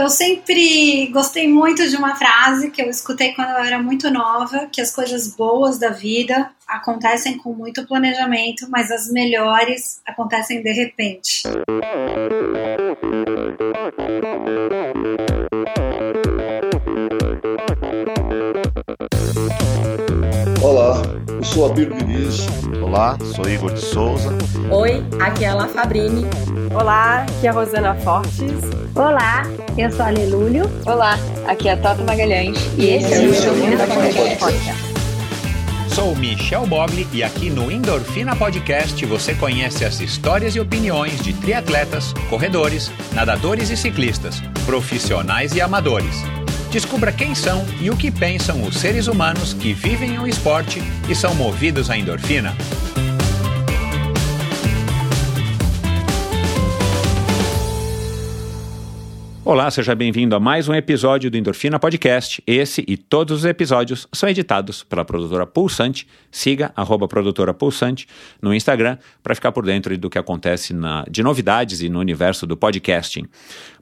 [0.00, 4.66] Eu sempre gostei muito de uma frase que eu escutei quando eu era muito nova,
[4.72, 10.72] que as coisas boas da vida acontecem com muito planejamento, mas as melhores acontecem de
[10.72, 11.42] repente.
[21.52, 22.46] Sou Abir Diniz.
[22.80, 24.30] Olá, sou Igor de Souza.
[24.70, 26.24] Oi, aqui é a La Fabrini.
[26.72, 28.60] Olá, aqui é a Rosana Fortes.
[28.94, 29.42] Olá,
[29.76, 30.64] eu sou a Lelúlio.
[30.86, 32.56] Olá, aqui é a Tota Magalhães.
[32.78, 33.86] E esse é o Endorfina
[34.38, 34.90] Podcast.
[35.92, 41.32] Sou Michel Bogli e aqui no Endorfina Podcast você conhece as histórias e opiniões de
[41.32, 46.22] triatletas, corredores, nadadores e ciclistas, profissionais e amadores.
[46.70, 50.80] Descubra quem são e o que pensam os seres humanos que vivem o esporte
[51.10, 52.54] e são movidos à endorfina.
[59.44, 62.40] Olá, seja bem-vindo a mais um episódio do Endorfina Podcast.
[62.46, 66.06] Esse e todos os episódios são editados pela produtora Pulsante.
[66.30, 68.06] Siga arroba produtora Pulsante
[68.40, 72.46] no Instagram para ficar por dentro do que acontece na, de novidades e no universo
[72.46, 73.26] do podcasting.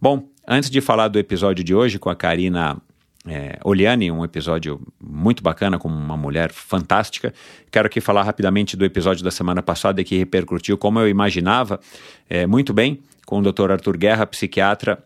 [0.01, 2.79] Bom, antes de falar do episódio de hoje com a Karina
[3.27, 7.35] é, Oliane, um episódio muito bacana com uma mulher fantástica.
[7.71, 11.79] Quero aqui falar rapidamente do episódio da semana passada que repercutiu como eu imaginava
[12.31, 13.73] é, muito bem com o Dr.
[13.73, 15.05] Arthur Guerra, psiquiatra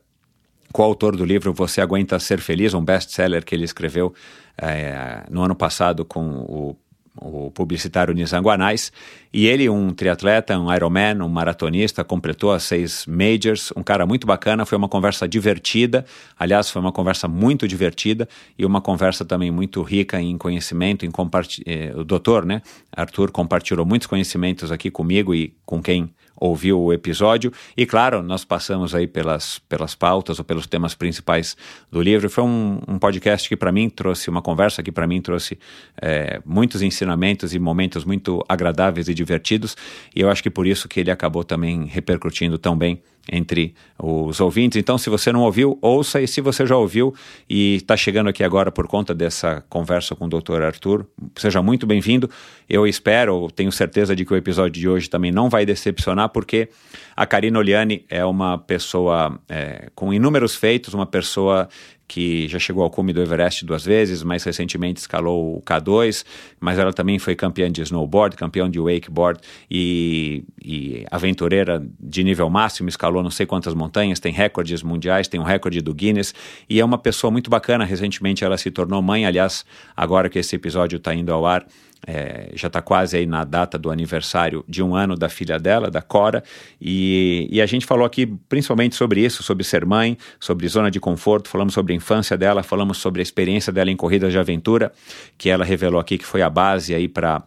[0.72, 4.14] coautor do livro Você Aguenta Ser Feliz, um best-seller que ele escreveu
[4.56, 6.76] é, no ano passado com o,
[7.14, 8.90] o publicitário Nizam Guanais.
[9.32, 14.26] E ele, um triatleta, um Ironman, um maratonista, completou as seis majors, um cara muito
[14.26, 16.04] bacana, foi uma conversa divertida,
[16.38, 21.10] aliás, foi uma conversa muito divertida e uma conversa também muito rica em conhecimento, em
[21.10, 21.62] compartilhar.
[21.66, 22.60] Eh, o doutor, né,
[22.94, 26.10] Arthur, compartilhou muitos conhecimentos aqui comigo e com quem
[26.42, 27.52] ouviu o episódio.
[27.76, 31.56] E claro, nós passamos aí pelas, pelas pautas ou pelos temas principais
[31.90, 32.28] do livro.
[32.28, 35.56] Foi um, um podcast que para mim trouxe, uma conversa que para mim trouxe
[36.00, 39.76] é, muitos ensinamentos e momentos muito agradáveis e divertidos.
[40.14, 43.00] E eu acho que por isso que ele acabou também repercutindo tão bem
[43.30, 44.78] entre os ouvintes.
[44.78, 47.14] Então, se você não ouviu, ouça, e se você já ouviu
[47.48, 50.62] e está chegando aqui agora por conta dessa conversa com o Dr.
[50.62, 51.06] Arthur,
[51.36, 52.28] seja muito bem-vindo.
[52.68, 56.68] Eu espero, tenho certeza de que o episódio de hoje também não vai decepcionar, porque
[57.16, 61.68] a Karina Oliani é uma pessoa é, com inúmeros feitos, uma pessoa
[62.12, 66.26] que já chegou ao cume do Everest duas vezes, mais recentemente escalou o K2,
[66.60, 69.40] mas ela também foi campeã de snowboard, campeã de wakeboard
[69.70, 75.40] e, e aventureira de nível máximo, escalou não sei quantas montanhas, tem recordes mundiais, tem
[75.40, 76.34] um recorde do Guinness
[76.68, 77.82] e é uma pessoa muito bacana.
[77.82, 79.64] Recentemente ela se tornou mãe, aliás,
[79.96, 81.66] agora que esse episódio está indo ao ar,
[82.06, 85.90] é, já está quase aí na data do aniversário de um ano da filha dela,
[85.90, 86.42] da Cora,
[86.80, 90.98] e, e, a gente falou aqui principalmente sobre isso, sobre ser mãe, sobre zona de
[90.98, 94.92] conforto, falamos sobre a infância dela, falamos sobre a experiência dela em corridas de aventura,
[95.38, 97.42] que ela revelou aqui que foi a base aí para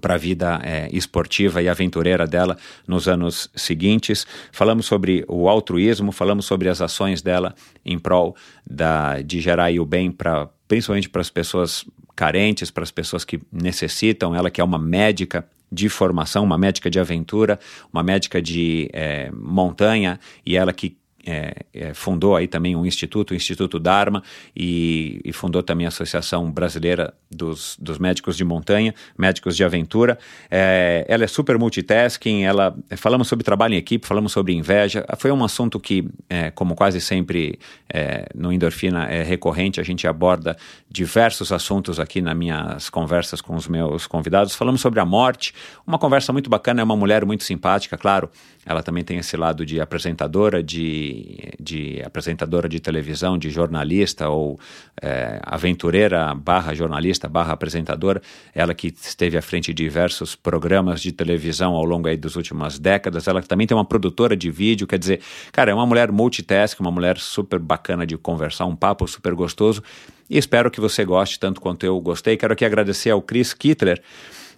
[0.00, 4.26] para a vida é, esportiva e aventureira dela nos anos seguintes.
[4.50, 7.54] Falamos sobre o altruísmo, falamos sobre as ações dela
[7.84, 11.84] em prol da, de gerar o bem para principalmente para as pessoas
[12.20, 14.34] carentes, para as pessoas que necessitam.
[14.34, 17.58] Ela que é uma médica de formação, uma médica de aventura,
[17.90, 23.32] uma médica de é, montanha e ela que é, é, fundou aí também um instituto,
[23.32, 24.22] o Instituto Dharma,
[24.56, 30.18] e, e, fundou também a Associação Brasileira dos, dos Médicos de Montanha, Médicos de Aventura.
[30.50, 35.04] É, ela é super multitasking, ela, falamos sobre trabalho em equipe, falamos sobre inveja.
[35.18, 40.06] Foi um assunto que, é, como quase sempre é, no Endorfina é recorrente, a gente
[40.06, 40.56] aborda
[40.88, 44.54] diversos assuntos aqui nas minhas conversas com os meus convidados.
[44.54, 45.54] Falamos sobre a morte,
[45.86, 48.30] uma conversa muito bacana, é uma mulher muito simpática, claro,
[48.64, 51.09] ela também tem esse lado de apresentadora, de,
[51.58, 54.58] de apresentadora de televisão, de jornalista ou
[55.00, 58.20] é, aventureira barra jornalista barra apresentadora.
[58.54, 62.78] Ela que esteve à frente de diversos programas de televisão ao longo aí das últimas
[62.78, 63.28] décadas.
[63.28, 65.20] Ela também tem uma produtora de vídeo, quer dizer,
[65.52, 69.82] cara, é uma mulher multitask, uma mulher super bacana de conversar, um papo super gostoso.
[70.28, 72.36] E espero que você goste tanto quanto eu gostei.
[72.36, 74.00] Quero aqui agradecer ao Chris Kittler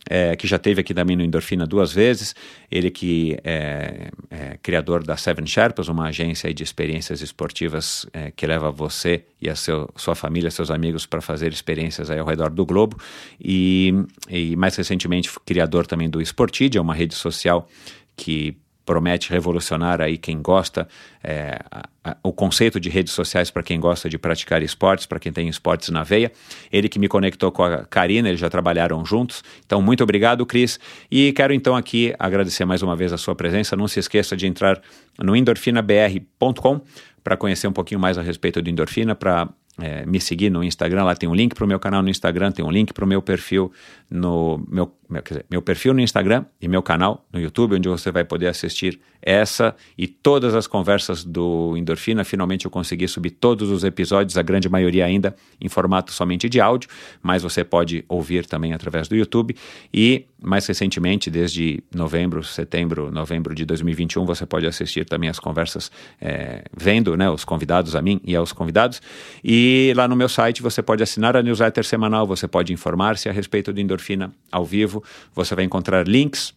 [0.09, 2.35] é, que já teve aqui também no Endorfina duas vezes,
[2.71, 8.47] ele que é, é criador da Seven Sherpas, uma agência de experiências esportivas é, que
[8.47, 12.67] leva você e a seu, sua família, seus amigos para fazer experiências ao redor do
[12.67, 12.97] globo,
[13.41, 13.95] e,
[14.29, 17.69] e mais recentemente criador também do Sportidia, uma rede social
[18.17, 20.89] que promete revolucionar aí quem gosta,
[21.23, 25.19] é, a, a, o conceito de redes sociais para quem gosta de praticar esportes, para
[25.19, 26.33] quem tem esportes na veia.
[26.71, 29.43] Ele que me conectou com a Karina, eles já trabalharam juntos.
[29.65, 30.81] Então, muito obrigado, Cris.
[31.11, 33.77] E quero então aqui agradecer mais uma vez a sua presença.
[33.77, 34.81] Não se esqueça de entrar
[35.19, 36.81] no endorfinabr.com
[37.23, 39.49] para conhecer um pouquinho mais a respeito do endorfina, para
[39.81, 42.53] é, me seguir no Instagram, lá tem um link para o meu canal no Instagram,
[42.53, 43.73] tem um link para o meu perfil
[44.11, 48.11] no meu, meu, dizer, meu perfil no Instagram e meu canal no YouTube, onde você
[48.11, 52.25] vai poder assistir essa e todas as conversas do Endorfina.
[52.25, 56.61] Finalmente eu consegui subir todos os episódios, a grande maioria ainda em formato somente de
[56.61, 56.89] áudio,
[57.23, 59.55] mas você pode ouvir também através do YouTube.
[59.95, 65.91] E mais recentemente, desde novembro, setembro, novembro de 2021, você pode assistir também as conversas
[66.21, 69.01] é, vendo né, os convidados a mim e aos convidados.
[69.45, 73.33] E lá no meu site você pode assinar a newsletter semanal, você pode informar-se a
[73.33, 75.02] respeito do Endorfina ao vivo,
[75.35, 76.55] você vai encontrar links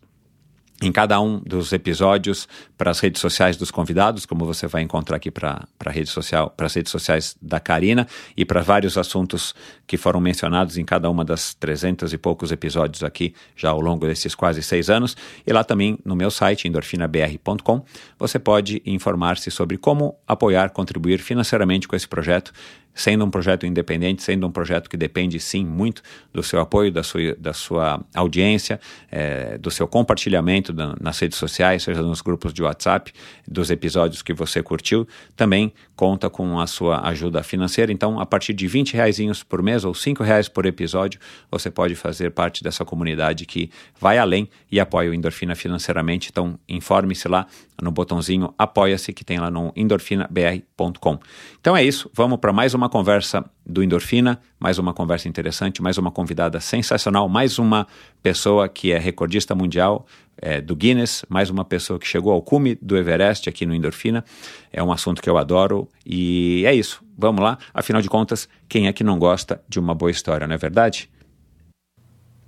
[0.81, 5.15] em cada um dos episódios para as redes sociais dos convidados, como você vai encontrar
[5.15, 8.05] aqui para rede social, para as redes sociais da Karina
[8.35, 9.55] e para vários assuntos
[9.87, 14.05] que foram mencionados em cada uma das trezentos e poucos episódios aqui já ao longo
[14.05, 15.15] desses quase seis anos.
[15.47, 17.85] E lá também no meu site endorfinabr.com
[18.19, 22.51] você pode informar-se sobre como apoiar, contribuir financeiramente com esse projeto
[22.95, 26.01] sendo um projeto independente, sendo um projeto que depende sim muito
[26.33, 28.79] do seu apoio, da sua, da sua audiência,
[29.11, 33.11] é, do seu compartilhamento nas redes sociais, seja nos grupos de WhatsApp,
[33.47, 37.91] dos episódios que você curtiu, também conta com a sua ajuda financeira.
[37.91, 41.19] Então, a partir de 20 reais por mês ou 5 reais por episódio,
[41.51, 43.69] você pode fazer parte dessa comunidade que
[43.99, 46.29] vai além e apoia o Endorfina financeiramente.
[46.31, 47.45] Então, informe-se lá
[47.81, 51.19] no botãozinho Apoia-se que tem lá no endorfinabr.com.
[51.59, 55.97] Então é isso, vamos para mais uma conversa do Endorfina, mais uma conversa interessante, mais
[55.97, 57.87] uma convidada sensacional, mais uma
[58.21, 60.05] pessoa que é recordista mundial
[60.41, 64.23] é, do Guinness, mais uma pessoa que chegou ao cume do Everest aqui no Endorfina.
[64.71, 67.03] É um assunto que eu adoro e é isso.
[67.17, 70.55] Vamos lá, afinal de contas, quem é que não gosta de uma boa história, não
[70.55, 71.09] é verdade?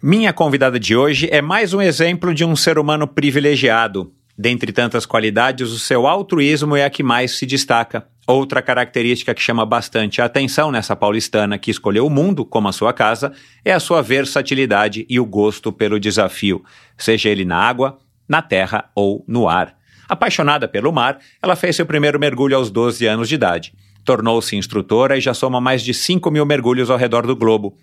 [0.01, 4.13] Minha convidada de hoje é mais um exemplo de um ser humano privilegiado.
[4.37, 8.07] Dentre tantas qualidades, o seu altruísmo é a que mais se destaca.
[8.27, 12.71] Outra característica que chama bastante a atenção nessa paulistana que escolheu o mundo como a
[12.71, 13.31] sua casa
[13.65, 16.63] é a sua versatilidade e o gosto pelo desafio,
[16.95, 17.97] seja ele na água,
[18.27, 19.75] na terra ou no ar.
[20.07, 23.73] Apaixonada pelo mar, ela fez seu primeiro mergulho aos 12 anos de idade.
[24.05, 27.75] Tornou-se instrutora e já soma mais de 5 mil mergulhos ao redor do globo.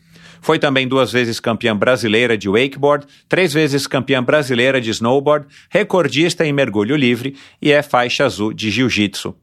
[0.44, 6.44] Foi também duas vezes campeã brasileira de wakeboard, três vezes campeã brasileira de snowboard, recordista
[6.44, 9.35] em mergulho livre e é faixa azul de jiu-jitsu.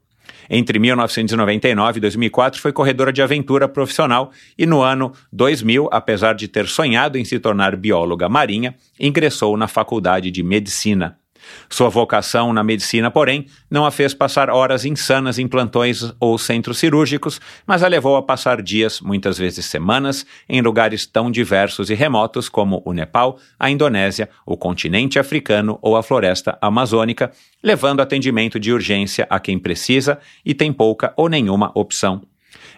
[0.48, 6.46] Entre 1999 e 2004 foi corredora de aventura profissional e no ano 2000, apesar de
[6.46, 11.18] ter sonhado em se tornar bióloga marinha, ingressou na faculdade de medicina.
[11.68, 16.78] Sua vocação na medicina, porém, não a fez passar horas insanas em plantões ou centros
[16.78, 21.94] cirúrgicos, mas a levou a passar dias, muitas vezes semanas, em lugares tão diversos e
[21.94, 27.30] remotos como o Nepal, a Indonésia, o continente africano ou a floresta amazônica,
[27.62, 32.22] levando atendimento de urgência a quem precisa e tem pouca ou nenhuma opção.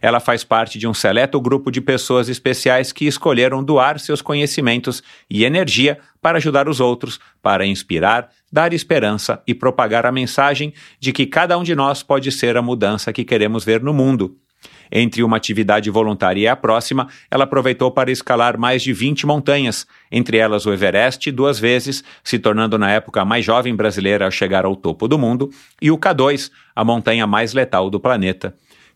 [0.01, 5.03] Ela faz parte de um seleto grupo de pessoas especiais que escolheram doar seus conhecimentos
[5.31, 11.13] e energia para ajudar os outros, para inspirar, dar esperança e propagar a mensagem de
[11.13, 14.37] que cada um de nós pode ser a mudança que queremos ver no mundo.
[14.93, 19.89] Entre uma atividade voluntária e a próxima, ela aproveitou para escalar mais de 20 montanhas,
[20.09, 24.31] entre elas o Everest duas vezes, se tornando na época a mais jovem brasileira a
[24.31, 25.51] chegar ao topo do mundo,
[25.83, 28.55] e o K2, a montanha mais letal do planeta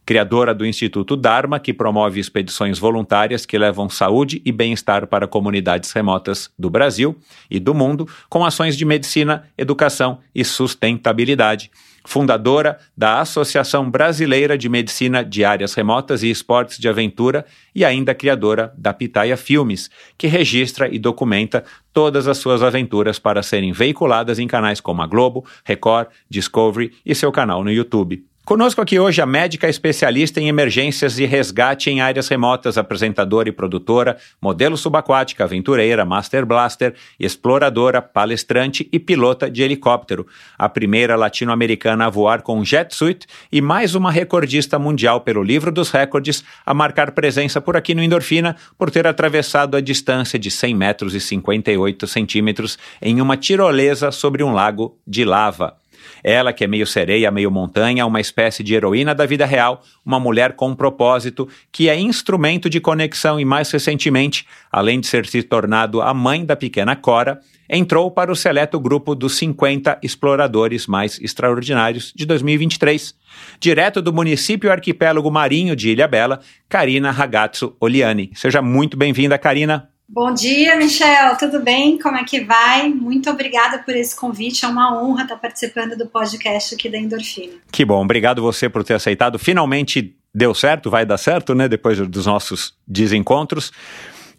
[0.09, 5.93] criadora do Instituto Dharma, que promove expedições voluntárias que levam saúde e bem-estar para comunidades
[5.93, 7.15] remotas do Brasil
[7.51, 11.71] e do mundo, com ações de medicina, educação e sustentabilidade.
[12.07, 18.15] Fundadora da Associação Brasileira de Medicina de Áreas Remotas e Esportes de Aventura e ainda
[18.15, 24.39] criadora da Pitaia Filmes, que registra e documenta todas as suas aventuras para serem veiculadas
[24.39, 28.25] em canais como a Globo, Record, Discovery e seu canal no YouTube.
[28.49, 33.53] Conosco aqui hoje a médica especialista em emergências e resgate em áreas remotas, apresentadora e
[33.53, 40.27] produtora, modelo subaquática, aventureira, master blaster, exploradora, palestrante e pilota de helicóptero.
[40.59, 45.71] A primeira latino-americana a voar com jet suit e mais uma recordista mundial pelo livro
[45.71, 50.51] dos recordes a marcar presença por aqui no Endorfina por ter atravessado a distância de
[50.51, 55.77] 100 metros e 58 centímetros em uma tirolesa sobre um lago de lava.
[56.23, 60.19] Ela, que é meio sereia, meio montanha, uma espécie de heroína da vida real, uma
[60.19, 65.27] mulher com um propósito, que é instrumento de conexão e, mais recentemente, além de ser
[65.27, 70.87] se tornado a mãe da pequena Cora, entrou para o seleto grupo dos 50 exploradores
[70.87, 73.15] mais extraordinários de 2023.
[73.61, 78.31] Direto do município arquipélago marinho de Ilha Bela, Karina Ragazzo Oliani.
[78.35, 79.91] Seja muito bem-vinda, Karina.
[80.11, 81.37] Bom dia, Michel.
[81.37, 81.99] Tudo bem?
[81.99, 82.89] Como é que vai?
[82.89, 84.65] Muito obrigada por esse convite.
[84.65, 87.53] É uma honra estar participando do podcast aqui da Endorfina.
[87.71, 88.03] Que bom.
[88.03, 89.39] Obrigado você por ter aceitado.
[89.39, 91.69] Finalmente deu certo, vai dar certo, né?
[91.69, 93.71] Depois dos nossos desencontros.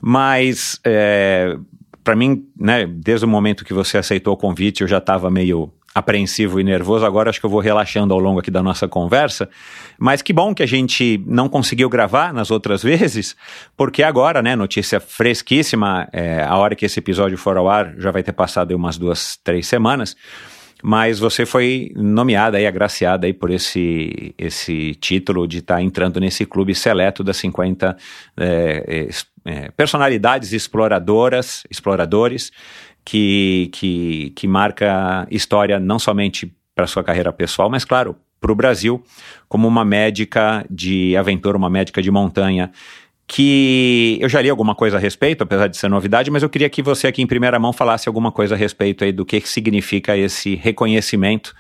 [0.02, 1.56] Mas é,
[2.04, 5.72] para mim, né, desde o momento que você aceitou o convite, eu já estava meio
[5.93, 7.05] apreensivo e nervoso.
[7.05, 9.50] Agora acho que eu vou relaxando ao longo aqui da nossa conversa.
[9.98, 13.36] Mas que bom que a gente não conseguiu gravar nas outras vezes,
[13.75, 18.12] porque agora, né, notícia fresquíssima, é, a hora que esse episódio for ao ar já
[18.12, 20.15] vai ter passado umas duas, três semanas.
[20.81, 26.22] Mas você foi nomeada e agraciada aí por esse, esse título de estar tá entrando
[26.22, 27.98] nesse clube seleto das 50
[28.38, 29.10] é,
[29.46, 32.51] é, personalidades exploradoras, exploradores,
[33.03, 38.56] que, que, que marca história não somente para sua carreira pessoal, mas claro, para o
[38.56, 39.03] Brasil,
[39.48, 42.72] como uma médica de aventura, uma médica de montanha
[43.27, 46.68] que eu já li alguma coisa a respeito, apesar de ser novidade, mas eu queria
[46.68, 49.48] que você aqui em primeira mão falasse alguma coisa a respeito aí do que, que
[49.48, 51.53] significa esse reconhecimento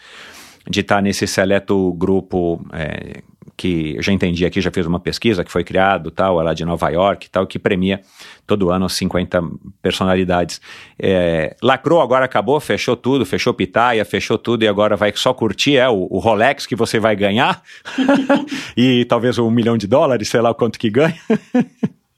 [0.67, 3.21] de estar nesse seleto grupo é,
[3.59, 6.53] que eu já entendi aqui, já fiz uma pesquisa que foi criado, tal, é lá
[6.53, 7.99] de Nova York, tal, que premia
[8.47, 9.43] todo ano 50
[9.81, 10.61] personalidades.
[10.97, 15.75] É, lacrou, agora acabou, fechou tudo, fechou pitaia, fechou tudo e agora vai só curtir,
[15.75, 17.61] é o, o Rolex que você vai ganhar
[18.77, 21.19] e talvez um milhão de dólares, sei lá quanto que ganha.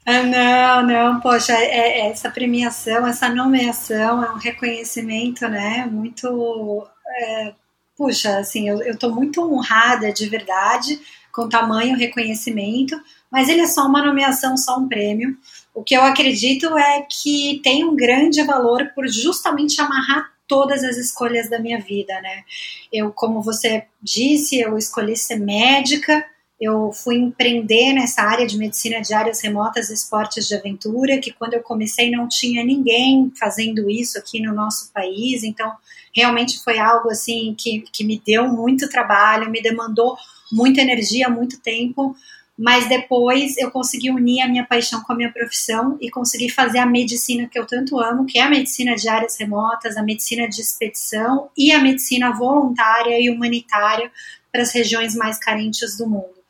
[0.05, 6.87] Ah, não, não, poxa, é, é, essa premiação, essa nomeação é um reconhecimento, né, muito,
[7.07, 7.53] é,
[7.97, 10.99] puxa, assim, eu, tô muito honrada de verdade,
[11.31, 12.99] com tamanho reconhecimento,
[13.31, 15.37] mas ele é só uma nomeação, só um prêmio.
[15.73, 20.97] O que eu acredito é que tem um grande valor por justamente amarrar todas as
[20.97, 22.43] escolhas da minha vida, né?
[22.91, 26.25] Eu, como você disse, eu escolhi ser médica,
[26.59, 31.31] eu fui empreender nessa área de medicina de áreas remotas e esportes de aventura, que
[31.31, 35.71] quando eu comecei não tinha ninguém fazendo isso aqui no nosso país, então
[36.13, 40.15] realmente foi algo assim que, que me deu muito trabalho, me demandou
[40.51, 42.15] muita energia, muito tempo,
[42.57, 46.79] mas depois eu consegui unir a minha paixão com a minha profissão e consegui fazer
[46.79, 50.47] a medicina que eu tanto amo, que é a medicina de áreas remotas, a medicina
[50.47, 54.11] de expedição e a medicina voluntária e humanitária
[54.51, 56.40] para as regiões mais carentes do mundo.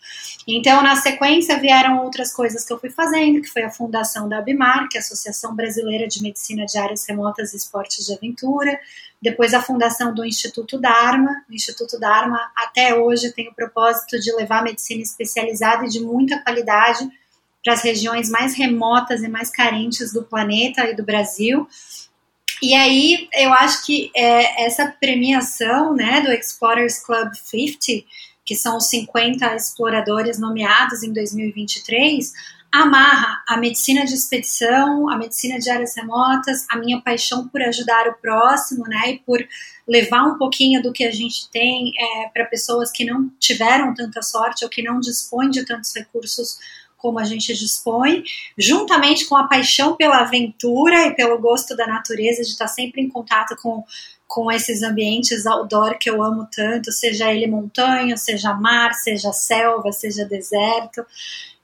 [0.47, 4.39] Então, na sequência, vieram outras coisas que eu fui fazendo, que foi a fundação da
[4.39, 8.79] ABMAR, que é a Associação Brasileira de Medicina de Áreas Remotas e Esportes de Aventura,
[9.21, 11.43] depois a fundação do Instituto Dharma.
[11.47, 16.39] O Instituto Dharma, até hoje, tem o propósito de levar medicina especializada e de muita
[16.39, 17.07] qualidade
[17.63, 21.67] para as regiões mais remotas e mais carentes do planeta e do Brasil.
[22.63, 28.03] E aí, eu acho que é, essa premiação né, do Explorers Club 50
[28.45, 32.33] que são os 50 exploradores nomeados em 2023,
[32.71, 38.07] amarra a medicina de expedição, a medicina de áreas remotas, a minha paixão por ajudar
[38.07, 39.45] o próximo, né, e por
[39.87, 44.21] levar um pouquinho do que a gente tem é, para pessoas que não tiveram tanta
[44.21, 46.57] sorte ou que não dispõem de tantos recursos
[47.01, 48.23] como a gente dispõe,
[48.57, 53.09] juntamente com a paixão pela aventura e pelo gosto da natureza, de estar sempre em
[53.09, 53.83] contato com
[54.31, 59.91] com esses ambientes outdoor que eu amo tanto, seja ele montanha, seja mar, seja selva,
[59.91, 61.05] seja deserto.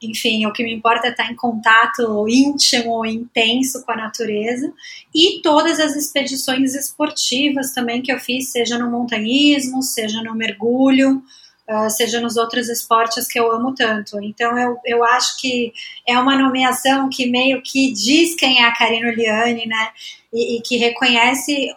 [0.01, 4.71] Enfim, o que me importa é estar em contato íntimo e intenso com a natureza.
[5.15, 11.23] E todas as expedições esportivas também que eu fiz, seja no montanhismo, seja no mergulho,
[11.69, 14.21] uh, seja nos outros esportes que eu amo tanto.
[14.21, 15.73] Então eu, eu acho que
[16.07, 19.89] é uma nomeação que meio que diz quem é a Karina Liane, né?
[20.33, 21.69] E, e que reconhece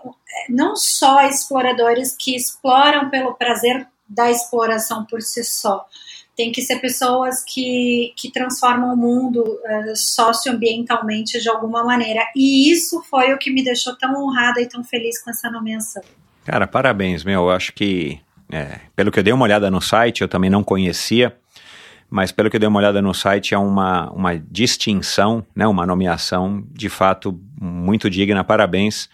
[0.48, 5.86] não só exploradores que exploram pelo prazer da exploração por si só.
[6.36, 12.26] Tem que ser pessoas que, que transformam o mundo uh, socioambientalmente de alguma maneira.
[12.34, 16.02] E isso foi o que me deixou tão honrada e tão feliz com essa nomeação.
[16.44, 17.42] Cara, parabéns, meu.
[17.42, 18.20] Eu acho que
[18.50, 21.34] é, pelo que eu dei uma olhada no site, eu também não conhecia,
[22.08, 25.86] mas pelo que eu dei uma olhada no site, é uma, uma distinção, né, uma
[25.86, 28.42] nomeação de fato muito digna.
[28.42, 29.08] Parabéns.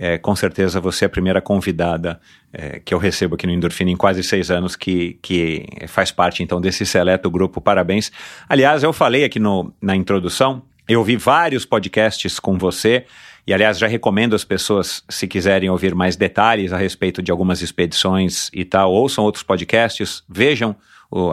[0.00, 2.20] É, com certeza você é a primeira convidada
[2.52, 6.40] é, que eu recebo aqui no Endorfina em quase seis anos que, que faz parte
[6.40, 7.60] então desse seleto grupo.
[7.60, 8.12] Parabéns.
[8.48, 13.04] Aliás, eu falei aqui no, na introdução, eu ouvi vários podcasts com você.
[13.48, 17.62] E, aliás, já recomendo as pessoas, se quiserem ouvir mais detalhes a respeito de algumas
[17.62, 20.76] expedições e tal, ouçam outros podcasts, vejam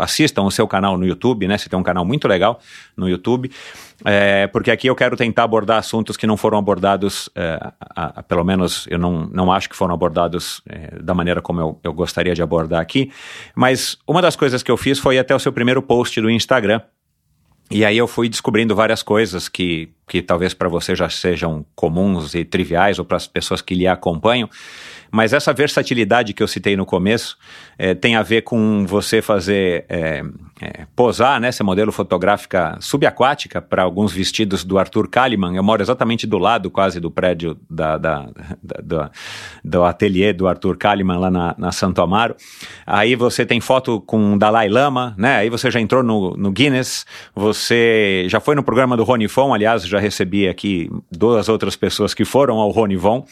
[0.02, 1.58] assistam o seu canal no YouTube, né?
[1.58, 2.62] Você tem um canal muito legal
[2.96, 3.52] no YouTube.
[4.06, 7.60] É, porque aqui eu quero tentar abordar assuntos que não foram abordados, é,
[7.94, 11.60] a, a, pelo menos eu não, não acho que foram abordados é, da maneira como
[11.60, 13.12] eu, eu gostaria de abordar aqui.
[13.54, 16.80] Mas uma das coisas que eu fiz foi até o seu primeiro post do Instagram.
[17.70, 22.36] E aí eu fui descobrindo várias coisas que, que talvez para você já sejam comuns
[22.36, 24.50] e triviais ou para as pessoas que lhe acompanham.
[25.12, 27.38] Mas essa versatilidade que eu citei no começo
[27.78, 30.24] é, tem a ver com você fazer é,
[30.62, 35.56] é, posar, né, modelo fotográfica subaquática para alguns vestidos do Arthur Kalimann.
[35.56, 38.30] Eu moro exatamente do lado quase do prédio da, da,
[38.64, 39.12] da do,
[39.64, 42.36] do ateliê do Arthur Kalimann lá na, na, Santo Amaro.
[42.86, 45.38] Aí você tem foto com Dalai Lama, né?
[45.38, 49.54] Aí você já entrou no, no Guinness, você já foi no programa do Rony Fon,
[49.54, 53.26] aliás, já recebi aqui duas outras pessoas que foram ao Rony Von.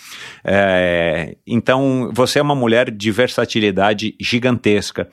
[0.43, 5.07] É, então, você é uma mulher de versatilidade gigantesca.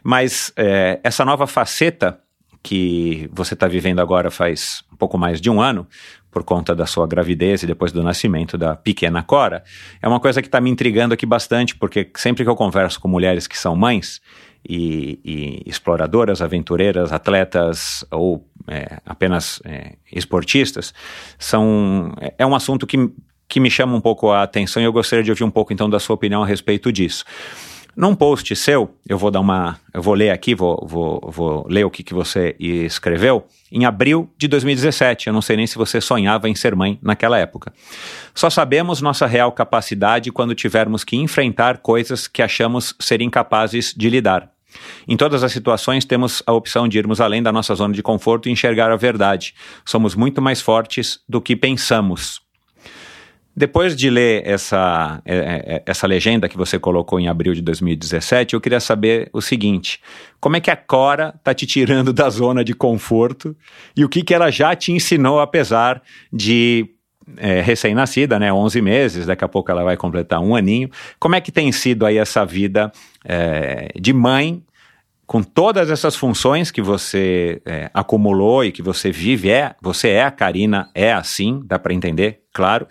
[0.00, 2.20] Mas é, essa nova faceta
[2.62, 5.88] que você está vivendo agora faz um pouco mais de um ano,
[6.30, 9.64] por conta da sua gravidez e depois do nascimento da pequena Cora,
[10.00, 13.08] é uma coisa que está me intrigando aqui bastante, porque sempre que eu converso com
[13.08, 14.20] mulheres que são mães
[14.68, 20.94] e, e exploradoras, aventureiras, atletas ou é, apenas é, esportistas,
[21.38, 23.10] são, é, é um assunto que,
[23.48, 25.88] que me chama um pouco a atenção e eu gostaria de ouvir um pouco então
[25.88, 27.24] da sua opinião a respeito disso.
[27.98, 29.76] Num post seu, eu vou dar uma.
[29.92, 33.44] Eu vou ler aqui, vou, vou, vou ler o que, que você escreveu.
[33.72, 37.38] Em abril de 2017, eu não sei nem se você sonhava em ser mãe naquela
[37.38, 37.72] época.
[38.32, 44.08] Só sabemos nossa real capacidade quando tivermos que enfrentar coisas que achamos ser incapazes de
[44.08, 44.48] lidar.
[45.08, 48.48] Em todas as situações, temos a opção de irmos além da nossa zona de conforto
[48.48, 49.56] e enxergar a verdade.
[49.84, 52.46] Somos muito mais fortes do que pensamos.
[53.58, 55.40] Depois de ler essa, é, é,
[55.74, 60.00] é, essa legenda que você colocou em abril de 2017, eu queria saber o seguinte:
[60.38, 63.56] como é que a Cora está te tirando da zona de conforto
[63.96, 66.00] e o que, que ela já te ensinou, apesar
[66.32, 66.88] de
[67.36, 70.88] é, recém-nascida, né, 11 meses, daqui a pouco ela vai completar um aninho.
[71.18, 72.92] Como é que tem sido aí essa vida
[73.24, 74.62] é, de mãe
[75.26, 79.50] com todas essas funções que você é, acumulou e que você vive?
[79.50, 82.86] É, você é a Karina, é assim, dá para entender, claro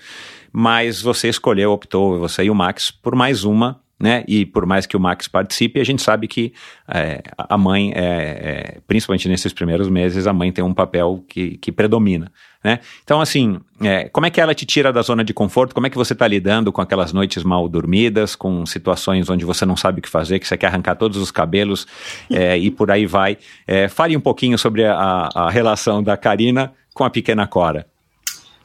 [0.59, 4.23] mas você escolheu, optou, você e o Max, por mais uma, né?
[4.27, 6.51] E por mais que o Max participe, a gente sabe que
[6.91, 11.59] é, a mãe, é, é, principalmente nesses primeiros meses, a mãe tem um papel que,
[11.59, 12.31] que predomina,
[12.63, 12.79] né?
[13.03, 15.75] Então, assim, é, como é que ela te tira da zona de conforto?
[15.75, 19.63] Como é que você está lidando com aquelas noites mal dormidas, com situações onde você
[19.63, 21.85] não sabe o que fazer, que você quer arrancar todos os cabelos
[22.31, 23.37] é, e por aí vai?
[23.67, 27.85] É, fale um pouquinho sobre a, a relação da Karina com a pequena Cora.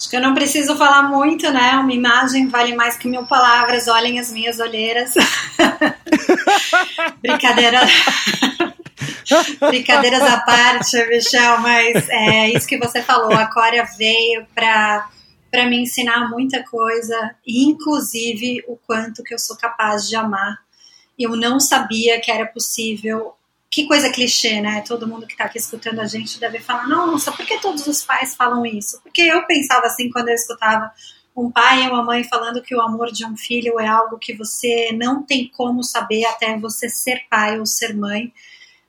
[0.02, 1.76] Acho que eu não preciso falar muito, né?
[1.76, 3.86] Uma imagem vale mais que mil palavras.
[3.86, 5.14] Olhem as minhas olheiras.
[7.22, 7.82] Brincadeira.
[9.70, 13.32] Brincadeiras à parte, Michel, mas é isso que você falou.
[13.32, 15.08] A Cória veio para
[15.48, 20.58] para me ensinar muita coisa, inclusive o quanto que eu sou capaz de amar.
[21.16, 23.34] Eu não sabia que era possível
[23.72, 24.82] que coisa clichê, né?
[24.86, 28.04] Todo mundo que está aqui escutando a gente deve falar: nossa, por que todos os
[28.04, 29.00] pais falam isso?
[29.02, 30.92] Porque eu pensava assim quando eu escutava
[31.34, 34.34] um pai e uma mãe falando que o amor de um filho é algo que
[34.34, 38.30] você não tem como saber até você ser pai ou ser mãe.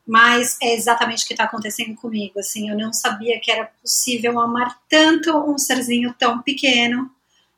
[0.05, 2.37] Mas é exatamente o que está acontecendo comigo.
[2.37, 7.09] Assim, eu não sabia que era possível amar tanto um serzinho tão pequeno,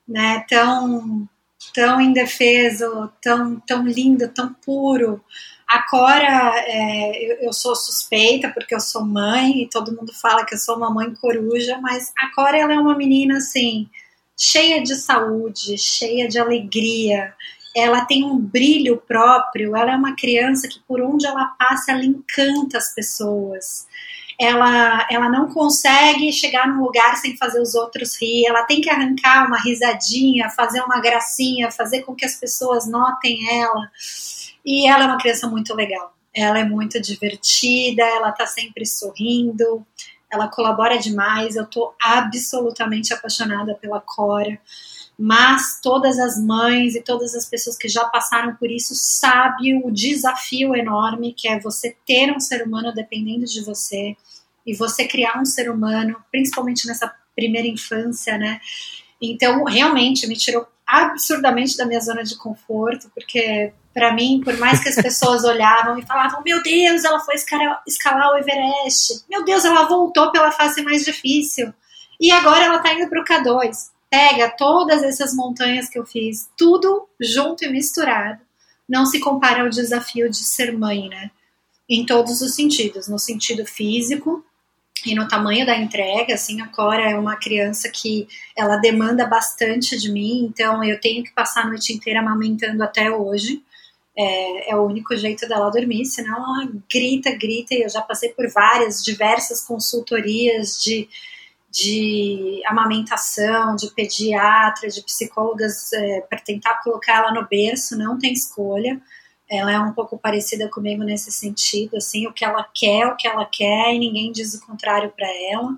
[0.06, 0.44] né?
[0.48, 1.28] Tão,
[1.74, 5.20] tão indefeso, tão, tão lindo, tão puro.
[5.66, 10.44] A Cora, é, eu, eu, sou suspeita porque eu sou mãe e todo mundo fala
[10.44, 13.88] que eu sou uma mãe coruja, mas a Cora ela é uma menina assim,
[14.38, 17.34] cheia de saúde, cheia de alegria.
[17.74, 22.04] Ela tem um brilho próprio, ela é uma criança que por onde ela passa, ela
[22.04, 23.86] encanta as pessoas.
[24.38, 28.90] Ela, ela não consegue chegar num lugar sem fazer os outros rir, ela tem que
[28.90, 33.90] arrancar uma risadinha, fazer uma gracinha, fazer com que as pessoas notem ela.
[34.66, 36.12] E ela é uma criança muito legal.
[36.34, 39.86] Ela é muito divertida, ela tá sempre sorrindo,
[40.30, 41.54] ela colabora demais.
[41.54, 44.60] Eu tô absolutamente apaixonada pela Cora.
[45.18, 49.90] Mas todas as mães e todas as pessoas que já passaram por isso sabem o
[49.90, 54.14] desafio enorme que é você ter um ser humano dependendo de você
[54.66, 58.60] e você criar um ser humano, principalmente nessa primeira infância, né?
[59.22, 64.78] Então, realmente me tirou absurdamente da minha zona de conforto, porque para mim, por mais
[64.82, 69.42] que as pessoas olhavam e falavam, meu Deus, ela foi escalar, escalar o Everest, meu
[69.42, 71.72] Deus, ela voltou pela fase mais difícil,
[72.20, 73.94] e agora ela tá indo pro K2.
[74.10, 78.40] Pega todas essas montanhas que eu fiz, tudo junto e misturado,
[78.86, 81.30] não se compara ao desafio de ser mãe, né?
[81.88, 84.44] em todos os sentidos, no sentido físico
[85.04, 89.96] e no tamanho da entrega, assim, a Cora é uma criança que ela demanda bastante
[89.96, 93.62] de mim, então eu tenho que passar a noite inteira amamentando até hoje,
[94.16, 98.30] é, é, o único jeito dela dormir, senão ela grita, grita, e eu já passei
[98.30, 101.06] por várias, diversas consultorias de,
[101.70, 108.32] de amamentação, de pediatra, de psicólogas é, para tentar colocar ela no berço, não tem
[108.32, 109.00] escolha.
[109.48, 113.28] Ela é um pouco parecida comigo nesse sentido, assim, o que ela quer, o que
[113.28, 115.76] ela quer, e ninguém diz o contrário para ela.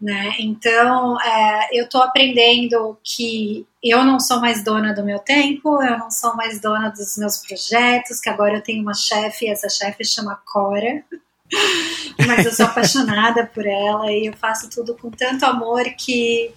[0.00, 0.34] Né?
[0.38, 5.98] Então, é, eu estou aprendendo que eu não sou mais dona do meu tempo, eu
[5.98, 10.02] não sou mais dona dos meus projetos, que agora eu tenho uma chefe, essa chefe
[10.06, 11.04] chama Cora,
[12.26, 16.50] mas eu sou apaixonada por ela e eu faço tudo com tanto amor que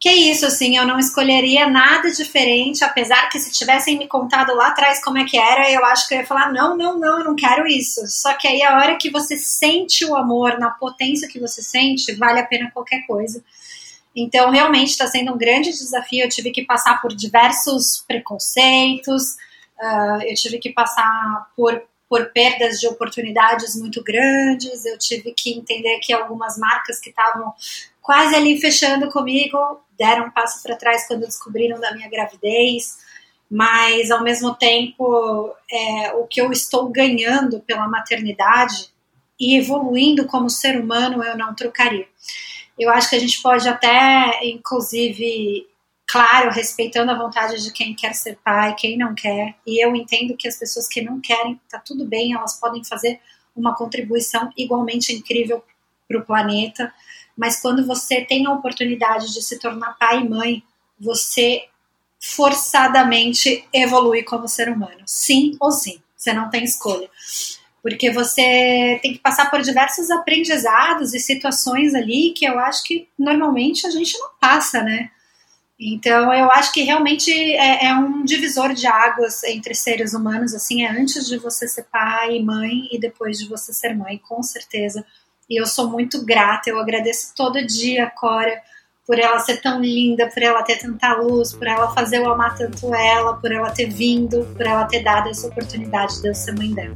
[0.00, 4.54] que é isso, assim, eu não escolheria nada diferente, apesar que se tivessem me contado
[4.54, 7.18] lá atrás como é que era, eu acho que eu ia falar, não, não, não,
[7.18, 8.00] eu não quero isso.
[8.06, 12.14] Só que aí a hora que você sente o amor, na potência que você sente,
[12.14, 13.44] vale a pena qualquer coisa.
[14.16, 16.24] Então, realmente está sendo um grande desafio.
[16.24, 19.34] Eu tive que passar por diversos preconceitos,
[19.78, 25.52] uh, eu tive que passar por, por perdas de oportunidades muito grandes, eu tive que
[25.52, 27.52] entender que algumas marcas que estavam
[28.00, 29.58] quase ali fechando comigo
[29.96, 32.98] deram um passo para trás quando descobriram da minha gravidez,
[33.50, 38.88] mas ao mesmo tempo é, o que eu estou ganhando pela maternidade
[39.38, 42.06] e evoluindo como ser humano eu não trocaria.
[42.78, 45.66] Eu acho que a gente pode até, inclusive,
[46.06, 50.36] claro, respeitando a vontade de quem quer ser pai, quem não quer, e eu entendo
[50.36, 53.20] que as pessoas que não querem, tá tudo bem, elas podem fazer
[53.54, 55.62] uma contribuição igualmente incrível
[56.08, 56.92] para o planeta
[57.36, 60.62] mas quando você tem a oportunidade de se tornar pai e mãe,
[60.98, 61.64] você
[62.20, 65.00] forçadamente evolui como ser humano.
[65.06, 67.08] Sim ou sim, você não tem escolha.
[67.82, 73.08] Porque você tem que passar por diversos aprendizados e situações ali que eu acho que
[73.18, 75.10] normalmente a gente não passa, né?
[75.80, 80.82] Então eu acho que realmente é, é, um divisor de águas entre seres humanos, assim,
[80.82, 84.42] é antes de você ser pai e mãe e depois de você ser mãe, com
[84.42, 85.06] certeza
[85.50, 88.62] e eu sou muito grata, eu agradeço todo dia a Cora
[89.04, 92.56] por ela ser tão linda, por ela ter tanta luz, por ela fazer eu amar
[92.56, 96.52] tanto ela, por ela ter vindo, por ela ter dado essa oportunidade de eu ser
[96.52, 96.94] mãe dela.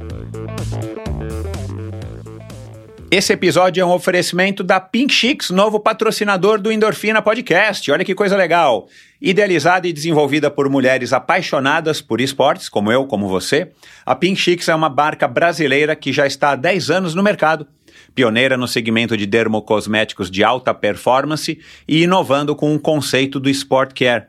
[3.11, 7.91] Esse episódio é um oferecimento da Pink Chicks, novo patrocinador do Endorfina Podcast.
[7.91, 8.87] Olha que coisa legal!
[9.21, 13.71] Idealizada e desenvolvida por mulheres apaixonadas por esportes, como eu, como você,
[14.05, 17.67] a Pink Chicks é uma marca brasileira que já está há 10 anos no mercado
[18.15, 23.91] pioneira no segmento de dermocosméticos de alta performance e inovando com o conceito do Sport
[23.93, 24.27] Care.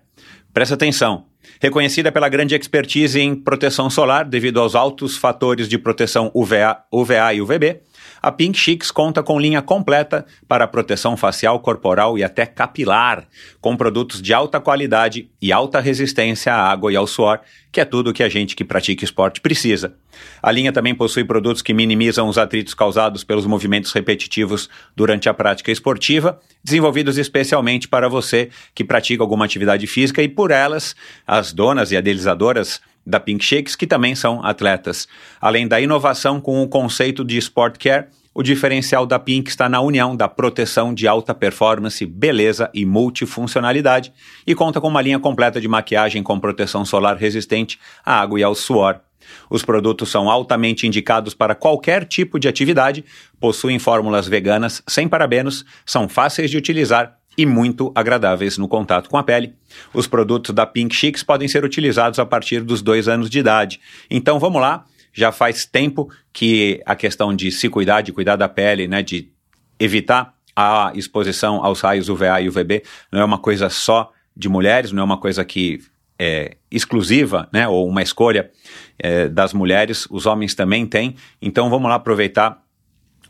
[0.53, 1.27] Presta atenção.
[1.61, 7.35] Reconhecida pela grande expertise em proteção solar devido aos altos fatores de proteção UVA, UVA
[7.35, 7.81] e UVB,
[8.27, 13.25] a Pink Chicks conta com linha completa para proteção facial, corporal e até capilar,
[13.61, 17.39] com produtos de alta qualidade e alta resistência à água e ao suor,
[17.71, 19.95] que é tudo que a gente que pratica esporte precisa.
[20.43, 25.35] A linha também possui produtos que minimizam os atritos causados pelos movimentos repetitivos durante a
[25.35, 31.53] prática esportiva, desenvolvidos especialmente para você que pratica alguma atividade física e por elas, as
[31.53, 35.07] donas e adelizadoras da Pink Shakes, que também são atletas.
[35.40, 39.81] Além da inovação com o conceito de Sport Care, o diferencial da Pink está na
[39.81, 44.12] união da proteção de alta performance, beleza e multifuncionalidade
[44.47, 48.42] e conta com uma linha completa de maquiagem com proteção solar resistente à água e
[48.42, 49.01] ao suor.
[49.49, 53.05] Os produtos são altamente indicados para qualquer tipo de atividade,
[53.40, 59.16] possuem fórmulas veganas sem parabenos, são fáceis de utilizar e muito agradáveis no contato com
[59.16, 59.55] a pele.
[59.92, 63.81] Os produtos da Pink Chicks podem ser utilizados a partir dos dois anos de idade.
[64.11, 68.49] Então vamos lá, já faz tempo que a questão de se cuidar, de cuidar da
[68.49, 69.31] pele, né, de
[69.79, 74.92] evitar a exposição aos raios UVA e UVB, não é uma coisa só de mulheres,
[74.92, 75.81] não é uma coisa que
[76.18, 78.51] é exclusiva, né, ou uma escolha
[78.99, 81.14] é, das mulheres, os homens também têm.
[81.40, 82.62] Então vamos lá aproveitar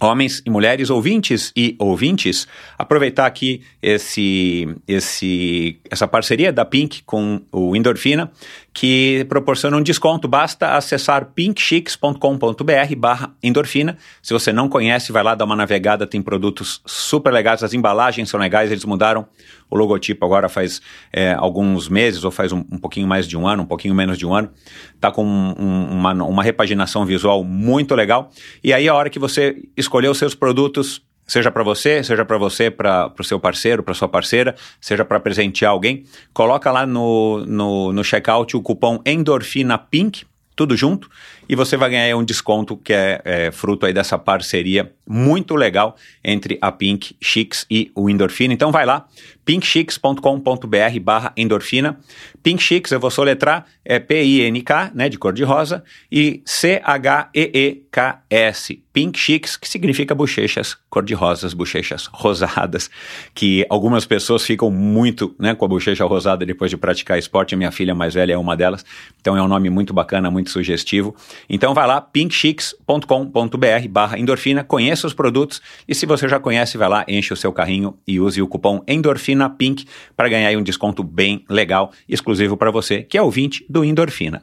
[0.00, 2.46] homens e mulheres, ouvintes e ouvintes,
[2.78, 8.30] aproveitar aqui esse, esse, essa parceria da Pink com o Endorfina,
[8.76, 10.28] que proporciona um desconto.
[10.28, 13.96] Basta acessar pinkchicks.com.br barra endorfina.
[14.20, 18.28] Se você não conhece, vai lá dar uma navegada, tem produtos super legais, as embalagens
[18.28, 19.26] são legais, eles mudaram
[19.70, 20.80] o logotipo agora faz
[21.12, 24.18] é, alguns meses, ou faz um, um, pouquinho mais de um ano, um pouquinho menos
[24.18, 24.50] de um ano.
[25.00, 28.30] Tá com um, uma, uma repaginação visual muito legal.
[28.62, 32.38] E aí a hora que você escolher os seus produtos, seja para você, seja para
[32.38, 37.44] você, para o seu parceiro, para sua parceira, seja para presentear alguém, coloca lá no,
[37.46, 41.10] no, no checkout o cupom Endorfina Pink, tudo junto,
[41.48, 45.96] e você vai ganhar um desconto que é, é fruto aí dessa parceria muito legal
[46.24, 48.52] entre a Pink Chicks e o Endorfina.
[48.52, 49.06] Então vai lá,
[49.46, 51.98] pinkchicks.com.br barra endorfina.
[52.42, 56.82] Pink Chicks, eu vou soletrar, é P-I-N-K, né, de cor de rosa, e C-H-E-E-K-S.
[58.92, 62.90] Pink Chicks, que significa bochechas cor-de-rosas, bochechas rosadas,
[63.35, 67.54] que algumas pessoas ficam muito né, com a bochecha rosada depois de praticar esporte.
[67.54, 68.85] A minha filha mais velha é uma delas,
[69.20, 71.14] então é um nome muito bacana, muito sugestivo.
[71.49, 76.88] Então vai lá, pinkchicks.com.br barra endorfina, conheça os produtos e se você já conhece, vai
[76.88, 81.03] lá, enche o seu carrinho e use o cupom Endorfina Pink para ganhar um desconto
[81.03, 84.42] bem legal, exclusivo para você, que é ouvinte do Endorfina.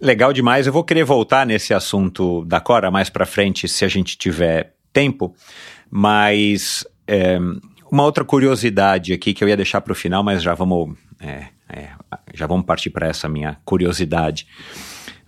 [0.00, 0.66] Legal demais.
[0.66, 4.74] Eu vou querer voltar nesse assunto da Cora mais para frente, se a gente tiver
[4.92, 5.32] tempo.
[5.88, 7.38] Mas é,
[7.90, 11.46] uma outra curiosidade aqui que eu ia deixar para o final, mas já vamos é,
[11.68, 11.90] é,
[12.34, 14.46] já vamos partir para essa minha curiosidade.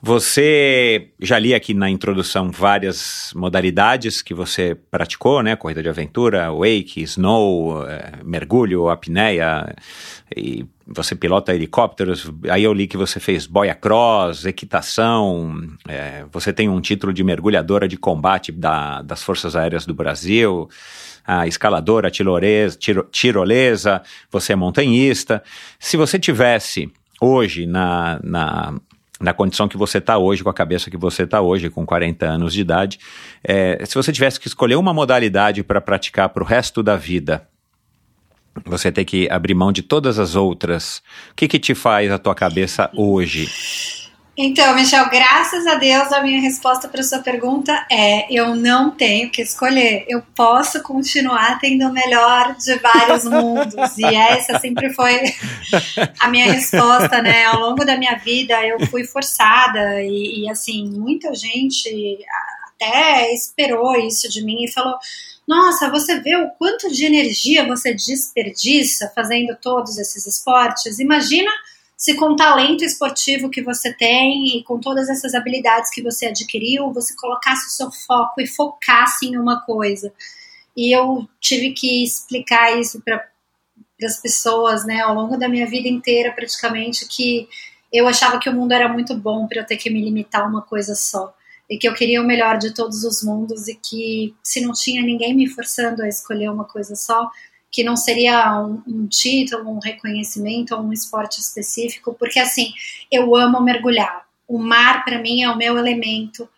[0.07, 5.57] Você já li aqui na introdução várias modalidades que você praticou, né?
[5.57, 9.75] Corrida de aventura, wake, snow, é, mergulho, apneia,
[10.37, 12.31] e você pilota helicópteros.
[12.51, 15.57] Aí eu li que você fez boia cross, equitação.
[15.89, 20.69] É, você tem um título de mergulhadora de combate da, das Forças Aéreas do Brasil
[21.27, 25.43] a escaladora, tirolesa, tiro, tirolesa, você é montanhista.
[25.79, 28.75] Se você tivesse hoje na, na,
[29.21, 32.27] na condição que você está hoje, com a cabeça que você está hoje, com 40
[32.27, 32.99] anos de idade,
[33.43, 37.49] é, se você tivesse que escolher uma modalidade para praticar para o resto da vida,
[38.65, 41.03] você tem que abrir mão de todas as outras.
[41.31, 44.04] O que, que te faz a tua cabeça hoje?
[44.37, 49.31] Então, Michel, graças a Deus a minha resposta para sua pergunta é: eu não tenho
[49.31, 50.05] que escolher.
[50.09, 53.97] Eu posso continuar tendo o melhor de vários mundos.
[53.97, 55.21] E essa sempre foi
[56.19, 57.45] a minha resposta, né?
[57.45, 62.19] Ao longo da minha vida eu fui forçada e, e assim, muita gente
[62.67, 64.99] até esperou isso de mim e falou:
[65.47, 70.99] nossa, você vê o quanto de energia você desperdiça fazendo todos esses esportes?
[70.99, 71.51] Imagina
[72.05, 76.27] se com o talento esportivo que você tem e com todas essas habilidades que você
[76.27, 80.13] adquiriu, você colocasse o seu foco e focasse em uma coisa.
[80.77, 83.27] E eu tive que explicar isso para
[84.03, 87.49] as pessoas, né, ao longo da minha vida inteira, praticamente, que
[87.91, 90.47] eu achava que o mundo era muito bom para eu ter que me limitar a
[90.47, 91.35] uma coisa só.
[91.71, 95.01] E que eu queria o melhor de todos os mundos e que se não tinha
[95.01, 97.31] ninguém me forçando a escolher uma coisa só,
[97.75, 102.73] que não seria um, um título, um reconhecimento ou um esporte específico, porque assim,
[103.11, 104.25] eu amo mergulhar.
[104.47, 106.49] O mar para mim é o meu elemento.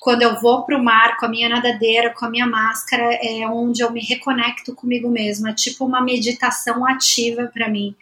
[0.00, 3.46] Quando eu vou para o mar com a minha nadadeira, com a minha máscara, é
[3.46, 5.50] onde eu me reconecto comigo mesma.
[5.50, 7.94] É tipo uma meditação ativa para mim.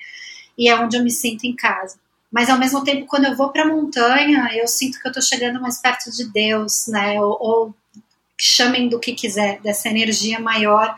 [0.56, 1.98] E é onde eu me sinto em casa.
[2.30, 5.22] Mas ao mesmo tempo, quando eu vou para a montanha, eu sinto que eu estou
[5.22, 7.20] chegando mais perto de Deus, né?
[7.20, 7.74] Ou, ou
[8.40, 10.96] chamem do que quiser, dessa energia maior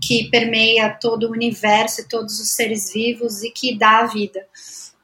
[0.00, 4.46] que permeia todo o universo e todos os seres vivos e que dá a vida.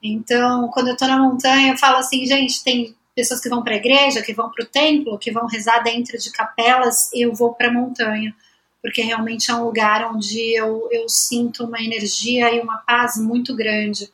[0.02, 3.74] Então, quando eu estou na montanha, eu falo assim, gente, tem pessoas que vão para
[3.74, 7.54] a igreja, que vão para o templo, que vão rezar dentro de capelas, eu vou
[7.54, 8.34] para a montanha,
[8.82, 13.54] porque realmente é um lugar onde eu, eu sinto uma energia e uma paz muito
[13.56, 14.10] grande.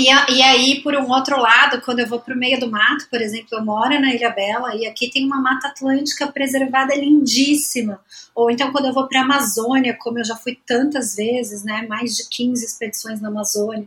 [0.00, 3.06] E, e aí, por um outro lado, quando eu vou para o meio do mato,
[3.10, 8.00] por exemplo, eu moro na Ilha Bela e aqui tem uma mata atlântica preservada lindíssima.
[8.34, 11.86] Ou então, quando eu vou para a Amazônia, como eu já fui tantas vezes, né,
[11.86, 13.86] mais de 15 expedições na Amazônia.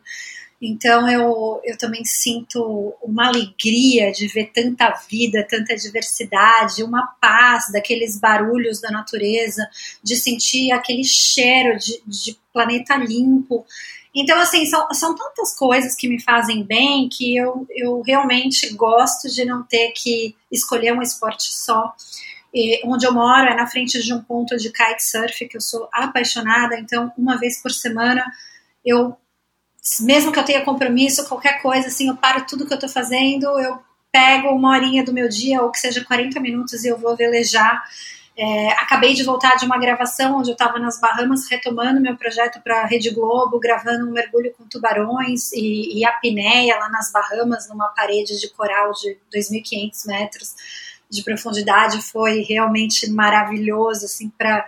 [0.62, 7.72] Então, eu, eu também sinto uma alegria de ver tanta vida, tanta diversidade, uma paz
[7.72, 9.68] daqueles barulhos da natureza,
[10.04, 13.66] de sentir aquele cheiro de, de planeta limpo.
[14.16, 19.28] Então, assim, são, são tantas coisas que me fazem bem que eu, eu realmente gosto
[19.28, 21.94] de não ter que escolher um esporte só.
[22.54, 25.90] E onde eu moro é na frente de um ponto de kitesurf, que eu sou
[25.92, 28.24] apaixonada, então uma vez por semana
[28.86, 29.18] eu,
[30.02, 33.46] mesmo que eu tenha compromisso, qualquer coisa, assim, eu paro tudo que eu tô fazendo,
[33.60, 33.80] eu
[34.12, 37.84] pego uma horinha do meu dia, ou que seja 40 minutos, e eu vou velejar
[38.36, 42.60] é, acabei de voltar de uma gravação onde eu estava nas Bahamas retomando meu projeto
[42.64, 47.70] para a Rede Globo, gravando um mergulho com tubarões e, e apneia lá nas Bahamas,
[47.70, 50.56] numa parede de coral de 2.500 metros
[51.10, 52.02] de profundidade.
[52.02, 54.66] Foi realmente maravilhoso, assim, para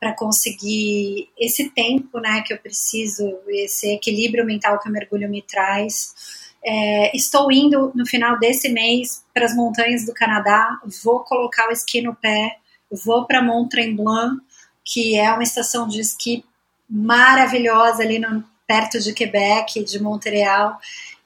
[0.00, 5.40] para conseguir esse tempo, né, que eu preciso, esse equilíbrio mental que o mergulho me
[5.40, 6.44] traz.
[6.62, 11.72] É, estou indo no final desse mês para as montanhas do Canadá, vou colocar o
[11.72, 12.58] esqui no pé,
[12.96, 14.38] vou para Mont Tremblant,
[14.84, 16.44] que é uma estação de esqui
[16.88, 20.78] maravilhosa ali no, perto de Quebec, de Montreal.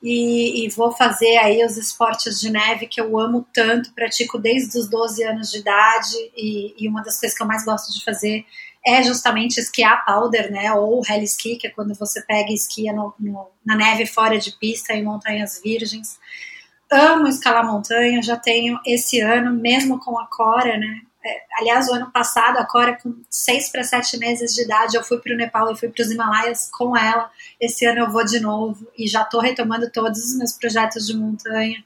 [0.03, 4.79] e, e, vou fazer aí os esportes de neve que eu amo tanto, pratico desde
[4.79, 8.05] os 12 anos de idade e, e uma das coisas que eu mais gosto de
[8.05, 8.45] fazer
[8.87, 12.93] é justamente esquiar powder, né, ou heli ski, que é quando você pega e esquia
[12.93, 16.19] no, no, na neve fora de pista em montanhas virgens.
[16.91, 21.03] Amo escalar montanha, já tenho esse ano, mesmo com a Cora, né,
[21.59, 25.19] aliás, o ano passado, a Cora, com seis para sete meses de idade, eu fui
[25.19, 27.31] para o Nepal e fui para os Himalaias com ela.
[27.61, 31.17] Esse ano eu vou de novo e já estou retomando todos os meus projetos de
[31.17, 31.85] montanha.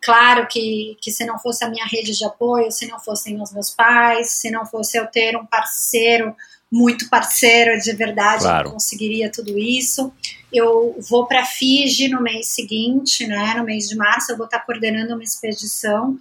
[0.00, 3.52] Claro que, que se não fosse a minha rede de apoio, se não fossem os
[3.52, 6.34] meus pais, se não fosse eu ter um parceiro,
[6.70, 8.68] muito parceiro de verdade, claro.
[8.68, 10.12] eu conseguiria tudo isso.
[10.52, 14.60] Eu vou para Fiji no mês seguinte, né, no mês de março, eu vou estar
[14.60, 16.18] coordenando uma expedição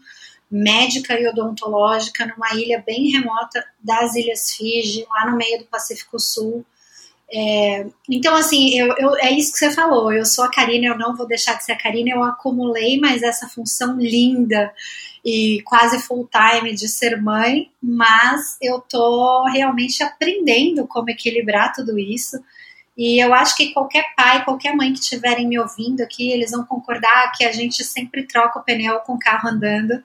[0.51, 6.19] médica e odontológica numa ilha bem remota das Ilhas Fiji, lá no meio do Pacífico
[6.19, 6.65] Sul.
[7.33, 10.11] É, então, assim, eu, eu, é isso que você falou.
[10.11, 12.09] Eu sou a Karina, eu não vou deixar de ser a Karina.
[12.09, 14.73] Eu acumulei mais essa função linda
[15.23, 21.97] e quase full time de ser mãe, mas eu tô realmente aprendendo como equilibrar tudo
[21.97, 22.43] isso.
[22.97, 26.65] E eu acho que qualquer pai, qualquer mãe que estiverem me ouvindo aqui, eles vão
[26.65, 30.03] concordar que a gente sempre troca o pneu com o carro andando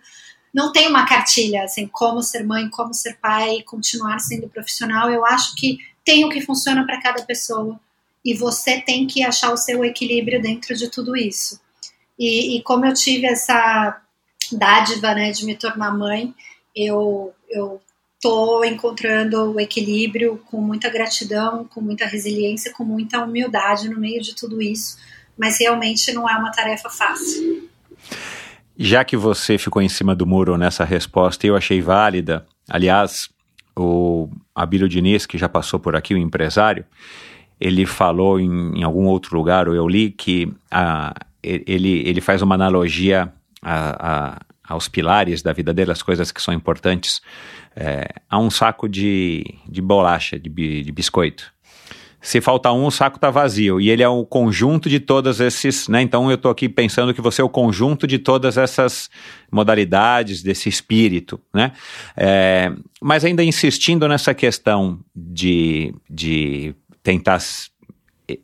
[0.56, 5.10] não tem uma cartilha, assim, como ser mãe, como ser pai, continuar sendo profissional.
[5.10, 7.78] Eu acho que tem o que funciona para cada pessoa
[8.24, 11.60] e você tem que achar o seu equilíbrio dentro de tudo isso.
[12.18, 14.00] E, e como eu tive essa
[14.50, 16.34] dádiva, né, de me tornar mãe,
[16.74, 17.78] eu, eu
[18.18, 24.22] tô encontrando o equilíbrio com muita gratidão, com muita resiliência, com muita humildade no meio
[24.22, 24.96] de tudo isso,
[25.36, 27.68] mas realmente não é uma tarefa fácil.
[28.78, 32.46] Já que você ficou em cima do muro nessa resposta, eu achei válida.
[32.68, 33.30] Aliás,
[33.74, 36.84] o Abílio Diniz, que já passou por aqui, o empresário,
[37.58, 42.42] ele falou em, em algum outro lugar, ou eu li, que a, ele, ele faz
[42.42, 47.22] uma analogia a, a, aos pilares da vida dele, as coisas que são importantes,
[47.74, 50.50] é, a um saco de, de bolacha, de,
[50.82, 51.55] de biscoito
[52.26, 53.80] se falta um, o saco está vazio.
[53.80, 56.02] E ele é o conjunto de todos esses, né?
[56.02, 59.08] Então eu estou aqui pensando que você é o conjunto de todas essas
[59.48, 61.70] modalidades, desse espírito, né?
[62.16, 67.38] É, mas ainda insistindo nessa questão de, de tentar,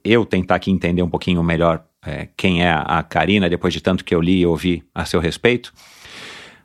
[0.05, 4.05] eu tentar aqui entender um pouquinho melhor é, quem é a Karina, depois de tanto
[4.05, 5.73] que eu li e ouvi a seu respeito.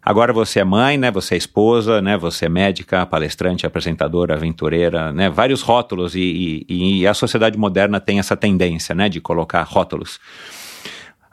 [0.07, 1.11] Agora você é mãe, né?
[1.11, 2.15] Você é esposa, né?
[2.15, 5.29] Você é médica, palestrante, apresentadora, aventureira, né?
[5.29, 9.09] Vários rótulos e, e, e a sociedade moderna tem essa tendência, né?
[9.09, 10.17] De colocar rótulos.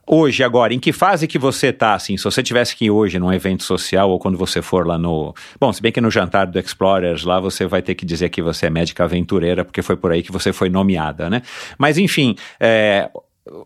[0.04, 3.16] Hoje, agora, em que fase que você está, assim, se você tivesse que ir hoje
[3.16, 5.32] num evento social ou quando você for lá no...
[5.60, 8.42] Bom, se bem que no jantar do Explorers lá você vai ter que dizer que
[8.42, 11.42] você é médica aventureira, porque foi por aí que você foi nomeada, né?
[11.78, 13.08] Mas, enfim, é,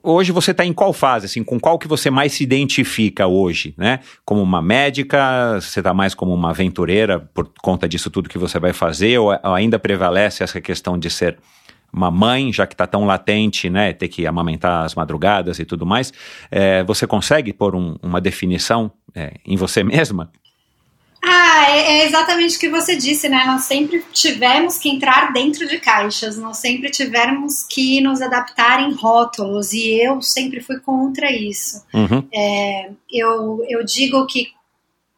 [0.03, 3.75] hoje você está em qual fase, assim, com qual que você mais se identifica hoje,
[3.77, 4.01] né?
[4.25, 8.59] Como uma médica, você está mais como uma aventureira por conta disso tudo que você
[8.59, 11.39] vai fazer, ou ainda prevalece essa questão de ser
[11.93, 15.87] uma mãe, já que está tão latente, né, ter que amamentar as madrugadas e tudo
[15.87, 16.13] mais,
[16.51, 20.31] é, você consegue pôr um, uma definição é, em você mesma?
[21.31, 23.45] Ah, é, é, exatamente o que você disse, né?
[23.45, 28.95] Nós sempre tivemos que entrar dentro de caixas, nós sempre tivemos que nos adaptar em
[28.95, 31.85] rótulos, e eu sempre fui contra isso.
[31.93, 32.27] Uhum.
[32.33, 34.49] É, eu, eu digo que,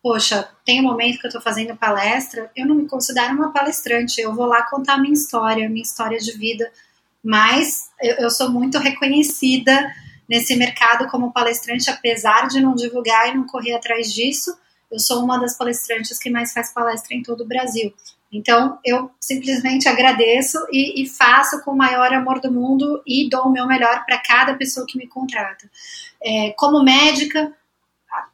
[0.03, 4.20] poxa, tem um momento que eu estou fazendo palestra, eu não me considero uma palestrante,
[4.20, 6.68] eu vou lá contar minha história, minha história de vida,
[7.23, 9.94] mas eu, eu sou muito reconhecida
[10.29, 14.59] nesse mercado como palestrante, apesar de não divulgar e não correr atrás disso
[14.90, 17.94] eu sou uma das palestrantes que mais faz palestra em todo o Brasil.
[18.33, 23.46] Então, eu simplesmente agradeço e, e faço com o maior amor do mundo e dou
[23.46, 25.68] o meu melhor para cada pessoa que me contrata.
[26.22, 27.53] É, como médica,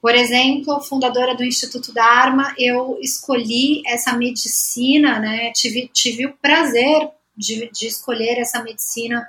[0.01, 5.51] por exemplo, fundadora do Instituto Dharma, eu escolhi essa medicina, né?
[5.53, 9.27] Tive, tive o prazer de, de escolher essa medicina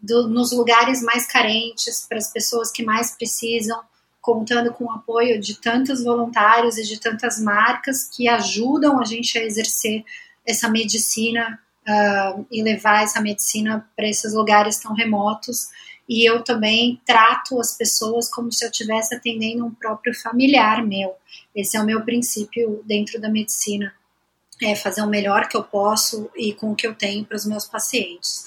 [0.00, 3.80] do, nos lugares mais carentes, para as pessoas que mais precisam
[4.28, 9.38] contando com o apoio de tantos voluntários e de tantas marcas que ajudam a gente
[9.38, 10.04] a exercer
[10.46, 15.68] essa medicina uh, e levar essa medicina para esses lugares tão remotos.
[16.06, 21.14] E eu também trato as pessoas como se eu estivesse atendendo um próprio familiar meu.
[21.56, 23.94] Esse é o meu princípio dentro da medicina,
[24.62, 27.46] é fazer o melhor que eu posso e com o que eu tenho para os
[27.46, 28.44] meus pacientes.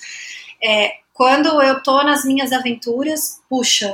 [0.64, 3.94] É, quando eu tô nas minhas aventuras, puxa,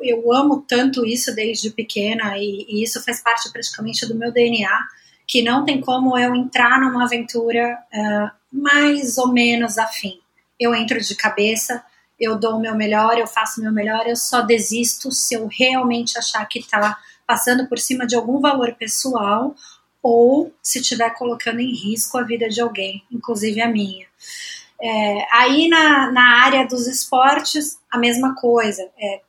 [0.00, 4.32] eu, eu amo tanto isso desde pequena e, e, isso faz parte praticamente do meu
[4.32, 4.86] DNA,
[5.26, 10.20] que não tem como eu entrar numa aventura uh, mais ou menos afim.
[10.58, 11.84] Eu entro de cabeça,
[12.18, 15.46] eu dou o meu melhor, eu faço o meu melhor, eu só desisto se eu
[15.46, 19.54] realmente achar que está passando por cima de algum valor pessoal
[20.02, 24.06] ou se estiver colocando em risco a vida de alguém, inclusive a minha.
[24.80, 28.88] É, aí na, na área dos esportes, a mesma coisa.
[28.98, 29.20] É,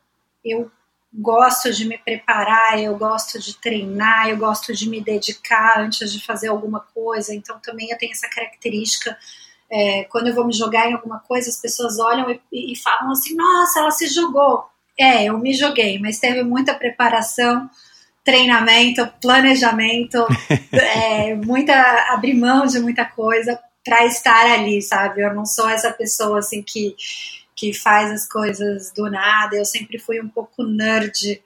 [0.43, 0.69] eu
[1.13, 6.23] gosto de me preparar, eu gosto de treinar, eu gosto de me dedicar antes de
[6.23, 7.33] fazer alguma coisa.
[7.33, 9.17] Então também eu tenho essa característica.
[9.69, 13.11] É, quando eu vou me jogar em alguma coisa, as pessoas olham e, e falam
[13.11, 14.65] assim: Nossa, ela se jogou.
[14.99, 17.69] É, eu me joguei, mas teve muita preparação,
[18.23, 20.25] treinamento, planejamento,
[20.73, 21.73] é, muita
[22.13, 25.21] abrir mão de muita coisa para estar ali, sabe?
[25.21, 26.93] Eu não sou essa pessoa assim que
[27.55, 29.55] que faz as coisas do nada.
[29.55, 31.41] Eu sempre fui um pouco nerd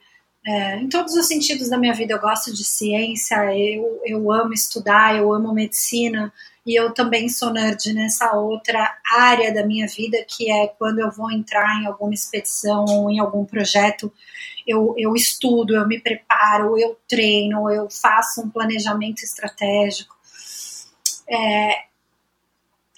[0.46, 2.14] é, em todos os sentidos da minha vida.
[2.14, 6.34] Eu gosto de ciência, eu, eu amo estudar, eu amo medicina.
[6.66, 11.10] E eu também sou nerd nessa outra área da minha vida, que é quando eu
[11.10, 14.12] vou entrar em alguma expedição ou em algum projeto,
[14.68, 20.16] eu, eu estudo, eu me preparo, eu treino, eu faço um planejamento estratégico.
[21.28, 21.91] É,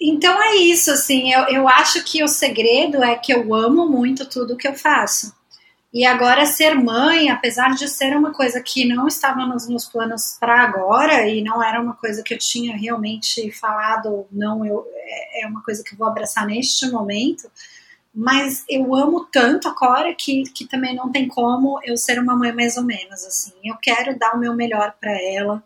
[0.06, 4.28] então é isso, assim, eu, eu acho que o segredo é que eu amo muito
[4.28, 5.34] tudo que eu faço.
[5.94, 10.36] E agora ser mãe, apesar de ser uma coisa que não estava nos meus planos
[10.38, 15.44] para agora e não era uma coisa que eu tinha realmente falado, não, eu, é,
[15.44, 17.48] é uma coisa que eu vou abraçar neste momento,
[18.12, 22.36] mas eu amo tanto a Cora que, que também não tem como eu ser uma
[22.36, 23.52] mãe mais ou menos, assim.
[23.64, 25.62] Eu quero dar o meu melhor para ela,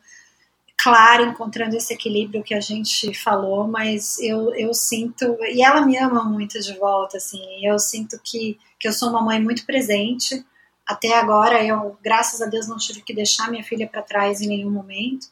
[0.89, 5.97] claro, encontrando esse equilíbrio que a gente falou, mas eu, eu sinto, e ela me
[5.97, 10.45] ama muito de volta, assim, eu sinto que, que eu sou uma mãe muito presente,
[10.87, 14.49] até agora eu, graças a Deus, não tive que deixar minha filha para trás em
[14.49, 15.27] nenhum momento,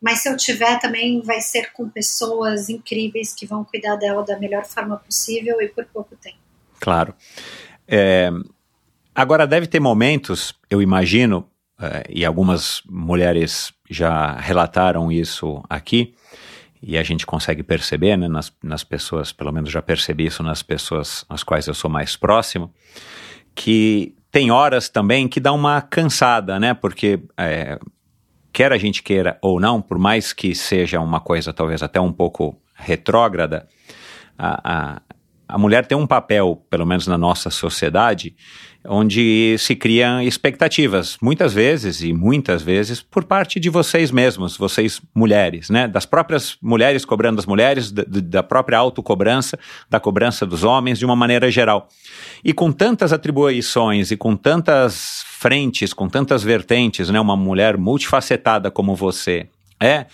[0.00, 4.38] mas se eu tiver também vai ser com pessoas incríveis que vão cuidar dela da
[4.38, 6.38] melhor forma possível e por pouco tempo.
[6.78, 7.14] Claro.
[7.86, 8.30] É,
[9.14, 16.14] agora deve ter momentos, eu imagino, é, e algumas mulheres já relataram isso aqui,
[16.82, 20.62] e a gente consegue perceber né, nas, nas pessoas, pelo menos já percebi isso nas
[20.62, 22.72] pessoas às quais eu sou mais próximo,
[23.54, 26.72] que tem horas também que dá uma cansada, né?
[26.72, 27.78] Porque é,
[28.52, 32.12] quer a gente queira ou não, por mais que seja uma coisa talvez até um
[32.12, 33.68] pouco retrógrada,
[34.38, 35.02] a, a,
[35.52, 38.34] a mulher tem um papel, pelo menos na nossa sociedade,
[38.86, 45.02] onde se criam expectativas, muitas vezes e muitas vezes por parte de vocês mesmos, vocês
[45.14, 45.86] mulheres, né?
[45.86, 51.04] Das próprias mulheres cobrando das mulheres, da, da própria autocobrança, da cobrança dos homens, de
[51.04, 51.88] uma maneira geral.
[52.42, 57.20] E com tantas atribuições e com tantas frentes, com tantas vertentes, né?
[57.20, 59.48] Uma mulher multifacetada como você
[59.78, 60.06] é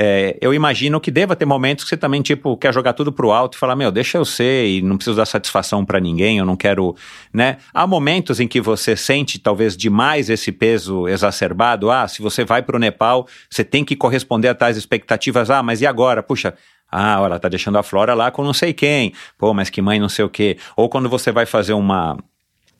[0.00, 3.32] é, eu imagino que deva ter momentos que você também, tipo, quer jogar tudo pro
[3.32, 6.46] alto e falar, meu, deixa eu ser e não preciso dar satisfação para ninguém, eu
[6.46, 6.94] não quero,
[7.32, 7.56] né?
[7.74, 12.62] Há momentos em que você sente talvez demais esse peso exacerbado, ah, se você vai
[12.62, 16.22] pro Nepal, você tem que corresponder a tais expectativas, ah, mas e agora?
[16.22, 16.54] Puxa,
[16.88, 19.12] ah, ela tá deixando a Flora lá com não sei quem.
[19.36, 20.56] Pô, mas que mãe não sei o quê.
[20.76, 22.16] Ou quando você vai fazer uma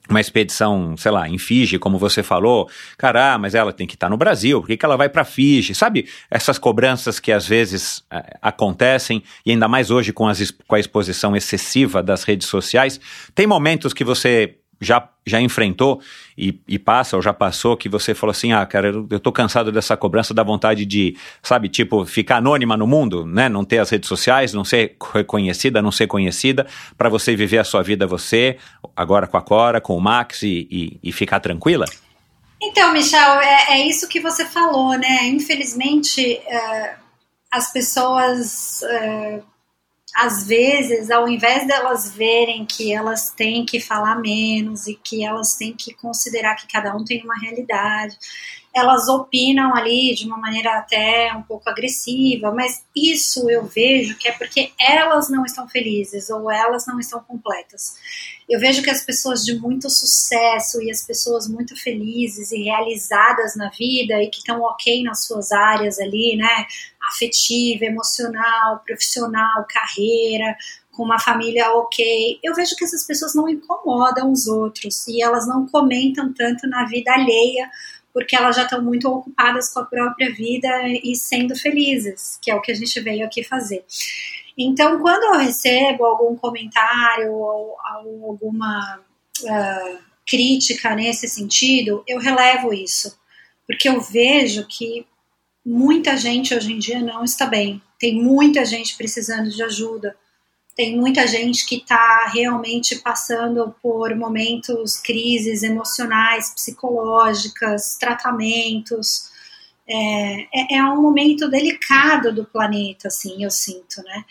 [0.09, 3.95] uma expedição, sei lá, em Fiji, como você falou, cara, ah, mas ela tem que
[3.95, 5.75] estar no Brasil, por que, que ela vai para Fiji?
[5.75, 10.75] Sabe essas cobranças que às vezes é, acontecem, e ainda mais hoje com, as, com
[10.75, 13.01] a exposição excessiva das redes sociais,
[13.35, 16.01] tem momentos que você já, já enfrentou
[16.37, 19.33] e, e, passa ou já passou que você falou assim, ah, cara, eu, eu tô
[19.33, 23.49] cansado dessa cobrança, da vontade de, sabe, tipo, ficar anônima no mundo, né?
[23.49, 26.67] Não ter as redes sociais, não ser reconhecida, não ser conhecida,
[26.97, 28.57] para você viver a sua vida você,
[28.97, 31.85] agora com a Cora, com o Max e, e, e ficar tranquila?
[32.61, 35.27] Então, Michel, é, é, isso que você falou, né?
[35.27, 36.97] Infelizmente, é,
[37.53, 39.41] as pessoas é,
[40.15, 45.55] às vezes, ao invés delas verem que elas têm que falar menos e que elas
[45.55, 48.17] têm que considerar que cada um tem uma realidade,
[48.79, 54.29] elas opinam ali de uma maneira até um pouco agressiva, mas isso eu vejo que
[54.29, 57.95] é porque elas não estão felizes ou elas não estão completas.
[58.49, 63.55] Eu vejo que as pessoas de muito sucesso e as pessoas muito felizes e realizadas
[63.57, 66.67] na vida e que estão ok nas suas áreas ali, né?
[67.13, 70.57] Afetiva, emocional, profissional, carreira,
[70.93, 72.41] com uma família ok.
[72.43, 76.87] Eu vejo que essas pessoas não incomodam os outros e elas não comentam tanto na
[76.87, 77.71] vida alheia
[78.19, 80.69] porque elas já estão muito ocupadas com a própria vida
[81.05, 83.85] e sendo felizes, que é o que a gente veio aqui fazer.
[84.59, 87.77] Então, quando eu recebo algum comentário ou,
[88.29, 88.99] alguma
[89.41, 93.17] uh, crítica nesse sentido, eu relevo isso,
[93.65, 95.07] porque eu vejo que
[95.65, 100.17] muita gente hoje em dia não está bem, tem muita gente precisando de ajuda,
[100.79, 109.29] tem muita gente que está realmente passando por momentos, crises emocionais, psicológicas, tratamentos.
[109.89, 114.25] É, é, é, um momento delicado do planeta, assim, eu sinto, né?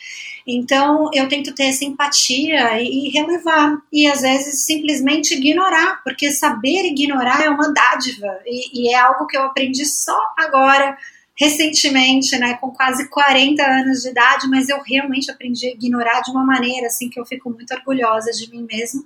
[0.47, 6.85] Então, eu tento ter essa empatia e, relevar, e às vezes simplesmente ignorar, porque saber
[6.85, 10.97] ignorar é uma dádiva, e, e é algo que eu aprendi só agora,
[11.39, 16.31] recentemente, né, com quase 40 anos de idade, mas eu realmente aprendi a ignorar de
[16.31, 19.03] uma maneira assim que eu fico muito orgulhosa de mim mesma.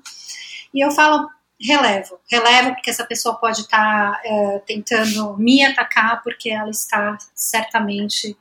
[0.74, 1.30] E eu falo,
[1.60, 7.18] relevo, relevo porque essa pessoa pode estar tá, é, tentando me atacar porque ela está
[7.36, 8.36] certamente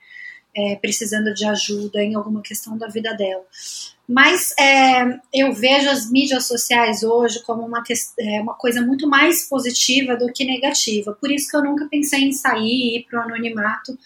[0.56, 3.44] é, precisando de ajuda em alguma questão da vida dela.
[4.10, 7.80] Mas é, eu vejo as mídias sociais hoje como uma,
[8.18, 11.12] é, uma coisa muito mais positiva do que negativa.
[11.12, 13.96] Por isso que eu nunca pensei em sair e ir para o anonimato,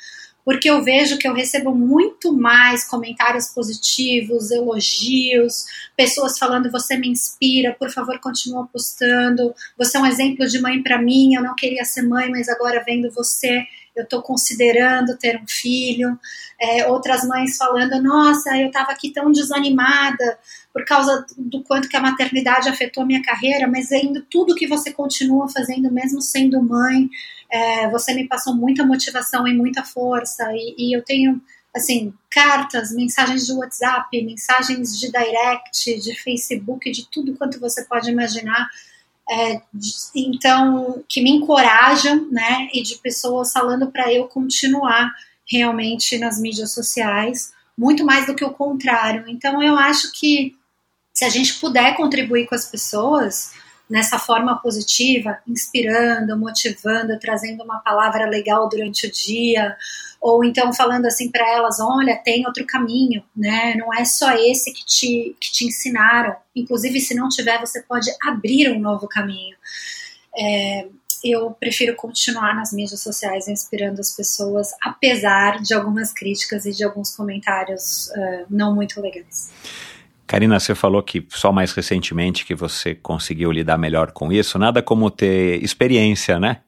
[0.45, 5.65] porque eu vejo que eu recebo muito mais comentários positivos, elogios,
[5.97, 10.83] pessoas falando você me inspira, por favor continua postando, você é um exemplo de mãe
[10.83, 13.65] para mim, eu não queria ser mãe, mas agora vendo você
[13.95, 16.19] eu estou considerando ter um filho.
[16.61, 20.39] É, outras mães falando, nossa, eu estava aqui tão desanimada
[20.73, 24.67] por causa do quanto que a maternidade afetou a minha carreira, mas ainda tudo que
[24.67, 27.09] você continua fazendo, mesmo sendo mãe,
[27.51, 30.45] é, você me passou muita motivação e muita força.
[30.53, 31.41] E, e eu tenho
[31.75, 38.11] assim, cartas, mensagens de WhatsApp, mensagens de direct, de Facebook, de tudo quanto você pode
[38.11, 38.69] imaginar
[39.31, 39.61] é,
[40.15, 45.11] então que me encorajam, né, e de pessoas falando para eu continuar
[45.51, 49.25] realmente nas mídias sociais, muito mais do que o contrário.
[49.29, 50.57] Então eu acho que
[51.13, 53.53] se a gente puder contribuir com as pessoas
[53.89, 59.77] nessa forma positiva, inspirando, motivando, trazendo uma palavra legal durante o dia,
[60.25, 63.75] ou então falando assim para elas, olha, tem outro caminho, né?
[63.77, 66.35] Não é só esse que te, que te ensinaram.
[66.57, 69.55] Inclusive, se não tiver, você pode abrir um novo caminho.
[70.35, 70.87] É,
[71.23, 76.83] eu prefiro continuar nas mídias sociais inspirando as pessoas, apesar de algumas críticas e de
[76.83, 79.53] alguns comentários uh, não muito legais.
[80.27, 84.59] Karina, você falou que só mais recentemente que você conseguiu lidar melhor com isso.
[84.59, 86.63] Nada como ter experiência, né?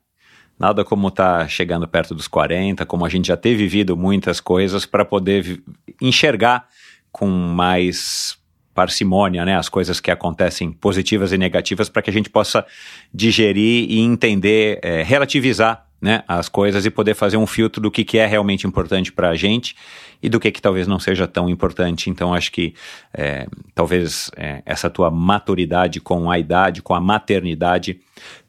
[0.58, 4.40] Nada como estar tá chegando perto dos 40, como a gente já ter vivido muitas
[4.40, 5.62] coisas para poder
[6.00, 6.66] enxergar
[7.12, 8.38] com mais
[8.74, 12.64] parcimônia, né, as coisas que acontecem positivas e negativas para que a gente possa
[13.12, 18.04] digerir e entender, é, relativizar né, as coisas e poder fazer um filtro do que,
[18.04, 19.74] que é realmente importante para a gente
[20.22, 22.10] e do que, que talvez não seja tão importante.
[22.10, 22.74] Então, acho que
[23.12, 28.00] é, talvez é, essa tua maturidade com a idade, com a maternidade,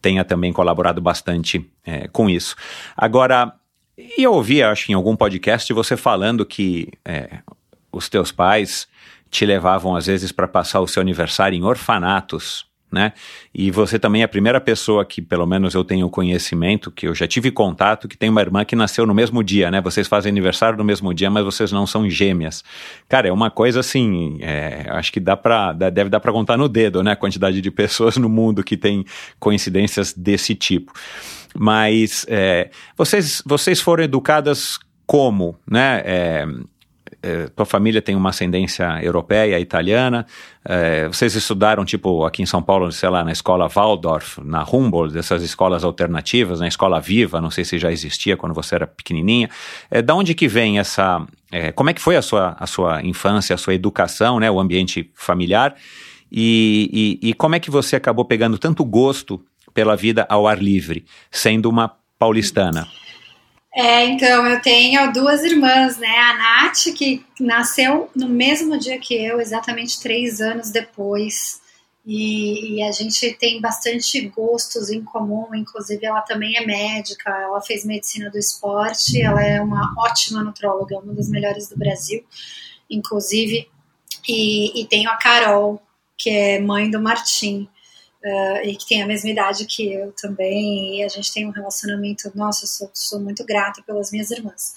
[0.02, 2.56] tenha também colaborado bastante é, com isso.
[2.96, 3.54] Agora,
[4.18, 7.40] eu ouvi, acho, em algum podcast, você falando que é,
[7.92, 8.88] os teus pais
[9.30, 13.12] te levavam, às vezes, para passar o seu aniversário em orfanatos né?
[13.54, 17.14] E você também é a primeira pessoa que, pelo menos eu tenho conhecimento, que eu
[17.14, 19.82] já tive contato, que tem uma irmã que nasceu no mesmo dia, né?
[19.82, 22.64] Vocês fazem aniversário no mesmo dia, mas vocês não são gêmeas.
[23.10, 26.70] Cara, é uma coisa assim, é, acho que dá para deve dar para contar no
[26.70, 27.12] dedo, né?
[27.12, 29.06] A quantidade de pessoas no mundo que tem
[29.40, 30.94] coincidências desse tipo.
[31.54, 36.02] Mas é, vocês, vocês foram educadas como, né?
[36.06, 36.48] É,
[37.22, 40.26] é, tua família tem uma ascendência europeia, italiana,
[40.64, 45.14] é, vocês estudaram, tipo, aqui em São Paulo, sei lá, na escola Waldorf, na Humboldt,
[45.14, 49.50] dessas escolas alternativas, na escola Viva, não sei se já existia quando você era pequenininha.
[49.90, 51.26] É, da onde que vem essa...
[51.52, 54.60] É, como é que foi a sua, a sua infância, a sua educação, né, o
[54.60, 55.76] ambiente familiar?
[56.32, 59.42] E, e, e como é que você acabou pegando tanto gosto
[59.74, 62.86] pela vida ao ar livre, sendo uma paulistana?
[63.80, 66.18] É, então, eu tenho duas irmãs, né?
[66.18, 71.62] A Nath, que nasceu no mesmo dia que eu, exatamente três anos depois.
[72.04, 77.62] E, e, a gente tem bastante gostos em comum, inclusive ela também é médica, ela
[77.62, 82.26] fez medicina do esporte, ela é uma ótima nutróloga, uma das melhores do Brasil,
[82.90, 83.70] inclusive.
[84.28, 85.80] E, e tenho a Carol,
[86.18, 87.70] que é mãe do Martim
[88.24, 91.52] uh, e que tem a mesma idade que eu também, e a gente tem um
[91.52, 94.74] relacionamento, nossa, eu sou, sou muito grata pelas minhas irmãs.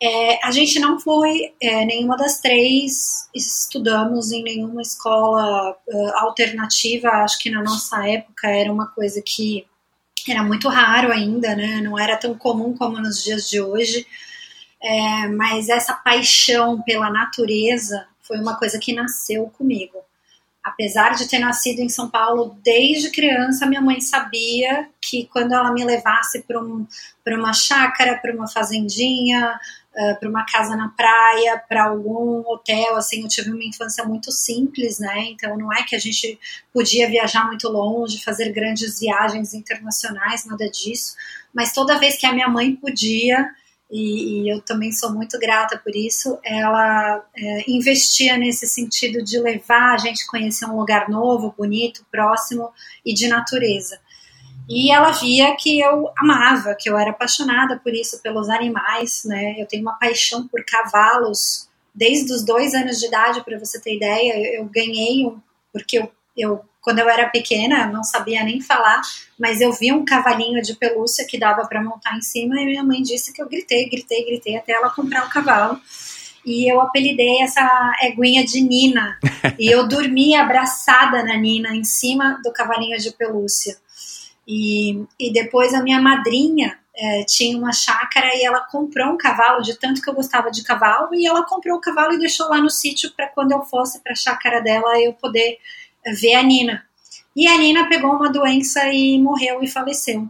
[0.00, 7.08] É, a gente não foi, é, nenhuma das três estudamos em nenhuma escola uh, alternativa,
[7.08, 9.66] acho que na nossa época era uma coisa que
[10.28, 11.80] era muito raro ainda, né?
[11.82, 14.06] não era tão comum como nos dias de hoje,
[14.82, 20.05] é, mas essa paixão pela natureza foi uma coisa que nasceu comigo
[20.66, 25.72] apesar de ter nascido em São Paulo desde criança, minha mãe sabia que quando ela
[25.72, 26.84] me levasse para um,
[27.24, 29.60] uma chácara, para uma fazendinha,
[29.94, 34.32] uh, para uma casa na praia, para algum hotel, assim, eu tive uma infância muito
[34.32, 35.26] simples, né?
[35.30, 36.36] Então não é que a gente
[36.72, 41.14] podia viajar muito longe, fazer grandes viagens internacionais, nada disso.
[41.54, 43.48] Mas toda vez que a minha mãe podia,
[43.90, 49.38] e, e eu também sou muito grata por isso, ela é, investia nesse sentido de
[49.38, 52.70] levar a gente a conhecer um lugar novo, bonito, próximo
[53.04, 53.98] e de natureza.
[54.68, 59.54] E ela via que eu amava, que eu era apaixonada por isso, pelos animais, né?
[59.58, 63.94] Eu tenho uma paixão por cavalos desde os dois anos de idade, para você ter
[63.94, 64.58] ideia.
[64.58, 65.40] Eu ganhei um,
[65.72, 69.02] porque eu, eu, quando eu era pequena, não sabia nem falar,
[69.36, 72.84] mas eu vi um cavalinho de pelúcia que dava para montar em cima e minha
[72.84, 75.80] mãe disse que eu gritei, gritei, gritei até ela comprar o cavalo.
[76.44, 77.68] E eu apelidei essa
[78.02, 79.18] eguinha de Nina.
[79.58, 83.76] e eu dormia abraçada na Nina, em cima do cavalinho de pelúcia.
[84.46, 89.60] E, e depois a minha madrinha é, tinha uma chácara e ela comprou um cavalo,
[89.60, 92.60] de tanto que eu gostava de cavalo, e ela comprou o cavalo e deixou lá
[92.60, 95.58] no sítio para quando eu fosse para a chácara dela eu poder
[96.12, 96.84] ver a Nina.
[97.34, 100.28] E a Nina pegou uma doença e morreu e faleceu.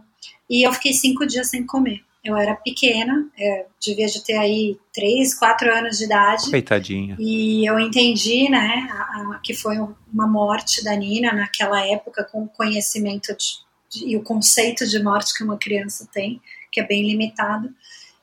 [0.49, 2.01] E eu fiquei cinco dias sem comer.
[2.23, 6.49] Eu era pequena, é, devia de ter aí três, quatro anos de idade.
[6.49, 7.15] Coitadinha.
[7.17, 9.77] E eu entendi, né, a, a, que foi
[10.11, 15.43] uma morte da Nina naquela época, com conhecimento de, e o conceito de morte que
[15.43, 17.69] uma criança tem, que é bem limitado.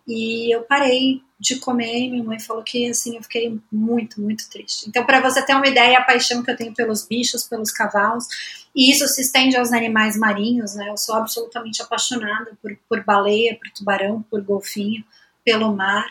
[0.07, 4.89] E eu parei de comer minha mãe falou que assim eu fiquei muito, muito triste.
[4.89, 8.27] Então, para você ter uma ideia, a paixão que eu tenho pelos bichos, pelos cavalos,
[8.75, 10.89] e isso se estende aos animais marinhos, né?
[10.89, 15.05] Eu sou absolutamente apaixonada por, por baleia, por tubarão, por golfinho,
[15.45, 16.07] pelo mar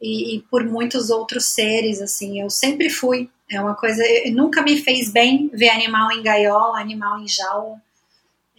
[0.00, 2.40] e, e por muitos outros seres, assim.
[2.40, 3.28] Eu sempre fui.
[3.50, 4.02] É uma coisa.
[4.32, 7.82] Nunca me fez bem ver animal em gaiola, animal em jaula.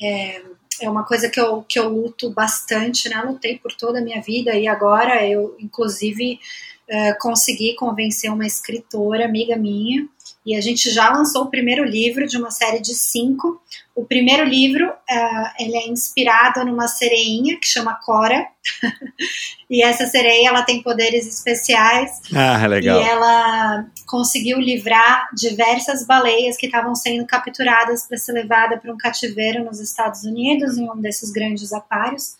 [0.01, 0.43] É,
[0.81, 3.21] é uma coisa que eu, que eu luto bastante, né?
[3.21, 6.39] Lutei por toda a minha vida e agora eu, inclusive,
[6.87, 10.07] é, consegui convencer uma escritora, amiga minha,
[10.45, 13.61] e a gente já lançou o primeiro livro de uma série de cinco.
[13.99, 18.47] O primeiro livro uh, ele é inspirado numa sereinha que chama Cora.
[19.69, 22.09] e essa sereia ela tem poderes especiais.
[22.33, 22.97] Ah, legal.
[22.97, 28.97] E ela conseguiu livrar diversas baleias que estavam sendo capturadas para ser levada para um
[28.97, 32.37] cativeiro nos Estados Unidos, em um desses grandes aquários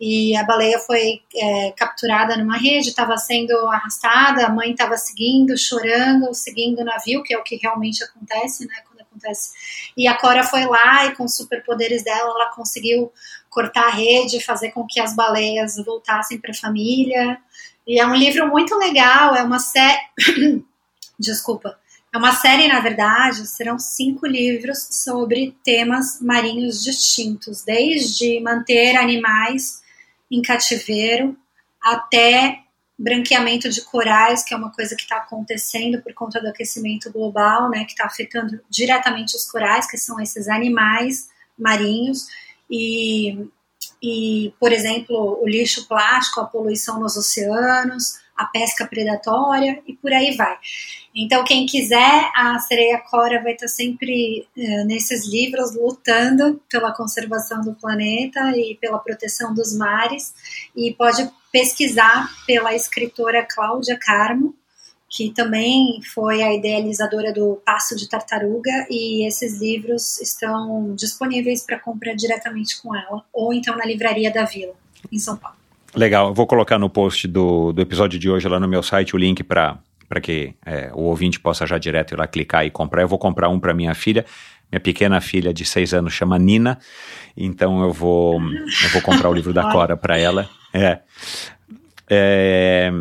[0.00, 5.58] e a baleia foi é, capturada numa rede, estava sendo arrastada, a mãe estava seguindo,
[5.58, 8.76] chorando, seguindo o navio, que é o que realmente acontece, né,
[9.20, 9.50] acontece.
[9.96, 13.12] E a Cora foi lá e com os superpoderes dela, ela conseguiu
[13.48, 17.38] cortar a rede, fazer com que as baleias voltassem para a família.
[17.86, 20.00] E é um livro muito legal, é uma série...
[21.18, 21.78] Desculpa.
[22.12, 29.80] É uma série, na verdade, serão cinco livros sobre temas marinhos distintos, desde manter animais
[30.28, 31.36] em cativeiro,
[31.80, 32.64] até
[33.00, 37.70] branqueamento de corais, que é uma coisa que está acontecendo por conta do aquecimento global,
[37.70, 42.26] né, que está afetando diretamente os corais, que são esses animais marinhos,
[42.70, 43.48] e,
[44.02, 50.12] e, por exemplo, o lixo plástico, a poluição nos oceanos, a pesca predatória e por
[50.12, 50.56] aí vai.
[51.14, 57.60] Então, quem quiser, a Sereia Cora vai estar sempre uh, nesses livros lutando pela conservação
[57.62, 60.32] do planeta e pela proteção dos mares.
[60.74, 64.54] E pode pesquisar pela escritora Cláudia Carmo,
[65.08, 71.78] que também foi a idealizadora do Passo de Tartaruga, e esses livros estão disponíveis para
[71.78, 74.74] comprar diretamente com ela, ou então na Livraria da Vila,
[75.10, 75.56] em São Paulo.
[75.94, 79.16] Legal, eu vou colocar no post do, do episódio de hoje lá no meu site
[79.16, 79.78] o link para
[80.08, 83.02] para que é, o ouvinte possa já direto ir lá clicar e comprar.
[83.02, 84.26] Eu vou comprar um para minha filha.
[84.70, 86.78] Minha pequena filha de seis anos chama Nina,
[87.36, 90.48] então eu vou eu vou comprar o livro da Cora para ela.
[90.72, 91.00] É.
[92.08, 92.92] é.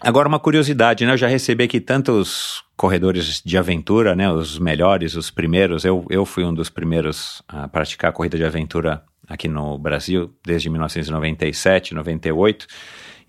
[0.00, 1.12] Agora uma curiosidade, né?
[1.12, 4.30] Eu já recebi aqui tantos corredores de aventura, né?
[4.30, 5.84] Os melhores, os primeiros.
[5.84, 10.68] Eu, eu fui um dos primeiros a praticar corrida de aventura aqui no Brasil desde
[10.68, 12.66] 1997, 98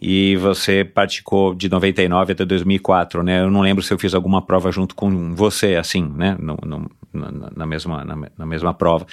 [0.08, 3.42] e você praticou de 99 até 2004, né?
[3.42, 6.38] Eu não lembro se eu fiz alguma prova junto com você, assim, né?
[6.40, 9.08] No, no, na, mesma, na, na, mesma prova.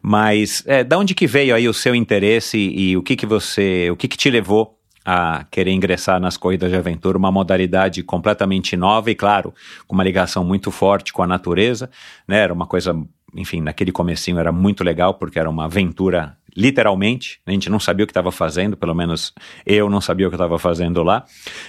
[0.00, 3.26] Mas, é, da onde que veio aí o seu interesse e, e o que que
[3.26, 8.00] você, o que que te levou a querer ingressar nas corridas de aventura, uma modalidade
[8.04, 9.52] completamente nova e, claro,
[9.88, 11.90] com uma ligação muito forte com a natureza,
[12.28, 12.38] né?
[12.38, 12.96] Era uma coisa,
[13.34, 18.02] enfim, naquele comecinho era muito legal porque era uma aventura literalmente, a gente não sabia
[18.02, 19.32] o que estava fazendo, pelo menos
[19.64, 21.24] eu não sabia o que estava fazendo lá.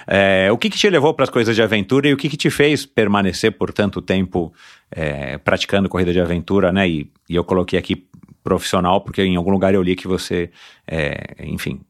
[0.08, 2.36] É, o que, que te levou para as coisas de aventura e o que, que
[2.36, 4.52] te fez permanecer por tanto tempo
[4.90, 6.90] é, praticando corrida de aventura, né?
[6.90, 8.09] E, e eu coloquei aqui
[8.50, 10.50] profissional, porque em algum lugar eu li que você,
[10.88, 11.82] é, enfim,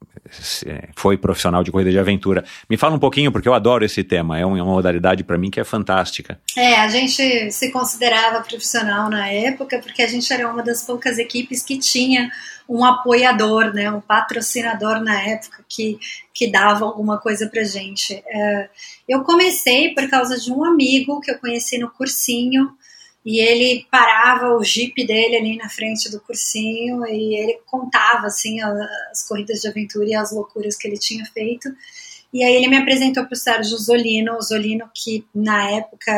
[0.65, 2.43] é, foi profissional de corrida de aventura.
[2.69, 5.59] Me fala um pouquinho, porque eu adoro esse tema, é uma modalidade para mim que
[5.59, 6.39] é fantástica.
[6.57, 11.17] É, a gente se considerava profissional na época, porque a gente era uma das poucas
[11.17, 12.29] equipes que tinha
[12.67, 15.97] um apoiador, né, um patrocinador na época que,
[16.33, 18.21] que dava alguma coisa pra gente.
[18.27, 18.69] É,
[19.07, 22.69] eu comecei por causa de um amigo que eu conheci no cursinho,
[23.25, 28.61] e ele parava o jeep dele ali na frente do cursinho e ele contava assim
[28.61, 31.69] as corridas de aventura e as loucuras que ele tinha feito.
[32.31, 36.13] E aí ele me apresentou para o Sérgio Zolino, o Zolino que na época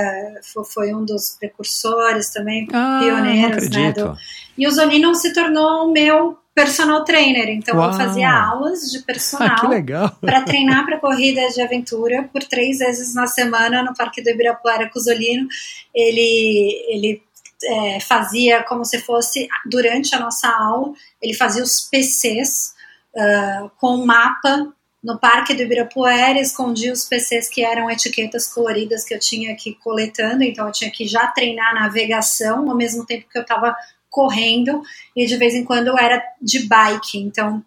[0.74, 3.93] foi um dos precursores também, ah, pioneiros, né?
[3.93, 4.18] Do...
[4.58, 7.49] E o Zolino se tornou o meu personal trainer.
[7.49, 7.91] Então Uau.
[7.91, 13.14] eu fazia aulas de personal ah, para treinar para corridas de aventura por três vezes
[13.14, 15.47] na semana no Parque do Ibirapuera com o Zolino.
[15.93, 17.24] Ele, ele
[17.64, 22.74] é, fazia como se fosse durante a nossa aula, ele fazia os PCs
[23.16, 24.74] uh, com mapa
[25.04, 29.76] no Parque do Ibirapuera, escondia os PCs que eram etiquetas coloridas que eu tinha aqui
[29.84, 33.76] coletando, então eu tinha que já treinar navegação ao mesmo tempo que eu estava
[34.12, 34.84] correndo
[35.16, 37.64] e de vez em quando eu era de bike, então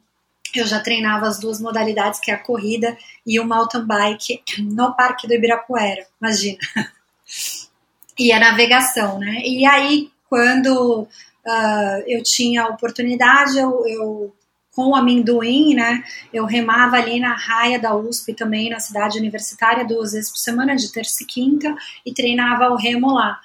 [0.55, 4.95] eu já treinava as duas modalidades, que é a corrida e o mountain bike no
[4.95, 6.59] Parque do Ibirapuera, imagina.
[8.17, 9.43] E a navegação, né?
[9.45, 14.33] E aí, quando uh, eu tinha a oportunidade, eu, eu
[14.75, 16.03] com o amendoim, né?
[16.33, 20.77] Eu remava ali na raia da USP também, na cidade universitária, duas vezes por semana,
[20.77, 21.75] de terça e quinta,
[22.05, 23.41] e treinava o remo lá.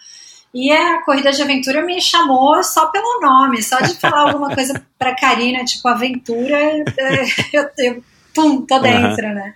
[0.54, 4.84] E a corrida de aventura me chamou só pelo nome, só de falar alguma coisa
[4.98, 7.24] para Karina, tipo aventura, é,
[7.54, 9.34] eu, eu pum, tô dentro, uhum.
[9.36, 9.54] né?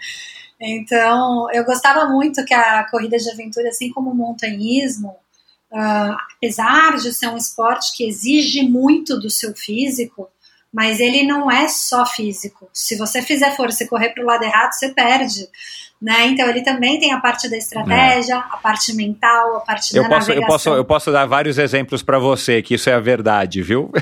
[0.62, 5.16] Então, eu gostava muito que a corrida de aventura, assim como o montanhismo,
[5.72, 10.30] uh, apesar de ser um esporte que exige muito do seu físico,
[10.74, 12.68] mas ele não é só físico.
[12.74, 15.48] Se você fizer força e correr para o lado errado, você perde.
[16.02, 16.28] Né?
[16.28, 18.38] Então ele também tem a parte da estratégia, é.
[18.38, 20.42] a parte mental, a parte eu da posso, navegação.
[20.42, 23.92] Eu posso, eu posso dar vários exemplos para você, que isso é a verdade, viu?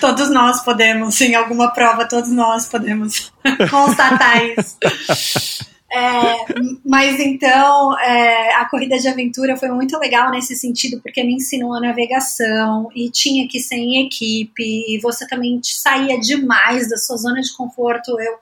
[0.00, 3.32] todos nós podemos, em alguma prova, todos nós podemos
[3.70, 4.76] constatar isso.
[5.92, 6.44] É,
[6.84, 11.74] mas então, é, a corrida de aventura foi muito legal nesse sentido, porque me ensinou
[11.74, 17.16] a navegação e tinha que ser em equipe, e você também saía demais da sua
[17.16, 18.20] zona de conforto.
[18.20, 18.38] Eu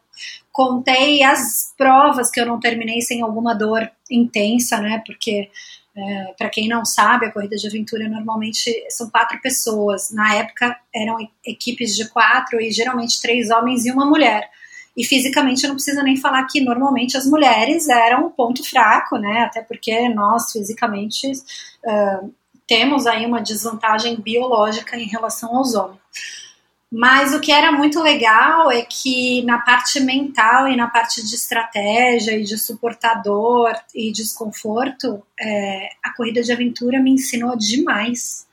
[0.53, 5.03] contei as provas que eu não terminei sem alguma dor intensa, né?
[5.07, 5.49] Porque
[5.97, 10.11] é, para quem não sabe, a corrida de aventura normalmente são quatro pessoas.
[10.13, 14.51] Na época eram equipes de quatro e geralmente três homens e uma mulher.
[14.99, 19.17] E fisicamente eu não preciso nem falar que normalmente as mulheres eram um ponto fraco,
[19.17, 19.43] né?
[19.43, 22.35] Até porque nós fisicamente uh,
[22.67, 26.01] temos aí uma desvantagem biológica em relação aos homens.
[26.91, 31.33] Mas o que era muito legal é que na parte mental e na parte de
[31.33, 38.49] estratégia e de suportador e desconforto, é, a corrida de aventura me ensinou demais.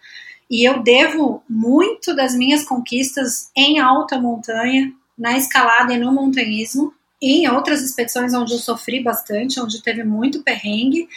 [0.47, 6.93] E eu devo muito das minhas conquistas em alta montanha, na escalada e no montanhismo,
[7.21, 11.07] em outras expedições onde eu sofri bastante, onde teve muito perrengue,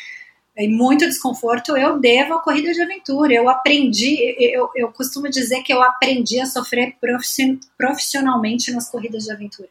[0.59, 3.33] e muito desconforto, eu devo à corrida de aventura.
[3.33, 6.97] Eu aprendi, eu, eu costumo dizer que eu aprendi a sofrer
[7.77, 9.69] profissionalmente nas corridas de aventura.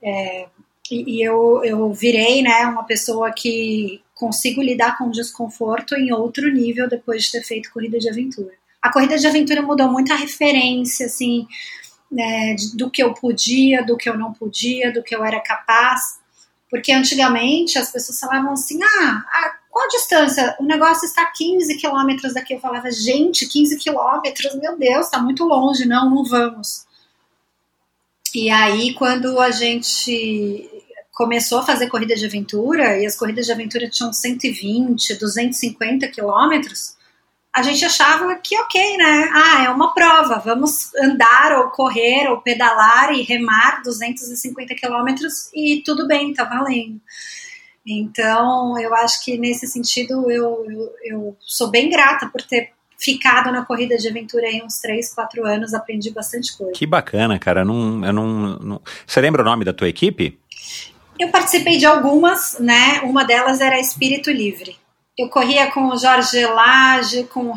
[0.00, 0.46] É,
[0.88, 6.48] e, e eu, eu virei né, uma pessoa que consigo lidar com desconforto em outro
[6.48, 8.52] nível depois de ter feito corrida de aventura.
[8.80, 11.44] A corrida de aventura mudou muito a referência, assim,
[12.10, 16.18] né, do que eu podia, do que eu não podia, do que eu era capaz.
[16.70, 20.56] Porque antigamente as pessoas falavam assim: ah, a qual distância?
[20.58, 22.54] O negócio está a 15 quilômetros daqui.
[22.54, 26.84] Eu falava, gente, 15 quilômetros, meu Deus, está muito longe, não, não vamos.
[28.34, 30.68] E aí, quando a gente
[31.12, 36.96] começou a fazer corrida de aventura, e as corridas de aventura tinham 120, 250 quilômetros,
[37.58, 39.30] a gente achava que ok, né?
[39.32, 45.82] Ah, é uma prova, vamos andar ou correr ou pedalar e remar 250 quilômetros e
[45.84, 47.00] tudo bem, tá valendo.
[47.84, 53.50] Então, eu acho que nesse sentido eu, eu, eu, sou bem grata por ter ficado
[53.50, 56.72] na corrida de aventura aí uns 3, 4 anos, aprendi bastante coisa.
[56.72, 57.64] Que bacana, cara.
[57.64, 58.82] Não, eu não, não...
[59.06, 60.38] Você lembra o nome da tua equipe?
[61.18, 63.00] Eu participei de algumas, né?
[63.02, 64.76] Uma delas era Espírito Livre.
[65.18, 67.54] Eu corria com o Jorge Lage, com o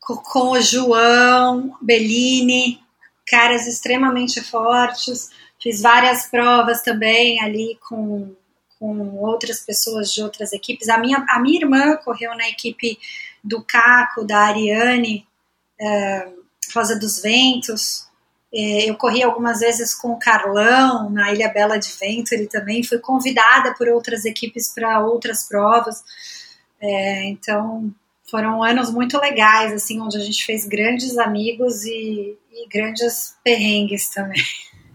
[0.00, 2.80] com, com o João Bellini,
[3.26, 5.30] caras extremamente fortes.
[5.60, 8.34] Fiz várias provas também ali com
[8.82, 10.88] com outras pessoas de outras equipes.
[10.88, 12.98] A minha, a minha irmã correu na equipe
[13.42, 15.24] do Caco, da Ariane,
[15.80, 16.28] é,
[16.74, 18.08] Rosa dos Ventos.
[18.54, 22.82] É, eu corri algumas vezes com o Carlão na Ilha Bela de Venture também.
[22.82, 26.02] Fui convidada por outras equipes para outras provas.
[26.80, 27.90] É, então
[28.30, 34.08] foram anos muito legais, assim, onde a gente fez grandes amigos e, e grandes perrengues
[34.08, 34.42] também.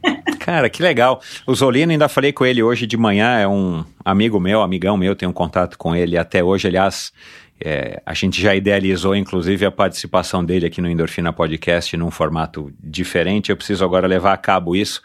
[0.39, 1.22] Cara, que legal.
[1.45, 5.16] O Zolino, ainda falei com ele hoje de manhã, é um amigo meu, amigão meu,
[5.16, 6.68] tenho contato com ele até hoje.
[6.68, 7.12] Aliás,
[7.60, 12.72] é, a gente já idealizou, inclusive, a participação dele aqui no Endorfina Podcast num formato
[12.80, 13.49] diferente.
[13.49, 15.01] Eu preciso agora levar a cabo isso.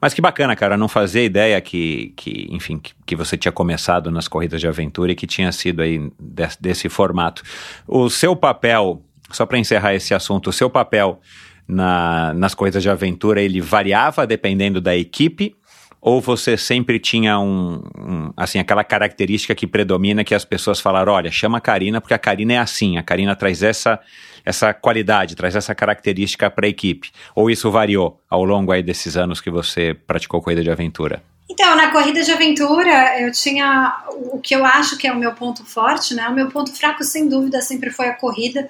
[0.00, 4.10] Mas que bacana, cara, não fazia ideia que, que enfim, que, que você tinha começado
[4.10, 7.42] nas corridas de aventura e que tinha sido aí desse, desse formato.
[7.86, 9.00] O seu papel,
[9.30, 11.20] só para encerrar esse assunto, o seu papel
[11.68, 15.54] na, nas corridas de aventura, ele variava dependendo da equipe
[16.02, 21.12] ou você sempre tinha um, um, assim aquela característica que predomina que as pessoas falaram,
[21.12, 24.00] olha, chama a Karina porque a Karina é assim, a Karina traz essa
[24.44, 27.12] essa qualidade, traz essa característica para a equipe.
[27.32, 31.22] Ou isso variou ao longo aí desses anos que você praticou corrida de aventura?
[31.48, 35.32] Então, na corrida de aventura, eu tinha o que eu acho que é o meu
[35.32, 36.26] ponto forte, né?
[36.28, 38.68] O meu ponto fraco, sem dúvida, sempre foi a corrida.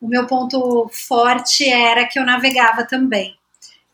[0.00, 3.36] O meu ponto forte era que eu navegava também.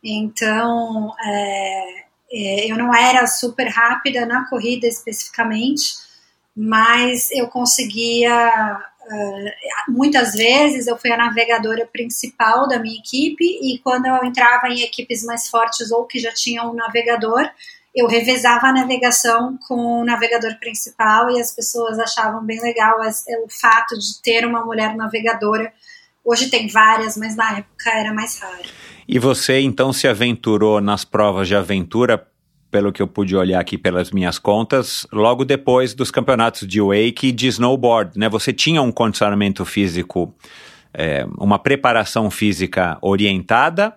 [0.02, 5.94] Então, é, eu não era super rápida na corrida especificamente,
[6.54, 8.80] mas eu conseguia.
[9.10, 14.68] Uh, muitas vezes eu fui a navegadora principal da minha equipe, e quando eu entrava
[14.68, 17.48] em equipes mais fortes ou que já tinham um navegador,
[17.94, 23.48] eu revezava a navegação com o navegador principal e as pessoas achavam bem legal o
[23.48, 25.72] fato de ter uma mulher navegadora.
[26.30, 28.68] Hoje tem várias, mas na época era mais raro.
[29.08, 32.22] E você então se aventurou nas provas de aventura,
[32.70, 37.28] pelo que eu pude olhar aqui pelas minhas contas, logo depois dos campeonatos de wake
[37.28, 38.28] e de snowboard, né?
[38.28, 40.34] Você tinha um condicionamento físico,
[40.92, 43.94] é, uma preparação física orientada,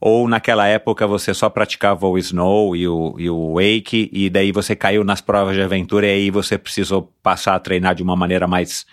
[0.00, 4.50] ou naquela época você só praticava o snow e o, e o wake, e daí
[4.50, 8.16] você caiu nas provas de aventura e aí você precisou passar a treinar de uma
[8.16, 8.86] maneira mais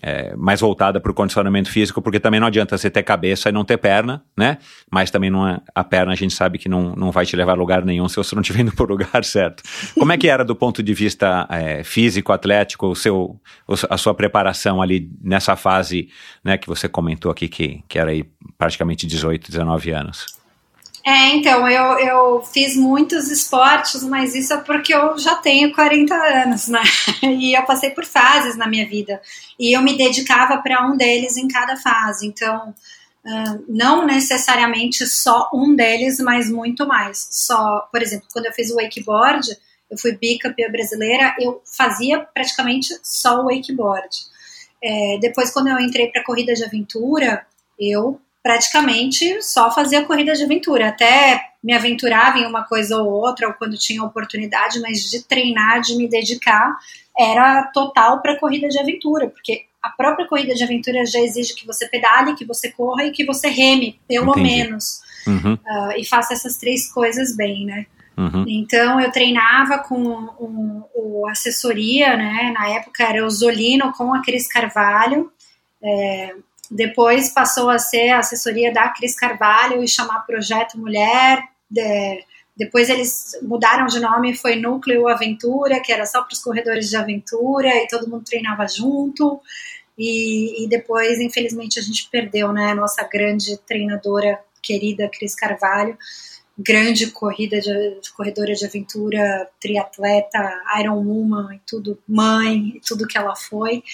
[0.00, 3.52] é, mais voltada para o condicionamento físico, porque também não adianta você ter cabeça e
[3.52, 4.58] não ter perna, né?
[4.90, 7.52] Mas também não é, a perna a gente sabe que não, não vai te levar
[7.52, 9.62] a lugar nenhum se você não estiver indo para o lugar certo.
[9.98, 13.40] Como é que era do ponto de vista é, físico, atlético, o seu,
[13.90, 16.08] a sua preparação ali nessa fase,
[16.42, 18.24] né, que você comentou aqui que, que era aí
[18.56, 20.41] praticamente 18, 19 anos?
[21.04, 26.14] É, então, eu, eu fiz muitos esportes, mas isso é porque eu já tenho 40
[26.14, 26.82] anos, né?
[27.22, 29.20] E eu passei por fases na minha vida.
[29.58, 32.26] E eu me dedicava para um deles em cada fase.
[32.26, 32.74] Então,
[33.68, 37.28] não necessariamente só um deles, mas muito mais.
[37.30, 39.56] Só, por exemplo, quando eu fiz o wakeboard,
[39.90, 44.08] eu fui bicampeã brasileira, eu fazia praticamente só o wakeboard.
[44.82, 47.46] É, depois, quando eu entrei para corrida de aventura,
[47.78, 50.88] eu praticamente só fazia corrida de aventura.
[50.88, 55.80] Até me aventurava em uma coisa ou outra, ou quando tinha oportunidade, mas de treinar,
[55.80, 56.76] de me dedicar,
[57.16, 61.66] era total para corrida de aventura, porque a própria corrida de aventura já exige que
[61.66, 64.56] você pedale, que você corra e que você reme, pelo Entendi.
[64.56, 65.00] menos.
[65.26, 65.54] Uhum.
[65.54, 67.86] Uh, e faça essas três coisas bem, né?
[68.16, 68.44] Uhum.
[68.46, 72.52] Então eu treinava com um, o assessoria, né?
[72.54, 75.30] Na época era o Zolino com a Cris Carvalho.
[75.82, 76.34] É,
[76.72, 81.42] depois passou a ser a assessoria da Cris Carvalho e chamar Projeto Mulher.
[81.70, 82.24] De,
[82.56, 86.96] depois eles mudaram de nome, foi Núcleo Aventura, que era só para os corredores de
[86.96, 89.38] aventura e todo mundo treinava junto.
[89.98, 92.72] E, e, depois, infelizmente, a gente perdeu, né?
[92.72, 95.98] Nossa grande treinadora querida Cris Carvalho,
[96.58, 103.18] grande corrida de, corredora de aventura, triatleta, Iron Woman e tudo, mãe, e tudo que
[103.18, 103.84] ela foi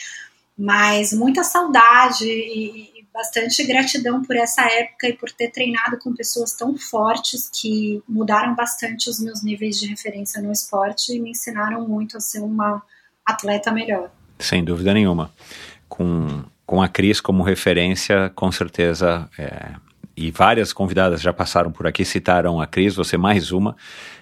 [0.58, 6.14] mas muita saudade e, e, bastante gratidão por essa época e por ter treinado com
[6.14, 11.30] pessoas tão fortes que mudaram bastante os meus níveis de referência no esporte e me
[11.30, 12.82] ensinaram muito a ser uma
[13.24, 14.10] atleta melhor.
[14.38, 15.32] Sem dúvida nenhuma.
[15.88, 19.72] Com, com a Cris como referência, com certeza, é,
[20.16, 23.76] e várias convidadas já passaram por aqui, citaram a Cris, você mais uma.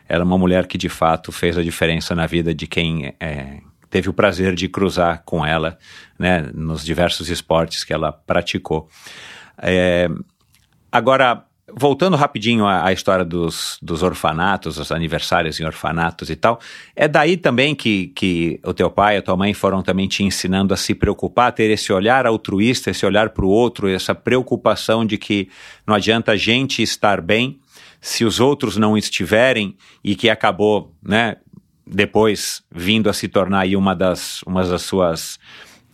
[0.08, 3.60] Ela é uma mulher que de fato fez a diferença na vida de quem é,
[3.96, 5.78] teve o prazer de cruzar com ela
[6.18, 8.90] né, nos diversos esportes que ela praticou.
[9.56, 10.06] É,
[10.92, 11.44] agora,
[11.74, 16.60] voltando rapidinho à, à história dos, dos, orfanatos, os aniversários em orfanatos e tal,
[16.94, 20.22] é daí também que, que o teu pai e a tua mãe foram também te
[20.22, 24.14] ensinando a se preocupar, a ter esse olhar altruísta, esse olhar para o outro, essa
[24.14, 25.48] preocupação de que
[25.86, 27.58] não adianta a gente estar bem
[27.98, 29.74] se os outros não estiverem
[30.04, 31.36] e que acabou, né,
[31.86, 35.38] depois vindo a se tornar aí uma das, uma das suas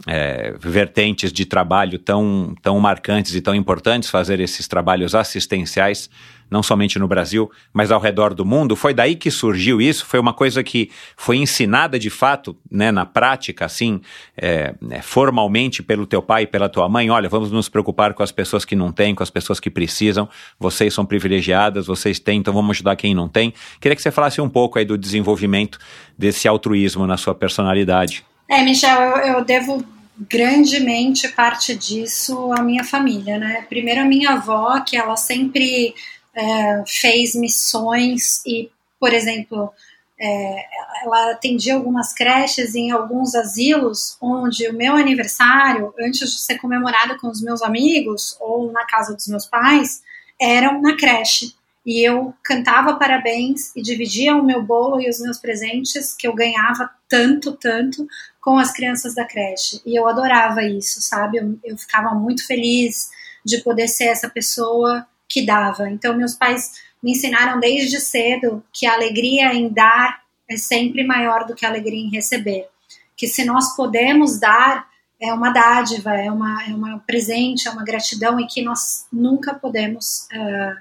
[0.06, 6.08] é, vertentes de trabalho tão, tão marcantes e tão importantes, fazer esses trabalhos assistenciais,
[6.52, 8.76] não somente no Brasil, mas ao redor do mundo.
[8.76, 10.04] Foi daí que surgiu isso?
[10.04, 14.00] Foi uma coisa que foi ensinada de fato, né, na prática, assim,
[14.36, 17.10] é, é, formalmente pelo teu pai e pela tua mãe?
[17.10, 20.28] Olha, vamos nos preocupar com as pessoas que não têm, com as pessoas que precisam.
[20.60, 23.54] Vocês são privilegiadas, vocês têm, então vamos ajudar quem não tem.
[23.80, 25.78] Queria que você falasse um pouco aí do desenvolvimento
[26.16, 28.24] desse altruísmo na sua personalidade.
[28.46, 29.82] É, Michel, eu, eu devo
[30.28, 33.64] grandemente parte disso à minha família, né?
[33.68, 35.94] Primeiro a minha avó, que ela sempre
[36.34, 39.72] é, fez missões e, por exemplo,
[40.18, 40.66] é,
[41.04, 47.18] ela atendia algumas creches em alguns asilos onde o meu aniversário, antes de ser comemorado
[47.18, 50.02] com os meus amigos ou na casa dos meus pais,
[50.40, 51.54] eram na creche.
[51.84, 56.34] E eu cantava parabéns e dividia o meu bolo e os meus presentes que eu
[56.34, 58.06] ganhava tanto, tanto
[58.40, 59.82] com as crianças da creche.
[59.84, 61.38] E eu adorava isso, sabe?
[61.38, 63.10] Eu, eu ficava muito feliz
[63.44, 65.88] de poder ser essa pessoa que dava.
[65.88, 71.46] Então, meus pais me ensinaram desde cedo que a alegria em dar é sempre maior
[71.46, 72.68] do que a alegria em receber.
[73.16, 74.86] Que se nós podemos dar,
[75.18, 79.54] é uma dádiva, é uma, é uma presente, é uma gratidão e que nós nunca
[79.54, 80.76] podemos uh,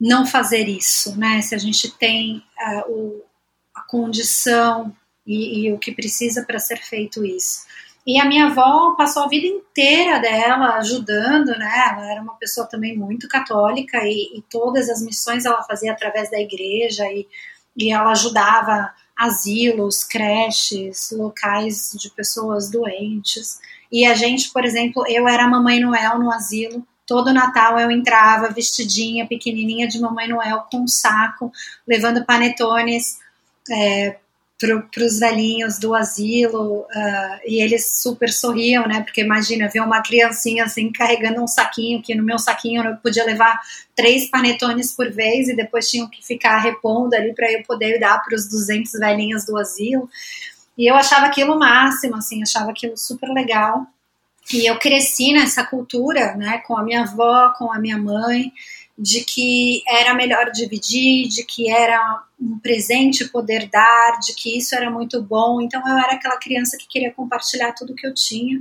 [0.00, 1.40] não fazer isso, né?
[1.40, 3.24] Se a gente tem uh, o,
[3.76, 4.92] a condição
[5.24, 7.64] e, e o que precisa para ser feito isso.
[8.06, 11.72] E a minha avó passou a vida inteira dela ajudando, né?
[11.92, 16.30] Ela era uma pessoa também muito católica e, e todas as missões ela fazia através
[16.30, 17.28] da igreja e,
[17.76, 23.60] e ela ajudava asilos, creches, locais de pessoas doentes.
[23.90, 26.84] E a gente, por exemplo, eu era a Mamãe Noel no asilo.
[27.06, 31.52] Todo Natal eu entrava vestidinha, pequenininha de Mamãe Noel com um saco,
[31.86, 33.18] levando panetones
[33.70, 34.16] é,
[34.90, 39.02] para os velhinhos do asilo uh, e eles super sorriam, né?
[39.02, 43.24] Porque imagina ver uma criancinha assim carregando um saquinho que no meu saquinho eu podia
[43.24, 43.60] levar
[43.96, 48.22] três panetones por vez e depois tinham que ficar repondo ali para eu poder dar
[48.22, 50.08] para os 200 velhinhos do asilo.
[50.78, 53.86] E eu achava aquilo máximo, assim, achava aquilo super legal.
[54.52, 56.58] E eu cresci nessa cultura, né?
[56.66, 58.52] Com a minha avó, com a minha mãe
[58.98, 64.74] de que era melhor dividir, de que era um presente poder dar, de que isso
[64.74, 65.60] era muito bom.
[65.60, 68.60] Então eu era aquela criança que queria compartilhar tudo que eu tinha.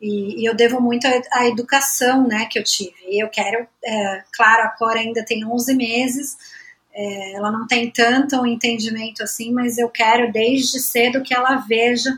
[0.00, 2.94] E, e eu devo muito à educação né, que eu tive.
[3.10, 6.36] Eu quero, é, claro, a Cora ainda tem 11 meses,
[6.94, 11.56] é, ela não tem tanto um entendimento assim, mas eu quero desde cedo que ela
[11.56, 12.16] veja,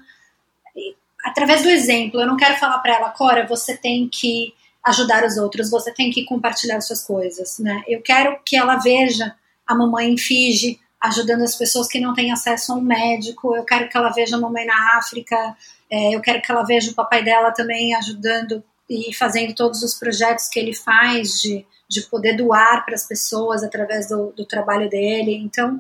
[1.25, 2.21] através do exemplo.
[2.21, 4.55] Eu não quero falar para ela, Cora, você tem que
[4.89, 7.83] ajudar os outros, você tem que compartilhar suas coisas, né?
[7.87, 9.35] Eu quero que ela veja
[9.67, 13.65] a mamãe em Fiji ajudando as pessoas que não têm acesso a um médico, eu
[13.65, 15.57] quero que ela veja a mamãe na África,
[15.91, 19.95] é, eu quero que ela veja o papai dela também ajudando e fazendo todos os
[19.95, 24.89] projetos que ele faz de, de poder doar para as pessoas através do, do trabalho
[24.89, 25.37] dele.
[25.37, 25.79] Então,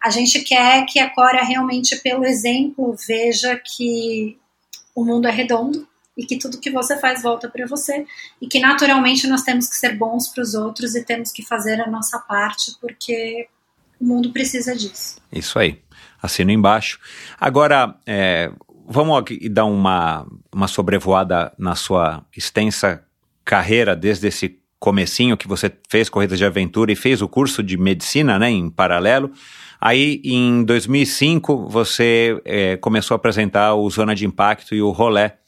[0.00, 4.38] a gente quer que a Cora realmente, pelo exemplo, veja que
[4.94, 5.86] o mundo é redondo,
[6.16, 8.06] e que tudo que você faz volta para você
[8.40, 11.80] e que naturalmente nós temos que ser bons para os outros e temos que fazer
[11.80, 13.48] a nossa parte porque
[14.00, 15.16] o mundo precisa disso.
[15.32, 15.80] Isso aí,
[16.22, 16.98] assino embaixo.
[17.40, 18.50] Agora, é,
[18.86, 23.04] vamos aqui dar uma, uma sobrevoada na sua extensa
[23.44, 27.76] carreira desde esse comecinho que você fez corridas de aventura e fez o curso de
[27.76, 29.30] medicina, né, em paralelo.
[29.80, 35.38] Aí, em 2005, você é, começou a apresentar o Zona de Impacto e o Rolé,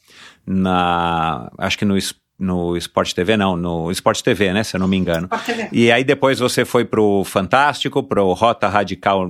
[0.46, 1.50] na.
[1.58, 1.96] Acho que no
[2.38, 5.28] no Sport TV, não, no Sport TV, né, se eu não me engano.
[5.72, 9.28] E aí depois você foi pro Fantástico, pro Rota Radical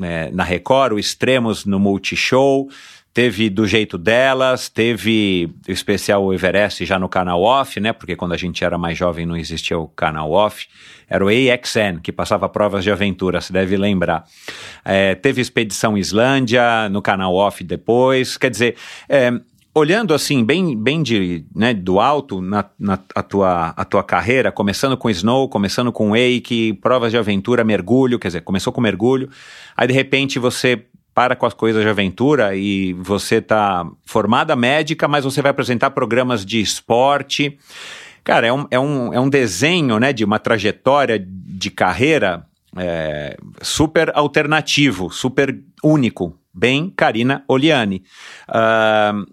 [0.00, 2.68] é, na Record, o Extremos no Multishow,
[3.12, 8.32] teve Do Jeito Delas, teve o especial Everest já no canal Off, né, porque quando
[8.32, 10.66] a gente era mais jovem não existia o canal Off,
[11.08, 14.24] era o AXN, que passava provas de aventura, se deve lembrar.
[14.84, 18.76] É, teve Expedição Islândia no canal Off depois, quer dizer,
[19.08, 19.32] é,
[19.74, 24.50] olhando assim, bem, bem de, né, do alto na, na a tua, a tua carreira,
[24.50, 29.28] começando com Snow, começando com Wake, provas de aventura, mergulho, quer dizer, começou com mergulho,
[29.76, 35.08] aí de repente você para com as coisas de aventura e você tá formada médica,
[35.08, 37.58] mas você vai apresentar programas de esporte.
[38.22, 42.46] Cara, é um, é um, é um desenho, né, de uma trajetória de carreira
[42.76, 48.02] é, super alternativo, super único, bem Karina Oliani.
[48.48, 49.26] Uh,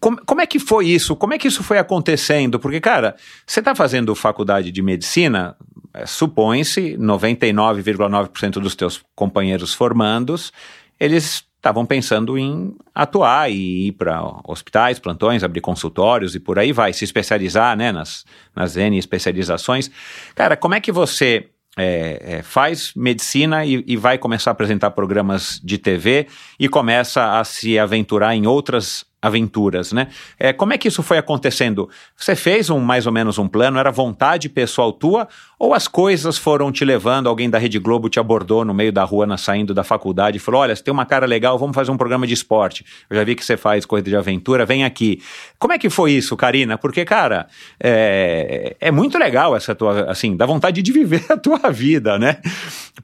[0.00, 1.16] como, como é que foi isso?
[1.16, 2.58] Como é que isso foi acontecendo?
[2.58, 3.16] Porque, cara,
[3.46, 5.56] você está fazendo faculdade de medicina,
[5.94, 10.52] é, supõe-se 99,9% dos teus companheiros formandos,
[10.98, 16.72] eles estavam pensando em atuar e ir para hospitais, plantões, abrir consultórios e por aí
[16.72, 18.24] vai, se especializar né, nas,
[18.54, 19.90] nas N especializações.
[20.34, 24.92] Cara, como é que você é, é, faz medicina e, e, vai começar a apresentar
[24.92, 26.26] programas de TV
[26.58, 30.08] e começa a se aventurar em outras aventuras, né?
[30.38, 31.88] É, como é que isso foi acontecendo?
[32.16, 33.78] Você fez um mais ou menos um plano?
[33.78, 35.28] Era vontade pessoal tua?
[35.58, 37.28] Ou as coisas foram te levando?
[37.28, 40.40] Alguém da Rede Globo te abordou no meio da rua, na, saindo da faculdade, e
[40.40, 42.84] falou: Olha, você tem uma cara legal, vamos fazer um programa de esporte.
[43.08, 45.22] Eu já vi que você faz coisa de aventura, vem aqui.
[45.58, 46.76] Como é que foi isso, Karina?
[46.76, 47.46] Porque, cara,
[47.82, 52.38] é, é muito legal essa tua, assim, dá vontade de viver a tua vida, né?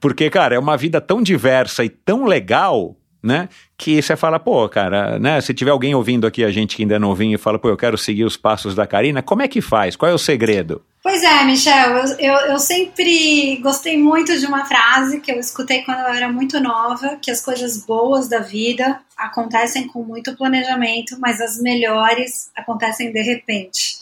[0.01, 3.49] Porque, cara, é uma vida tão diversa e tão legal né?
[3.79, 5.41] Que você fala, pô, cara, né?
[5.41, 7.77] Se tiver alguém ouvindo aqui a gente que ainda não vinha e fala, pô, eu
[7.77, 9.95] quero seguir os passos da Karina, como é que faz?
[9.95, 10.83] Qual é o segredo?
[11.03, 15.83] Pois é, Michel, eu, eu, eu, sempre gostei muito de uma frase que eu escutei
[15.83, 21.17] quando eu era muito nova, que as coisas boas da vida acontecem com muito planejamento,
[21.19, 23.97] mas as melhores acontecem de repente.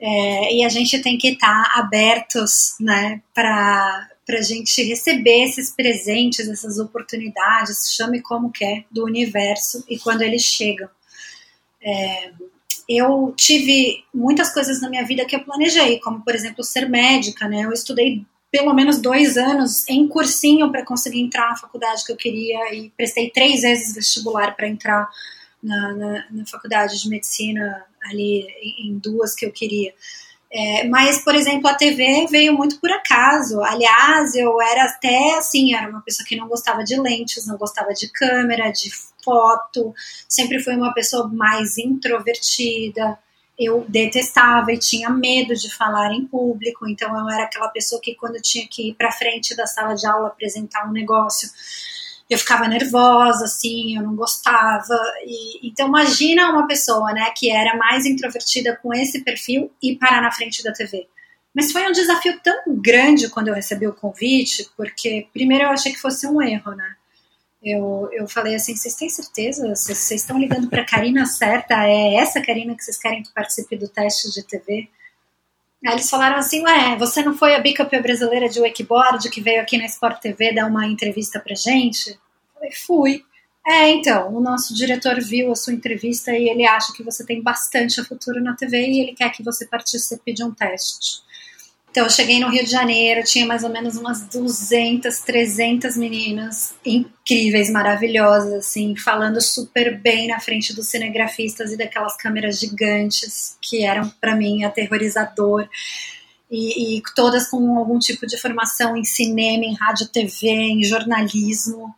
[0.00, 5.42] É, e a gente tem que estar tá abertos, né, para para a gente receber
[5.42, 10.88] esses presentes, essas oportunidades, chame como quer, do universo e quando eles chegam.
[11.82, 12.30] É,
[12.88, 17.48] eu tive muitas coisas na minha vida que eu planejei, como por exemplo ser médica,
[17.48, 17.64] né?
[17.64, 22.16] Eu estudei pelo menos dois anos em cursinho para conseguir entrar na faculdade que eu
[22.16, 25.08] queria e prestei três vezes vestibular para entrar
[25.60, 28.46] na, na, na, faculdade de medicina ali
[28.78, 29.92] em duas que eu queria.
[30.52, 33.62] É, mas, por exemplo, a TV veio muito por acaso.
[33.62, 37.92] Aliás, eu era até assim, era uma pessoa que não gostava de lentes, não gostava
[37.92, 38.90] de câmera, de
[39.22, 39.94] foto,
[40.28, 43.16] sempre fui uma pessoa mais introvertida.
[43.56, 48.14] Eu detestava e tinha medo de falar em público, então eu era aquela pessoa que
[48.14, 51.48] quando tinha que ir para frente da sala de aula apresentar um negócio,
[52.30, 54.96] eu ficava nervosa, assim, eu não gostava.
[55.26, 60.22] E, então imagina uma pessoa, né, que era mais introvertida com esse perfil e parar
[60.22, 61.08] na frente da TV.
[61.52, 65.92] Mas foi um desafio tão grande quando eu recebi o convite, porque primeiro eu achei
[65.92, 66.94] que fosse um erro, né?
[67.60, 69.68] Eu, eu falei assim, vocês têm certeza?
[69.68, 71.84] Vocês estão ligando para a Karina certa?
[71.84, 74.88] É essa Karina que vocês querem que participe do teste de TV?
[75.86, 79.62] Aí eles falaram assim, ué, você não foi a bicampeã brasileira de wakeboard que veio
[79.62, 82.10] aqui na Sport TV dar uma entrevista pra gente?
[82.10, 82.18] Eu
[82.54, 83.24] falei, fui.
[83.66, 87.42] É, então, o nosso diretor viu a sua entrevista e ele acha que você tem
[87.42, 91.22] bastante futuro na TV e ele quer que você participe de um teste.
[91.90, 96.72] Então, eu cheguei no Rio de Janeiro, tinha mais ou menos umas 200, 300 meninas
[96.86, 103.82] incríveis, maravilhosas, assim, falando super bem na frente dos cinegrafistas e daquelas câmeras gigantes que
[103.82, 105.68] eram, para mim, aterrorizador.
[106.48, 111.92] E, e, todas com algum tipo de formação em cinema, em rádio, TV, em jornalismo.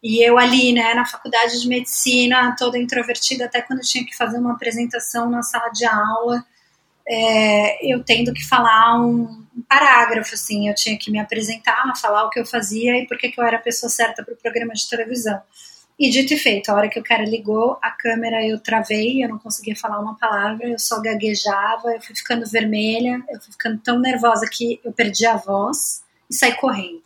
[0.00, 4.38] E eu ali, né, na faculdade de medicina, toda introvertida, até quando tinha que fazer
[4.38, 6.44] uma apresentação na sala de aula
[7.12, 12.24] é, eu tendo que falar um, um, parágrafo, assim, eu tinha que me apresentar, falar
[12.24, 14.72] o que eu fazia e por que eu era a pessoa certa para o programa
[14.72, 15.38] de televisão.
[15.98, 19.28] E dito e feito, a hora que o cara ligou a câmera, eu travei, eu
[19.28, 23.78] não conseguia falar uma palavra, eu só gaguejava, eu fui ficando vermelha, eu fui ficando
[23.78, 27.02] tão nervosa que eu perdi a voz e saí correndo.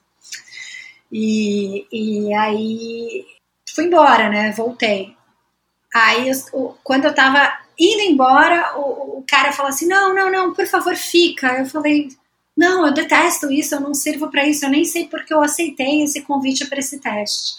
[1.11, 3.27] E, e aí
[3.75, 4.53] fui embora, né?
[4.53, 5.17] Voltei.
[5.93, 10.53] Aí, eu, quando eu tava indo embora, o, o cara falou assim: não, não, não,
[10.53, 11.59] por favor, fica.
[11.59, 12.09] Eu falei:
[12.57, 16.03] não, eu detesto isso, eu não sirvo para isso, eu nem sei porque eu aceitei
[16.03, 17.55] esse convite para esse teste.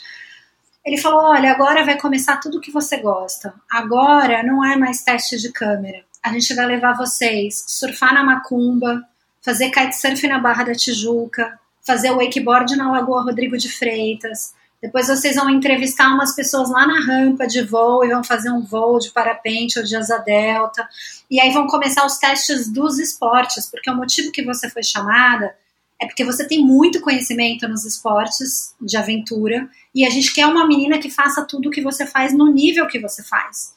[0.84, 3.54] Ele falou: olha, agora vai começar tudo que você gosta.
[3.70, 6.04] Agora não é mais teste de câmera.
[6.24, 9.04] A gente vai levar vocês surfar na macumba,
[9.42, 15.36] fazer kitesurf na Barra da Tijuca, fazer wakeboard na Lagoa Rodrigo de Freitas, depois vocês
[15.36, 19.12] vão entrevistar umas pessoas lá na rampa de voo e vão fazer um voo de
[19.12, 20.88] parapente ou de asa delta.
[21.30, 25.56] E aí vão começar os testes dos esportes, porque o motivo que você foi chamada
[26.00, 30.68] é porque você tem muito conhecimento nos esportes de aventura e a gente quer uma
[30.68, 33.76] menina que faça tudo o que você faz no nível que você faz.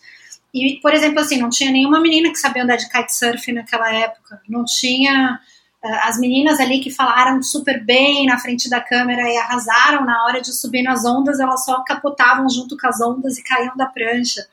[0.52, 4.42] E, por exemplo, assim, não tinha nenhuma menina que sabia andar de kitesurf naquela época,
[4.48, 5.40] não tinha
[5.82, 10.40] as meninas ali que falaram super bem na frente da câmera e arrasaram na hora
[10.40, 14.46] de subir nas ondas, elas só capotavam junto com as ondas e caíam da prancha.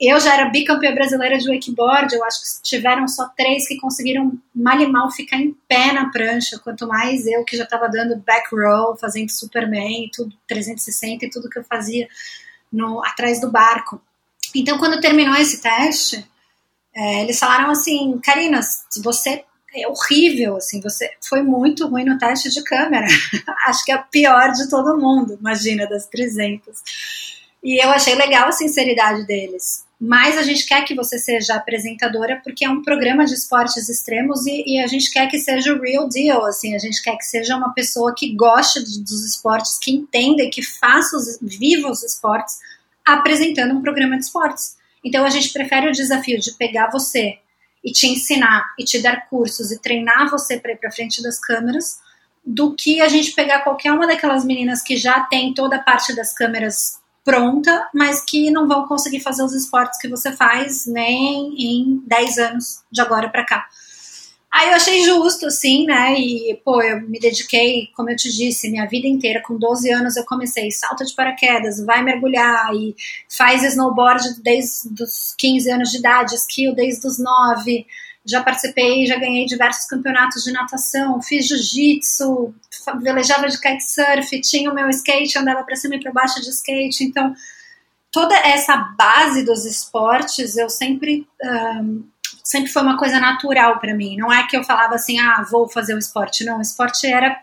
[0.00, 4.32] Eu já era bicampeã brasileira de wakeboard, eu acho que tiveram só três que conseguiram
[4.54, 8.16] mal e mal ficar em pé na prancha, quanto mais eu que já estava dando
[8.16, 12.08] back row, fazendo Superman, tudo 360 e tudo que eu fazia
[12.72, 14.00] no atrás do barco.
[14.54, 16.26] Então, quando terminou esse teste,
[16.94, 18.60] é, eles falaram assim, Karina,
[19.02, 19.44] você
[19.74, 23.06] é horrível, assim, você foi muito ruim no teste de câmera.
[23.66, 26.82] Acho que é a pior de todo mundo, imagina, das 300.
[27.62, 29.84] E eu achei legal a sinceridade deles.
[30.04, 34.44] Mas a gente quer que você seja apresentadora porque é um programa de esportes extremos
[34.46, 37.24] e, e, a gente quer que seja o real deal, assim, a gente quer que
[37.24, 42.02] seja uma pessoa que goste dos esportes, que entenda e que faça os, viva os
[42.02, 42.58] esportes
[43.04, 44.76] apresentando um programa de esportes.
[45.04, 47.38] Então a gente prefere o desafio de pegar você
[47.84, 51.38] e te ensinar e te dar cursos e treinar você para ir para frente das
[51.38, 52.00] câmeras
[52.44, 56.14] do que a gente pegar qualquer uma daquelas meninas que já tem toda a parte
[56.14, 61.54] das câmeras pronta, mas que não vão conseguir fazer os esportes que você faz nem
[61.56, 63.68] em 10 anos de agora para cá.
[64.52, 66.14] Aí eu achei justo, assim, né?
[66.18, 69.42] E, pô, eu me dediquei, como eu te disse, minha vida inteira.
[69.42, 72.94] Com 12 anos eu comecei salto de paraquedas, vai mergulhar e
[73.34, 77.86] faz snowboard desde os 15 anos de idade, skill desde os 9
[78.24, 82.54] já participei, já ganhei diversos campeonatos de natação, fiz jiu-jitsu,
[83.00, 87.02] velejava de kitesurf, tinha o meu skate, andava para cima e para baixo de skate,
[87.02, 87.34] então
[88.12, 92.04] toda essa base dos esportes eu sempre um,
[92.42, 94.16] sempre foi uma coisa natural para mim.
[94.16, 96.44] Não é que eu falava assim, ah, vou fazer o esporte.
[96.44, 97.38] Não, o esporte era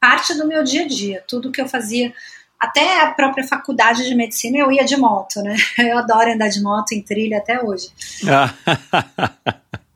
[0.00, 1.24] parte do meu dia a dia.
[1.28, 2.12] Tudo que eu fazia,
[2.58, 5.56] até a própria faculdade de medicina, eu ia de moto, né?
[5.78, 7.88] Eu adoro andar de moto em trilha até hoje.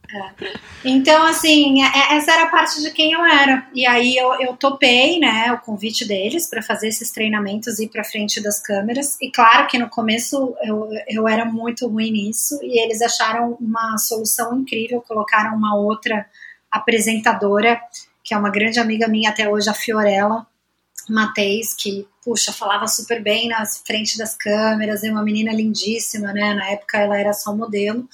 [0.85, 3.67] Então, assim, é, é, essa era a parte de quem eu era.
[3.75, 7.89] E aí eu, eu topei, né, o convite deles para fazer esses treinamentos e ir
[7.89, 9.17] para frente das câmeras.
[9.21, 13.97] E claro que no começo eu, eu era muito ruim nisso e eles acharam uma
[13.99, 16.27] solução incrível, colocaram uma outra
[16.71, 17.81] apresentadora,
[18.25, 20.47] que é uma grande amiga minha até hoje, a Fiorella
[21.09, 26.55] Mateis, que, puxa, falava super bem na frente das câmeras, é uma menina lindíssima, né?
[26.55, 28.09] Na época ela era só modelo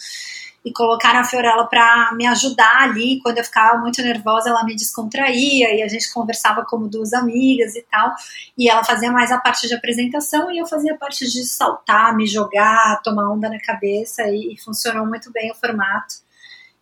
[0.69, 3.21] e colocaram a Fiorella para me ajudar ali.
[3.23, 7.75] Quando eu ficava muito nervosa, ela me descontraía e a gente conversava como duas amigas
[7.75, 8.15] e tal.
[8.57, 12.15] E ela fazia mais a parte de apresentação e eu fazia a parte de saltar,
[12.15, 16.17] me jogar, tomar onda na cabeça e, e funcionou muito bem o formato.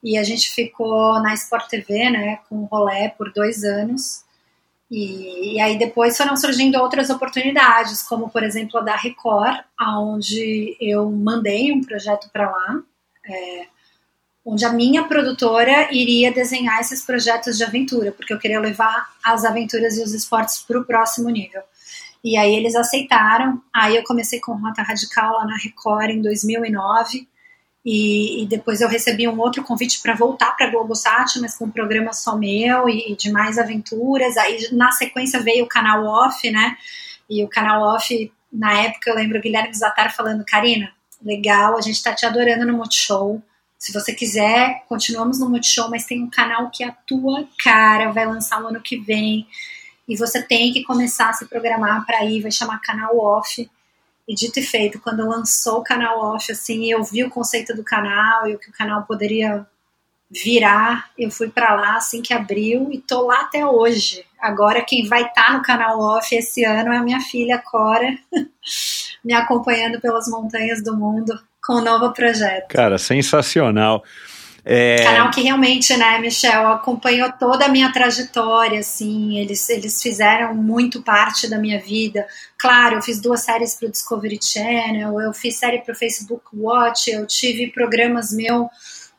[0.03, 4.25] E a gente ficou na Sport TV, né, com o rolé por dois anos.
[4.91, 10.77] E, e, aí depois foram surgindo outras oportunidades, como por exemplo a da Record, aonde
[10.81, 12.83] eu mandei um projeto para lá,
[13.29, 13.67] é,
[14.47, 19.45] onde a minha produtora iria desenhar esses projetos de aventura, porque eu queria levar as
[19.45, 21.63] aventuras e os esportes para o próximo nível.
[22.23, 23.61] E aí eles aceitaram.
[23.75, 27.27] Aí eu comecei com Rota Radical lá na Record em 2009.
[27.85, 31.71] E, e depois eu recebi um outro convite para voltar para Globosat, mas com um
[31.71, 34.37] programa só meu e, e de mais aventuras.
[34.37, 36.77] Aí na sequência veio o canal Off, né?
[37.29, 40.91] E o canal Off, na época, eu lembro o Guilherme Zatar falando: Karina,
[41.23, 43.41] legal, a gente está te adorando no Multishow.
[43.79, 48.11] Se você quiser, continuamos no Multishow, mas tem um canal que é a tua cara,
[48.11, 49.47] vai lançar no ano que vem.
[50.09, 53.69] E você tem que começar a se programar para ir, vai chamar canal off.
[54.27, 57.85] E dito e feito, quando lançou o canal off, assim, eu vi o conceito do
[57.85, 59.67] canal e o que o canal poderia
[60.31, 64.25] virar, eu fui para lá assim que abriu e tô lá até hoje.
[64.41, 68.19] Agora quem vai estar tá no canal off esse ano é a minha filha Cora,
[69.25, 72.69] me acompanhando pelas montanhas do mundo com o um novo projeto.
[72.69, 74.05] Cara, sensacional.
[74.69, 75.05] É...
[75.05, 81.03] Canal que realmente, né, Michel, acompanhou toda a minha trajetória, assim, eles, eles fizeram muito
[81.03, 82.27] parte da minha vida.
[82.59, 86.45] Claro, eu fiz duas séries para o Discovery Channel, eu fiz série para o Facebook
[86.53, 88.69] Watch, eu tive programas meu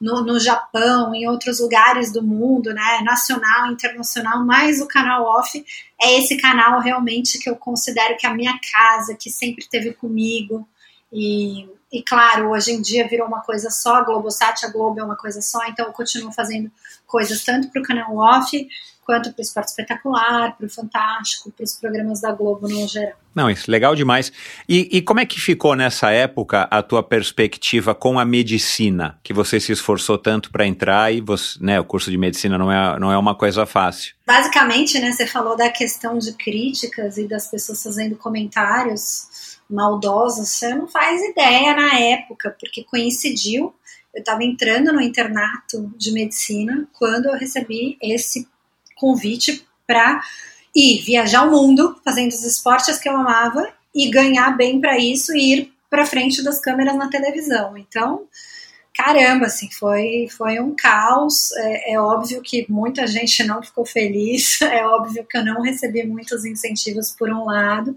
[0.01, 5.63] no, no Japão, em outros lugares do mundo, né, nacional, internacional, mas o canal off
[5.99, 9.93] é esse canal realmente que eu considero que é a minha casa, que sempre teve
[9.93, 10.67] comigo.
[11.11, 15.03] E, e claro, hoje em dia virou uma coisa só, a Globosat, a Globo é
[15.03, 16.69] uma coisa só, então eu continuo fazendo
[17.05, 18.67] coisas tanto para o canal off
[19.07, 23.15] quanto para o Esporte Espetacular, para o Fantástico, para os programas da Globo no geral.
[23.33, 24.33] Não, isso legal demais.
[24.67, 29.31] E, e, como é que ficou nessa época a tua perspectiva com a medicina, que
[29.31, 32.99] você se esforçou tanto para entrar e você, né, o curso de medicina não é,
[32.99, 34.13] não é uma coisa fácil?
[34.25, 40.73] Basicamente, né, você falou da questão de críticas e das pessoas fazendo comentários maldosos, você
[40.73, 43.73] não faz ideia na época, porque coincidiu,
[44.13, 48.47] eu estava entrando no internato de medicina quando eu recebi esse
[48.95, 50.21] convite para
[50.75, 55.35] ir viajar o mundo fazendo os esportes que eu amava e ganhar bem para isso
[55.35, 57.77] e ir para frente das câmeras na televisão.
[57.77, 58.27] Então,
[58.97, 61.51] caramba, assim, foi, foi um caos.
[61.57, 66.03] É, é, óbvio que muita gente não ficou feliz, é óbvio que eu não recebi
[66.03, 67.95] muitos incentivos por um lado,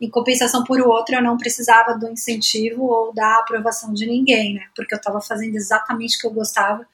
[0.00, 4.62] em compensação por outro, eu não precisava do incentivo ou da aprovação de ninguém, né?
[4.74, 6.86] Porque eu estava fazendo exatamente o que eu gostava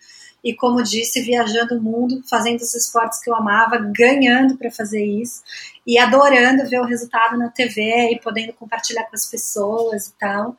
[0.42, 5.04] e, como disse, viajando o mundo, fazendo os esportes que eu amava, ganhando para fazer
[5.04, 5.42] isso
[5.86, 10.56] e adorando ver o resultado na TV e podendo compartilhar com as pessoas e tal.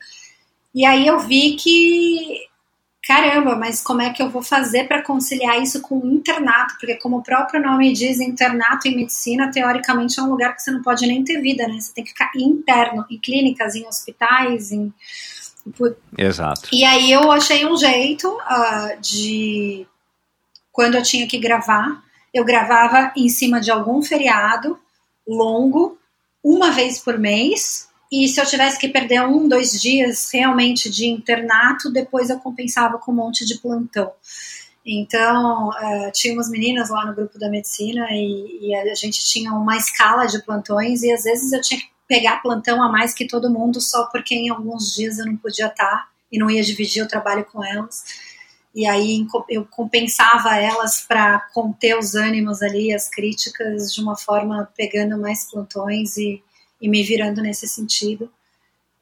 [0.74, 2.48] E aí eu vi que
[3.06, 6.74] caramba, mas como é que eu vou fazer para conciliar isso com o internato?
[6.78, 10.72] Porque, como o próprio nome diz, internato em medicina, teoricamente, é um lugar que você
[10.72, 11.80] não pode nem ter vida, né?
[11.80, 14.92] Você tem que ficar interno, em clínicas, em hospitais, em.
[16.18, 16.68] Exato.
[16.72, 19.86] E aí eu achei um jeito uh, de.
[20.72, 22.02] Quando eu tinha que gravar,
[22.34, 24.78] eu gravava em cima de algum feriado
[25.26, 25.98] longo,
[26.42, 31.06] uma vez por mês, e se eu tivesse que perder um, dois dias realmente de
[31.06, 34.12] internato, depois eu compensava com um monte de plantão.
[34.84, 39.52] Então, uh, tinha umas meninas lá no grupo da medicina e, e, a gente tinha
[39.52, 43.26] uma escala de plantões e às vezes eu tinha que pegar plantão a mais que
[43.26, 47.02] todo mundo só porque em alguns dias eu não podia estar e não ia dividir
[47.02, 48.04] o trabalho com elas.
[48.72, 54.70] E aí eu compensava elas para conter os ânimos ali, as críticas, de uma forma
[54.76, 56.40] pegando mais plantões e,
[56.86, 58.30] e me virando nesse sentido.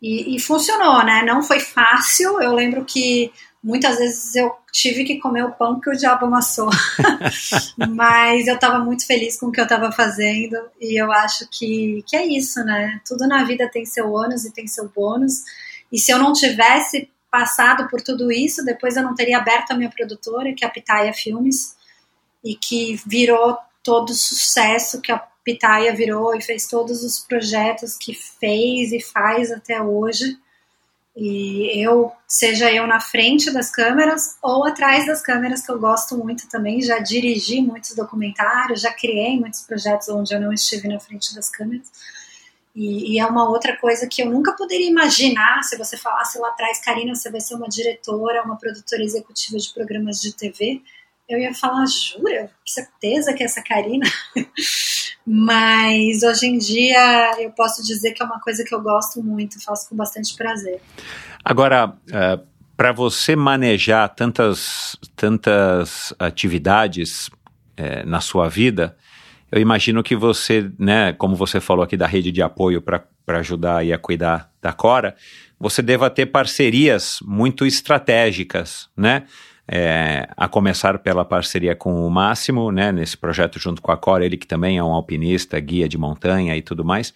[0.01, 1.23] E, e, funcionou, né?
[1.23, 2.40] Não foi fácil.
[2.40, 3.31] Eu lembro que
[3.62, 6.70] muitas vezes eu tive que comer o pão que o diabo amassou.
[7.90, 10.56] Mas eu estava muito feliz com o que eu estava fazendo.
[10.81, 13.01] E eu acho que, que é isso, né?
[13.06, 15.43] Tudo na vida tem seu ônus e tem seu bônus.
[15.93, 19.77] E se eu não tivesse passado por tudo isso, depois eu não teria aberto a
[19.77, 21.77] minha produtora, que é a Pitaia Filmes,
[22.43, 27.96] e que virou todo o sucesso que a Pitaia virou e fez todos os projetos
[27.98, 30.38] que fez e faz até hoje.
[31.16, 36.16] E eu, seja eu na frente das câmeras ou atrás das câmeras, que eu gosto
[36.16, 40.98] muito também, já dirigi muitos documentários, já criei muitos projetos onde eu não estive na
[40.98, 41.86] frente das câmeras.
[42.74, 46.48] E, e, é uma outra coisa que eu nunca poderia imaginar se você falasse lá
[46.48, 50.82] atrás, Karina, você vai ser uma diretora, uma produtora executiva de programas de TV
[51.28, 52.51] eu ia falar, jura?
[52.64, 54.06] Certeza que é essa Karina?
[55.26, 59.62] Mas hoje em dia eu posso dizer que é uma coisa que eu gosto muito,
[59.62, 60.80] faço com bastante prazer.
[61.42, 62.40] Agora, uh, é,
[62.76, 68.96] para você manejar tantas, tantas atividades uh, na sua vida,
[69.51, 73.86] eu imagino que você, né, como você falou aqui da rede de apoio para ajudar
[73.86, 75.16] e a cuidar da Cora,
[75.59, 79.24] você deva ter parcerias muito estratégicas, né?
[79.66, 84.24] É, a começar pela parceria com o Máximo, né, nesse projeto junto com a Cora,
[84.24, 87.14] ele que também é um alpinista, guia de montanha e tudo mais.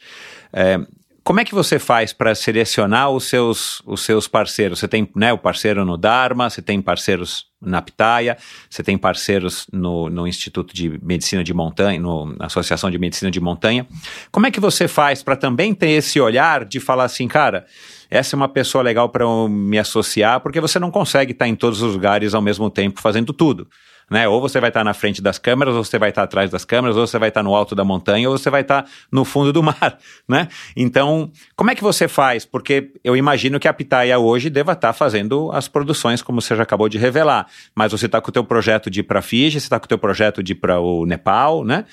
[0.51, 0.81] É,
[1.29, 4.79] como é que você faz para selecionar os seus, os seus parceiros?
[4.79, 8.39] Você tem né, o parceiro no Dharma, você tem parceiros na Pitaia,
[8.71, 13.31] você tem parceiros no, no Instituto de Medicina de Montanha, no, na Associação de Medicina
[13.31, 13.87] de Montanha.
[14.33, 17.67] Como é que você faz para também ter esse olhar de falar assim, cara,
[18.11, 21.83] essa é uma pessoa legal para me associar, porque você não consegue estar em todos
[21.83, 23.69] os lugares ao mesmo tempo fazendo tudo
[24.11, 24.29] né?
[24.29, 26.97] Ou você vai estar na frente das câmeras, ou você vai estar atrás das câmeras,
[26.97, 29.63] ou você vai estar no alto da montanha, ou você vai estar no fundo do
[29.63, 29.99] mar,
[30.29, 30.49] né?
[30.77, 32.45] Então, como é que você faz?
[32.45, 36.63] Porque eu imagino que a Pitaia hoje deva estar fazendo as produções, como você já
[36.63, 39.67] acabou de revelar, mas você está com o teu projeto de ir para Fiji, você
[39.67, 41.85] está com o teu projeto de ir para o Nepal, né?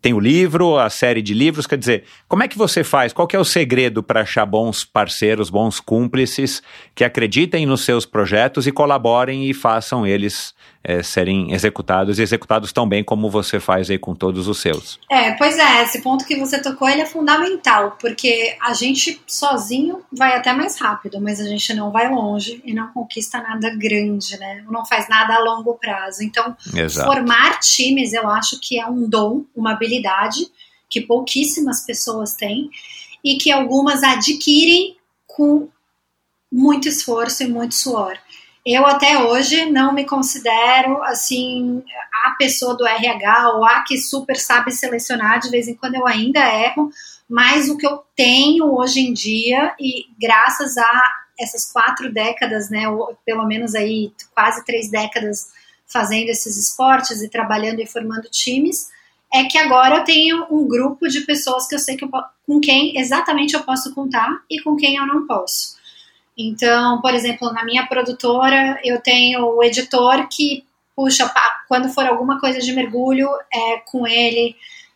[0.00, 3.12] tem o livro, a série de livros, quer dizer, como é que você faz?
[3.12, 6.62] Qual que é o segredo para achar bons parceiros, bons cúmplices
[6.94, 12.72] que acreditem nos seus projetos e colaborem e façam eles é, serem executados e executados
[12.72, 15.00] tão bem como você faz aí com todos os seus.
[15.10, 20.02] É, pois é, esse ponto que você tocou ele é fundamental, porque a gente sozinho
[20.12, 24.38] vai até mais rápido, mas a gente não vai longe e não conquista nada grande,
[24.38, 24.64] né?
[24.70, 26.22] Não faz nada a longo prazo.
[26.22, 27.12] Então, Exato.
[27.12, 30.46] formar times eu acho que é um dom, uma habilidade
[30.88, 32.70] que pouquíssimas pessoas têm
[33.24, 35.68] e que algumas adquirem com
[36.50, 38.16] muito esforço e muito suor.
[38.66, 41.84] Eu até hoje não me considero assim
[42.24, 46.04] a pessoa do RH ou a que super sabe selecionar, de vez em quando eu
[46.04, 46.90] ainda erro,
[47.30, 51.02] mas o que eu tenho hoje em dia e graças a
[51.38, 55.46] essas quatro décadas, né, ou pelo menos aí quase três décadas
[55.86, 58.88] fazendo esses esportes e trabalhando e formando times,
[59.32, 62.10] é que agora eu tenho um grupo de pessoas que eu sei que eu,
[62.44, 65.76] com quem exatamente eu posso contar e com quem eu não posso.
[66.36, 70.64] Então, por exemplo, na minha produtora, eu tenho o editor que,
[70.94, 71.32] puxa,
[71.66, 74.54] quando for alguma coisa de mergulho, é com ele.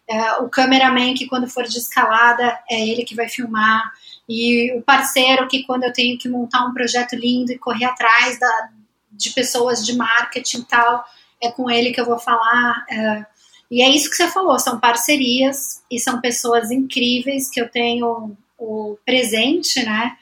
[0.08, 3.90] É, o cameraman que, quando for de escalada, é ele que vai filmar.
[4.28, 8.38] E o parceiro que, quando eu tenho que montar um projeto lindo e correr atrás
[8.38, 8.68] da,
[9.10, 11.04] de pessoas de marketing e tal,
[11.42, 12.84] é com ele que eu vou falar.
[12.90, 13.26] É,
[13.70, 18.36] e é isso que você falou, são parcerias e são pessoas incríveis que eu tenho
[18.58, 20.16] o presente, né?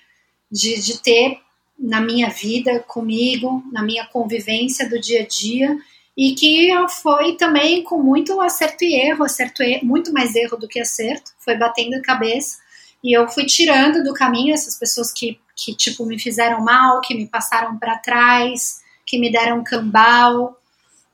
[0.51, 1.39] De, de ter
[1.79, 5.77] na minha vida comigo, na minha convivência do dia a dia
[6.17, 6.71] e que
[7.03, 11.31] foi também com muito acerto e erro, acerto e muito mais erro do que acerto,
[11.39, 12.59] foi batendo a cabeça
[13.05, 17.15] e eu fui tirando do caminho essas pessoas que, que tipo me fizeram mal, que
[17.15, 20.58] me passaram para trás, que me deram cambal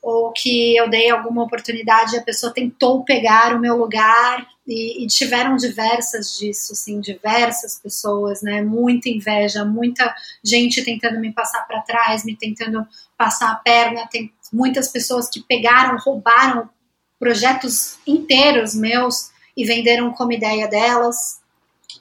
[0.05, 5.03] ou que eu dei alguma oportunidade e a pessoa tentou pegar o meu lugar e,
[5.03, 8.61] e, tiveram diversas disso, assim, diversas pessoas, né?
[8.61, 10.15] Muita inveja, muita
[10.45, 12.87] gente tentando me passar para trás, me tentando
[13.17, 16.69] passar a perna, tem muitas pessoas que pegaram, roubaram
[17.19, 21.41] projetos inteiros meus e venderam como ideia delas.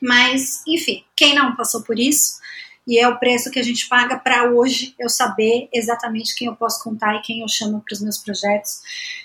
[0.01, 2.42] Mas, enfim, quem não passou por isso?
[2.87, 6.55] E é o preço que a gente paga para hoje eu saber exatamente quem eu
[6.55, 8.81] posso contar e quem eu chamo para os meus projetos.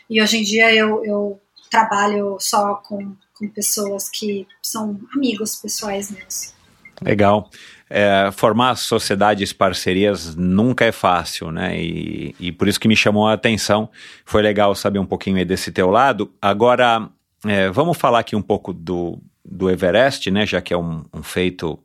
[0.08, 1.40] E hoje em dia eu, eu
[1.70, 6.54] trabalho só com, com pessoas que são amigos pessoais meus.
[7.02, 7.50] Legal.
[7.90, 11.80] É, formar sociedades, parcerias nunca é fácil, né?
[11.80, 13.88] E, e por isso que me chamou a atenção.
[14.24, 16.32] Foi legal saber um pouquinho desse teu lado.
[16.40, 17.08] Agora,
[17.46, 19.18] é, vamos falar aqui um pouco do,
[19.50, 20.46] do Everest, né?
[20.46, 21.78] Já que é um, um feito.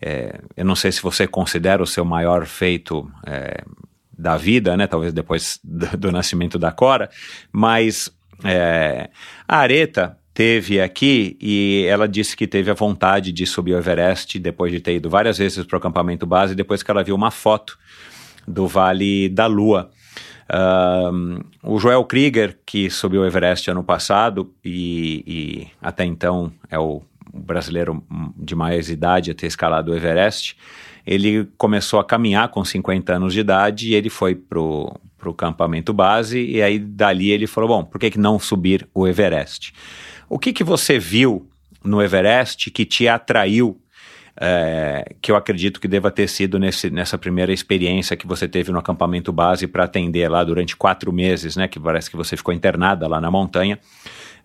[0.00, 3.62] É, eu não sei se você considera o seu maior feito é,
[4.16, 4.86] da vida, né?
[4.86, 7.10] Talvez depois do, do nascimento da Cora,
[7.52, 8.10] mas
[8.44, 9.10] é,
[9.46, 14.38] a Areta teve aqui e ela disse que teve a vontade de subir o Everest
[14.38, 17.30] depois de ter ido várias vezes para o acampamento base, depois que ela viu uma
[17.30, 17.76] foto
[18.48, 19.90] do Vale da Lua.
[21.62, 27.02] O Joel Krieger, que subiu o Everest ano passado e, e até então é o
[27.32, 28.04] brasileiro
[28.36, 30.56] de mais idade a ter escalado o Everest,
[31.06, 35.92] ele começou a caminhar com 50 anos de idade e ele foi pro, pro acampamento
[35.92, 39.72] base e aí dali ele falou, bom, por que, que não subir o Everest?
[40.28, 41.48] O que, que você viu
[41.82, 43.80] no Everest que te atraiu
[44.42, 48.72] é, que eu acredito que deva ter sido nesse, nessa primeira experiência que você teve
[48.72, 51.68] no acampamento base para atender lá durante quatro meses, né?
[51.68, 53.78] Que parece que você ficou internada lá na montanha.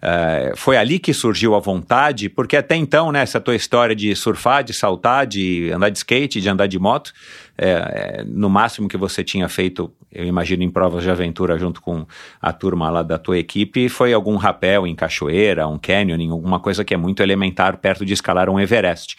[0.02, 4.16] É, foi ali que surgiu a vontade, porque até então, né, essa tua história de
[4.16, 7.14] surfar, de saltar, de andar de skate, de andar de moto,
[7.58, 11.82] é, é, no máximo que você tinha feito, eu imagino, em provas de aventura junto
[11.82, 12.06] com
[12.42, 16.84] a turma lá da tua equipe, foi algum rapel em cachoeira, um canyoning, alguma coisa
[16.84, 19.18] que é muito elementar perto de escalar um Everest.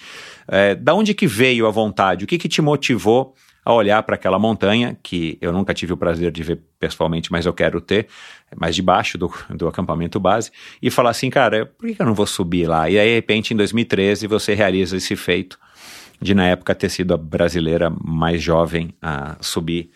[0.49, 2.25] É, da onde que veio a vontade?
[2.25, 3.35] O que, que te motivou
[3.67, 7.47] a olhar para aquela montanha, que eu nunca tive o prazer de ver pessoalmente, mas
[7.47, 8.07] eu quero ter,
[8.57, 12.29] mais debaixo do, do acampamento base, e falar assim, cara, por que eu não vou
[12.29, 12.89] subir lá?
[12.89, 15.59] E aí, de repente, em 2013, você realiza esse feito
[16.23, 19.91] de, na época, ter sido a brasileira mais jovem a subir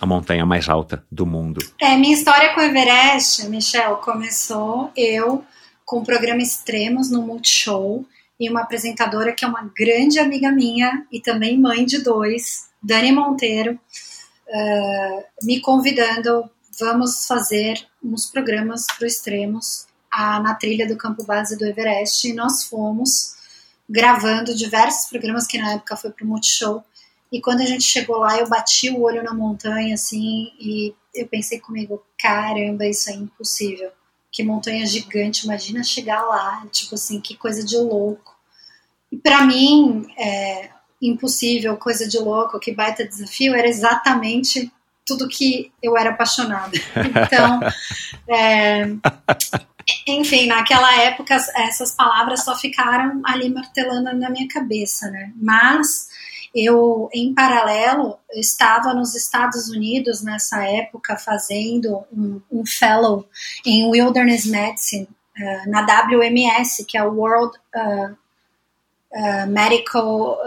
[0.00, 1.60] a montanha mais alta do mundo.
[1.78, 5.44] É, minha história com o Everest, Michel, começou eu
[5.84, 8.02] com o programa Extremos no Multishow
[8.40, 13.12] e uma apresentadora que é uma grande amiga minha e também mãe de dois, Dani
[13.12, 13.80] Monteiro,
[14.46, 21.56] uh, me convidando, vamos fazer uns programas para Extremos a, na trilha do campo base
[21.56, 23.34] do Everest, e nós fomos
[23.88, 26.84] gravando diversos programas que na época foi para o Multishow,
[27.32, 31.26] e quando a gente chegou lá, eu bati o olho na montanha, assim, e eu
[31.26, 33.90] pensei comigo, caramba, isso é impossível.
[34.30, 38.36] Que montanha gigante, imagina chegar lá, tipo assim, que coisa de louco.
[39.10, 40.70] E para mim, é,
[41.08, 44.72] impossível, coisa de louco, que baita desafio, era exatamente
[45.06, 46.72] tudo que eu era apaixonada.
[46.96, 47.60] Então,
[48.28, 48.86] é,
[50.06, 55.32] enfim, naquela época essas palavras só ficaram ali martelando na minha cabeça, né?
[55.36, 56.08] Mas
[56.54, 63.28] eu, em paralelo, estava nos Estados Unidos nessa época fazendo um, um fellow
[63.66, 68.16] em Wilderness Medicine uh, na WMS, que é o World uh,
[69.12, 70.38] uh, Medical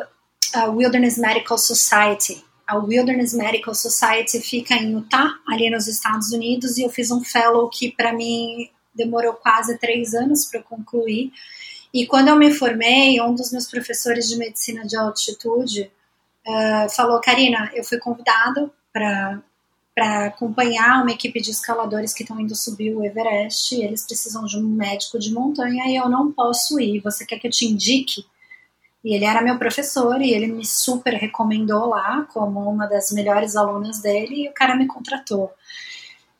[0.53, 2.43] a Wilderness Medical Society.
[2.65, 7.23] A Wilderness Medical Society fica em Utah, ali nos Estados Unidos, e eu fiz um
[7.23, 11.31] fellow que para mim demorou quase três anos para concluir.
[11.93, 15.89] E quando eu me formei, um dos meus professores de medicina de altitude
[16.45, 19.41] uh, falou: Karina, eu fui convidado para
[19.97, 24.55] para acompanhar uma equipe de escaladores que estão indo subir o Everest, eles precisam de
[24.55, 26.99] um médico de montanha e eu não posso ir.
[26.99, 28.23] Você quer que eu te indique?
[29.03, 33.55] E ele era meu professor e ele me super recomendou lá como uma das melhores
[33.55, 35.51] alunas dele e o cara me contratou.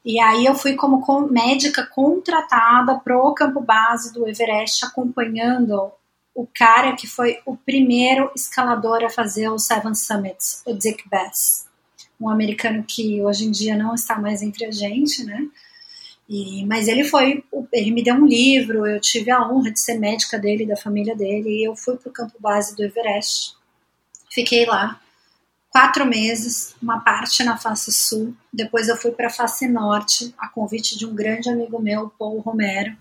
[0.04, 5.92] E aí eu fui como médica contratada pro campo base do Everest acompanhando
[6.34, 11.68] o cara que foi o primeiro escalador a fazer o Seven Summits, o Dick Bass,
[12.22, 15.48] um americano que hoje em dia não está mais entre a gente, né?
[16.30, 19.98] E, mas ele foi, ele me deu um livro, eu tive a honra de ser
[19.98, 23.56] médica dele, da família dele, e eu fui para o campo base do Everest.
[24.30, 25.00] Fiquei lá
[25.70, 30.48] quatro meses, uma parte na face sul, depois eu fui para a face norte, a
[30.50, 32.96] convite de um grande amigo meu, Paul Romero,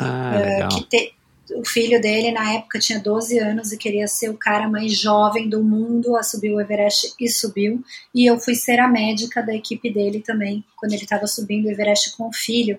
[0.00, 0.68] Ah, legal.
[0.70, 1.14] que te,
[1.52, 5.48] o filho dele na época tinha 12 anos e queria ser o cara mais jovem
[5.48, 7.84] do mundo a subir o Everest e subiu.
[8.14, 11.70] E eu fui ser a médica da equipe dele também, quando ele estava subindo o
[11.70, 12.78] Everest com o filho.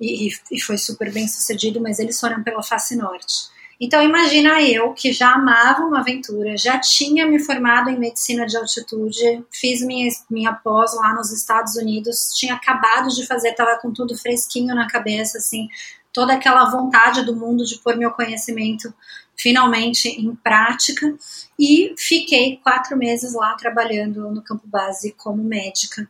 [0.00, 3.50] E, e, foi super bem sucedido, mas eles foram pela face norte.
[3.80, 8.56] Então imagina eu que já amava uma aventura, já tinha me formado em medicina de
[8.56, 13.92] altitude, fiz minha, minha pós lá nos Estados Unidos, tinha acabado de fazer, estava com
[13.92, 15.68] tudo fresquinho na cabeça, assim,
[16.12, 18.92] toda aquela vontade do mundo de pôr meu conhecimento
[19.36, 21.14] finalmente em prática
[21.58, 26.08] e fiquei quatro meses lá trabalhando no campo base como médica.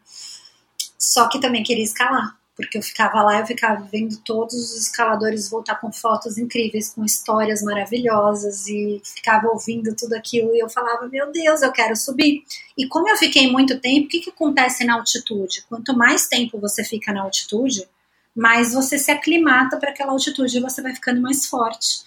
[0.99, 5.49] Só que também queria escalar, porque eu ficava lá, eu ficava vendo todos os escaladores
[5.49, 11.09] voltar com fotos incríveis, com histórias maravilhosas e ficava ouvindo tudo aquilo e eu falava,
[11.09, 12.45] meu Deus, eu quero subir.
[12.77, 15.65] E como eu fiquei muito tempo, o que, que acontece na altitude?
[15.69, 17.89] Quanto mais tempo você fica na altitude,
[18.35, 22.03] mais você se aclimata para aquela altitude e você vai ficando mais forte.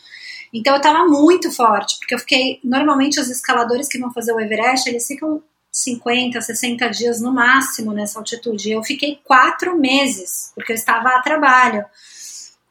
[0.54, 2.60] Então eu estava muito forte, porque eu fiquei.
[2.64, 7.92] Normalmente os escaladores que vão fazer o Everest, eles ficam 50, 60 dias no máximo
[7.92, 8.72] nessa altitude.
[8.72, 11.86] Eu fiquei quatro meses, porque eu estava a trabalho.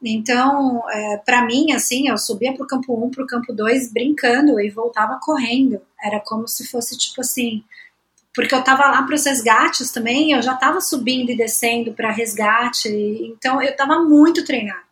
[0.03, 3.93] Então, é, para mim, assim, eu subia para o campo 1, para o campo 2
[3.93, 5.81] brincando e voltava correndo.
[6.03, 7.63] Era como se fosse tipo assim.
[8.35, 12.11] Porque eu estava lá para os resgates também, eu já estava subindo e descendo para
[12.11, 14.83] resgate, então eu estava muito treinada.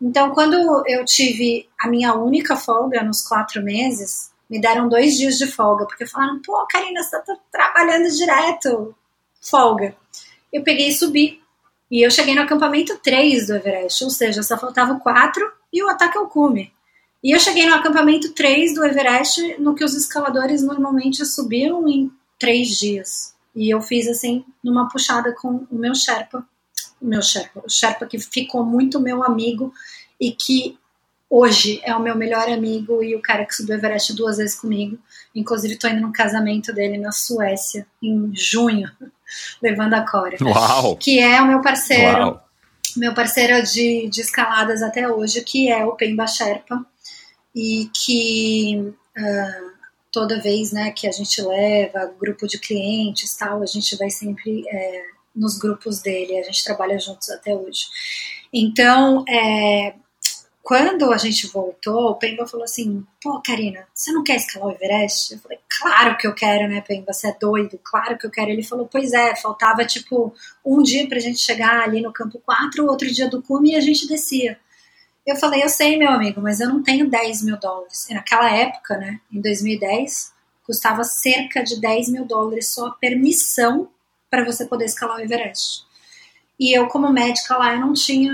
[0.00, 5.38] Então, quando eu tive a minha única folga nos quatro meses, me deram dois dias
[5.38, 8.94] de folga, porque falaram, pô, Karina, você tá trabalhando direto,
[9.40, 9.94] folga.
[10.52, 11.40] Eu peguei e subi.
[11.88, 15.82] E eu cheguei no acampamento 3 do Everest, ou seja, só faltava o 4 e
[15.84, 16.72] o ataque ao cume.
[17.22, 22.10] E eu cheguei no acampamento 3 do Everest, no que os escaladores normalmente subiam em
[22.42, 23.34] três dias.
[23.54, 26.44] E eu fiz assim, numa puxada com o meu Sherpa,
[27.00, 29.72] o meu Sherpa, o Sherpa que ficou muito meu amigo
[30.20, 30.76] e que
[31.30, 34.56] hoje é o meu melhor amigo e o cara que subiu o Everest duas vezes
[34.56, 34.98] comigo.
[35.32, 38.90] Inclusive, estou indo no casamento dele na Suécia, em junho,
[39.62, 40.36] levando a Cora.
[40.42, 40.96] Uau!
[40.96, 42.44] Que é o meu parceiro, Uau.
[42.96, 46.84] meu parceiro de, de escaladas até hoje, que é o Pemba Sherpa.
[47.54, 49.71] E que uh,
[50.12, 54.62] toda vez né, que a gente leva grupo de clientes tal, a gente vai sempre
[54.68, 55.02] é,
[55.34, 57.86] nos grupos dele, a gente trabalha juntos até hoje.
[58.52, 59.94] Então, é,
[60.62, 64.72] quando a gente voltou, o Pemba falou assim: pô, Karina, você não quer escalar o
[64.72, 65.32] Everest?
[65.32, 67.12] Eu falei: claro que eu quero, né, Pemba?
[67.12, 67.80] Você é doido?
[67.82, 68.50] Claro que eu quero.
[68.50, 70.32] Ele falou: pois é, faltava tipo
[70.64, 73.80] um dia pra gente chegar ali no campo 4, outro dia do cume e a
[73.80, 74.58] gente descia.
[75.26, 78.08] Eu falei: eu sei, meu amigo, mas eu não tenho 10 mil dólares.
[78.10, 80.32] E naquela época, né, em 2010,
[80.64, 83.88] custava cerca de 10 mil dólares só a permissão
[84.30, 85.84] para você poder escalar o Everest.
[86.58, 88.32] E eu, como médica lá, eu não tinha,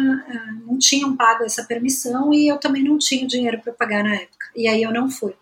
[0.66, 4.47] não tinham pago essa permissão e eu também não tinha dinheiro para pagar na época.
[4.55, 5.35] E aí eu não fui.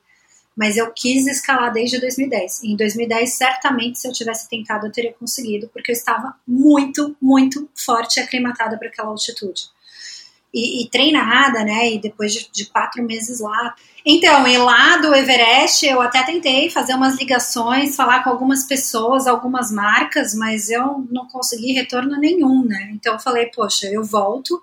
[0.54, 2.62] Mas eu quis escalar desde 2010.
[2.62, 7.14] E em 2010, certamente, se eu tivesse tentado, eu teria conseguido, porque eu estava muito,
[7.20, 9.64] muito forte e aclimatada para aquela altitude.
[10.58, 11.92] E, e, treinada, né?
[11.92, 13.74] E depois de, de, quatro meses lá.
[14.06, 19.26] Então, e lá do Everest, eu até tentei fazer umas ligações, falar com algumas pessoas,
[19.26, 22.90] algumas marcas, mas eu não consegui retorno nenhum, né?
[22.94, 24.62] Então, eu falei, poxa, eu volto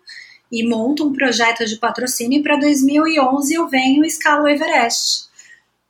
[0.52, 5.28] e monto um projeto de patrocínio e para 2011 eu venho e escalo o Everest.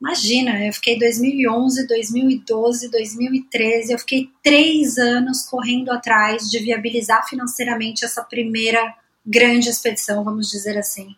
[0.01, 8.03] Imagina, eu fiquei 2011, 2012, 2013, eu fiquei três anos correndo atrás de viabilizar financeiramente
[8.03, 8.93] essa primeira
[9.25, 11.15] grande expedição, vamos dizer assim.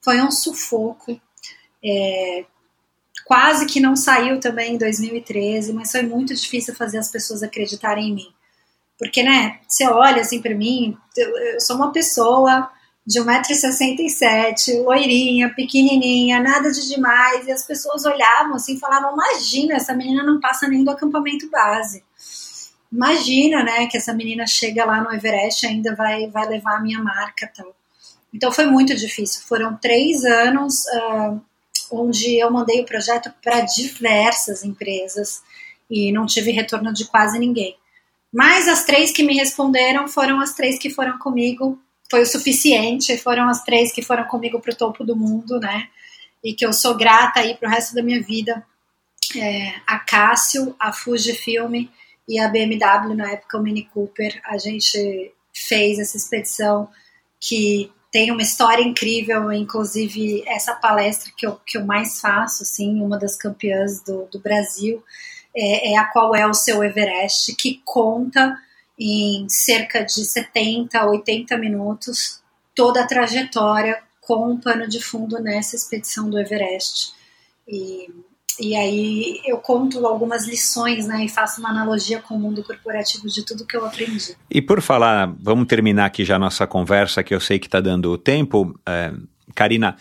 [0.00, 1.20] Foi um sufoco.
[1.82, 2.44] É,
[3.24, 8.08] quase que não saiu também em 2013, mas foi muito difícil fazer as pessoas acreditarem
[8.08, 8.34] em mim.
[8.98, 12.70] Porque, né, você olha assim para mim, eu, eu, sou uma pessoa
[13.06, 19.94] de 1,67m, loirinha, pequenininha, nada de demais, e as pessoas olhavam assim falavam: Imagina, essa
[19.94, 22.02] menina não passa nem do acampamento base
[22.94, 27.02] imagina, né, que essa menina chega lá no Everest ainda vai, vai levar a minha
[27.02, 27.74] marca tal.
[28.32, 29.42] Então foi muito difícil.
[29.42, 31.40] Foram três anos uh,
[31.90, 35.42] onde eu mandei o projeto para diversas empresas
[35.90, 37.76] e não tive retorno de quase ninguém.
[38.32, 41.78] Mas as três que me responderam foram as três que foram comigo.
[42.10, 43.16] Foi o suficiente.
[43.16, 45.88] Foram as três que foram comigo para o topo do mundo, né?
[46.42, 48.64] E que eu sou grata aí para o resto da minha vida.
[49.36, 51.86] É, a Cássio, a Fujifilm
[52.28, 56.88] e a BMW, na época o Mini Cooper, a gente fez essa expedição
[57.38, 63.00] que tem uma história incrível, inclusive essa palestra que eu, que eu mais faço, assim,
[63.00, 65.02] uma das campeãs do, do Brasil,
[65.54, 68.56] é, é a qual é o seu Everest, que conta
[68.98, 72.40] em cerca de 70, 80 minutos
[72.74, 77.12] toda a trajetória com um pano de fundo nessa expedição do Everest.
[77.68, 78.08] E,
[78.60, 83.28] e aí eu conto algumas lições, né, e faço uma analogia com o mundo corporativo
[83.28, 84.36] de tudo que eu aprendi.
[84.50, 88.16] E por falar, vamos terminar aqui já nossa conversa, que eu sei que está dando
[88.18, 88.78] tempo.
[88.86, 89.12] É,
[89.54, 89.96] Karina,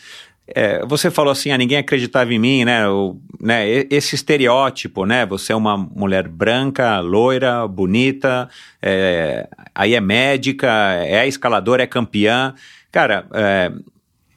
[0.48, 2.88] é, você falou assim, ah, ninguém acreditava em mim, né?
[2.88, 3.68] O, né?
[3.90, 5.26] Esse estereótipo, né?
[5.26, 8.50] Você é uma mulher branca, loira, bonita,
[8.82, 12.54] é, aí é médica, é escaladora, é campeã.
[12.92, 13.72] Cara, é,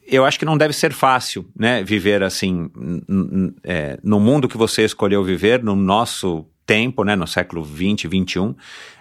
[0.06, 1.82] eu acho que não deve ser fácil, né?
[1.82, 2.70] Viver assim,
[3.64, 8.54] é, no mundo que você escolheu viver, no nosso tempo, né, no século 20, 21,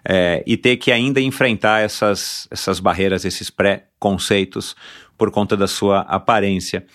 [0.07, 4.75] é, e ter que ainda enfrentar essas, essas barreiras, esses pré-conceitos
[5.17, 6.85] por conta da sua aparência.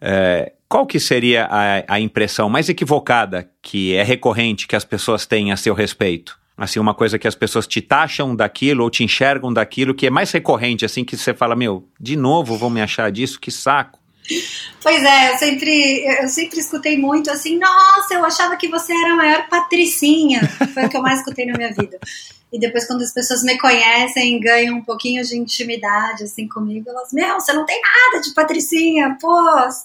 [0.00, 5.26] É, qual que seria a, a impressão mais equivocada que é recorrente que as pessoas
[5.26, 6.38] têm a seu respeito?
[6.56, 10.10] Assim, uma coisa que as pessoas te taxam daquilo ou te enxergam daquilo que é
[10.10, 13.98] mais recorrente, assim, que você fala, meu, de novo vão me achar disso, que saco.
[14.82, 19.12] Pois é, eu sempre, eu sempre escutei muito assim, nossa, eu achava que você era
[19.12, 20.40] a maior patricinha.
[20.72, 21.98] Foi o que eu mais escutei na minha vida.
[22.54, 27.12] E depois, quando as pessoas me conhecem, ganham um pouquinho de intimidade, assim, comigo, elas,
[27.12, 29.36] meu, você não tem nada de patricinha, pô.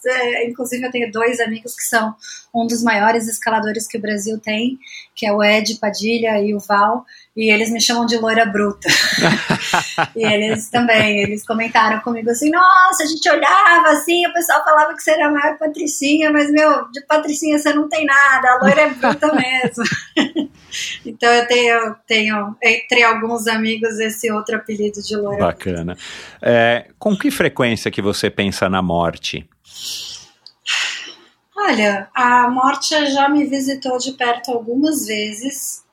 [0.05, 2.13] É, inclusive, eu tenho dois amigos que são
[2.53, 4.77] um dos maiores escaladores que o Brasil tem,
[5.15, 7.05] que é o Ed Padilha e o Val,
[7.35, 8.87] e eles me chamam de loira bruta.
[10.15, 14.93] e eles também, eles comentaram comigo assim, nossa, a gente olhava assim, o pessoal falava
[14.93, 18.59] que você era a maior patricinha, mas, meu, de patricinha você não tem nada, a
[18.61, 19.83] loira é bruta mesmo.
[21.05, 25.45] então eu tenho, tenho entre alguns amigos esse outro apelido de loira.
[25.45, 25.97] Bacana.
[26.41, 29.47] É, com que frequência que você pensa na morte?
[31.55, 35.83] Olha, a morte já me visitou de perto algumas vezes.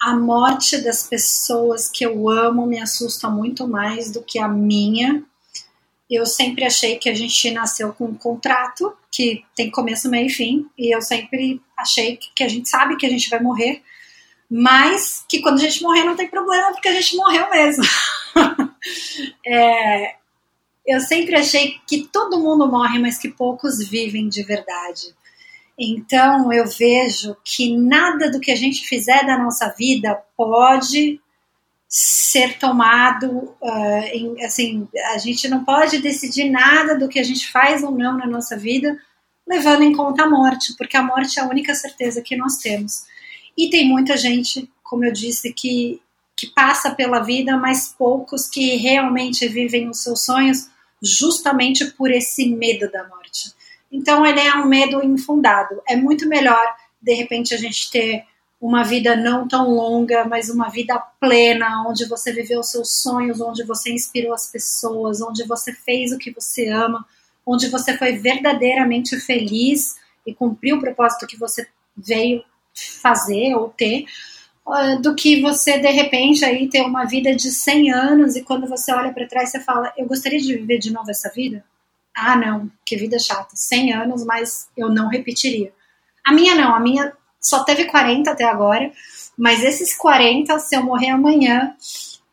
[0.00, 5.22] A morte das pessoas que eu amo me assusta muito mais do que a minha.
[6.08, 10.30] Eu sempre achei que a gente nasceu com um contrato que tem começo, meio e
[10.30, 13.82] fim, e eu sempre achei que a gente sabe que a gente vai morrer
[14.50, 17.84] mas que quando a gente morrer não tem problema, porque a gente morreu mesmo.
[19.46, 20.14] é,
[20.86, 25.14] eu sempre achei que todo mundo morre, mas que poucos vivem de verdade.
[25.78, 31.20] Então eu vejo que nada do que a gente fizer da nossa vida pode
[31.88, 37.50] ser tomado, uh, em, assim, a gente não pode decidir nada do que a gente
[37.50, 38.96] faz ou não na nossa vida
[39.46, 43.02] levando em conta a morte, porque a morte é a única certeza que nós temos.
[43.56, 46.00] E tem muita gente, como eu disse, que,
[46.36, 50.68] que passa pela vida, mas poucos que realmente vivem os seus sonhos
[51.02, 53.52] justamente por esse medo da morte.
[53.90, 55.80] Então ele é um medo infundado.
[55.88, 56.64] É muito melhor,
[57.00, 58.24] de repente, a gente ter
[58.60, 63.40] uma vida não tão longa, mas uma vida plena, onde você viveu os seus sonhos,
[63.40, 67.06] onde você inspirou as pessoas, onde você fez o que você ama,
[67.46, 69.96] onde você foi verdadeiramente feliz
[70.26, 71.66] e cumpriu o propósito que você
[71.96, 72.44] veio
[72.74, 74.04] fazer ou ter,
[74.66, 78.66] uh, do que você de repente aí ter uma vida de 100 anos e quando
[78.66, 81.64] você olha para trás você fala, eu gostaria de viver de novo essa vida?
[82.14, 83.54] Ah, não, que vida chata.
[83.54, 85.72] 100 anos, mas eu não repetiria.
[86.24, 88.92] A minha não, a minha só teve 40 até agora,
[89.36, 91.74] mas esses 40, se eu morrer amanhã,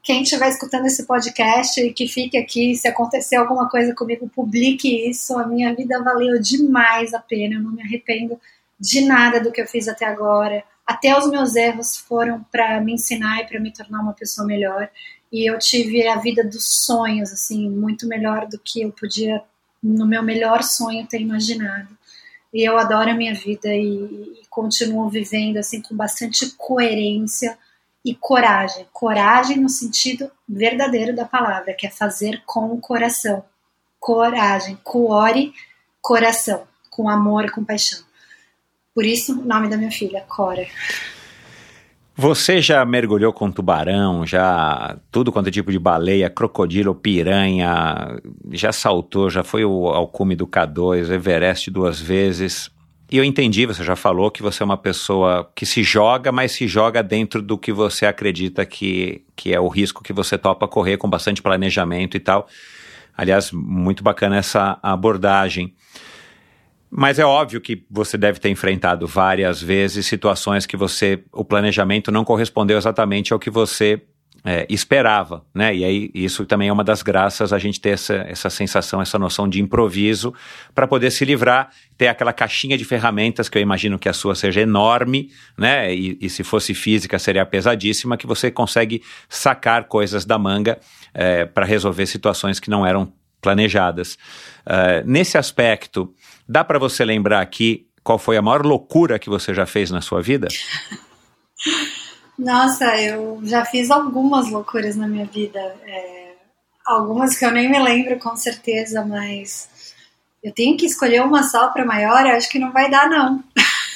[0.03, 5.09] quem estiver escutando esse podcast e que fique aqui, se acontecer alguma coisa comigo, publique
[5.09, 5.37] isso.
[5.37, 8.39] A minha vida valeu demais a pena, eu não me arrependo
[8.79, 10.63] de nada do que eu fiz até agora.
[10.85, 14.89] Até os meus erros foram para me ensinar e para me tornar uma pessoa melhor.
[15.31, 19.41] E eu tive a vida dos sonhos, assim, muito melhor do que eu podia,
[19.83, 21.89] no meu melhor sonho, ter imaginado.
[22.53, 27.57] E eu adoro a minha vida e, e continuo vivendo, assim, com bastante coerência
[28.05, 28.87] e coragem.
[28.93, 33.43] Coragem no sentido verdadeiro da palavra, que é fazer com o coração.
[33.99, 35.53] Coragem, cuore,
[36.01, 38.06] coração, com amor com paixão.
[38.97, 40.65] Por isso, o nome da minha filha, Cora.
[42.15, 48.19] Você já mergulhou com tubarão, já tudo quanto é tipo de baleia, crocodilo, piranha,
[48.51, 52.71] já saltou, já foi ao cume do K2, Everest duas vezes.
[53.11, 56.53] E eu entendi, você já falou que você é uma pessoa que se joga, mas
[56.53, 60.67] se joga dentro do que você acredita que, que é o risco que você topa
[60.67, 62.47] correr, com bastante planejamento e tal.
[63.15, 65.75] Aliás, muito bacana essa abordagem.
[66.89, 72.11] Mas é óbvio que você deve ter enfrentado várias vezes situações que você, o planejamento
[72.11, 74.01] não correspondeu exatamente ao que você
[74.45, 75.75] é, esperava, né?
[75.75, 79.19] E aí isso também é uma das graças a gente ter essa, essa sensação, essa
[79.19, 80.33] noção de improviso
[80.73, 84.35] para poder se livrar, ter aquela caixinha de ferramentas que eu imagino que a sua
[84.35, 85.93] seja enorme, né?
[85.93, 90.79] E, e se fosse física seria pesadíssima, que você consegue sacar coisas da manga
[91.13, 93.11] é, para resolver situações que não eram
[93.41, 94.17] planejadas.
[94.65, 96.13] Uh, nesse aspecto,
[96.47, 100.01] dá para você lembrar aqui qual foi a maior loucura que você já fez na
[100.01, 100.47] sua vida?
[102.39, 105.59] Nossa, eu já fiz algumas loucuras na minha vida.
[105.85, 106.31] É,
[106.85, 109.93] algumas que eu nem me lembro com certeza, mas
[110.41, 113.43] eu tenho que escolher uma só para maior, eu acho que não vai dar, não.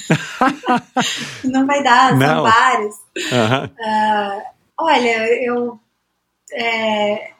[1.46, 2.28] não vai dar, não.
[2.28, 2.96] são vários.
[3.16, 3.66] Uhum.
[3.66, 4.42] Uh,
[4.78, 5.80] olha, eu.
[6.52, 7.32] É,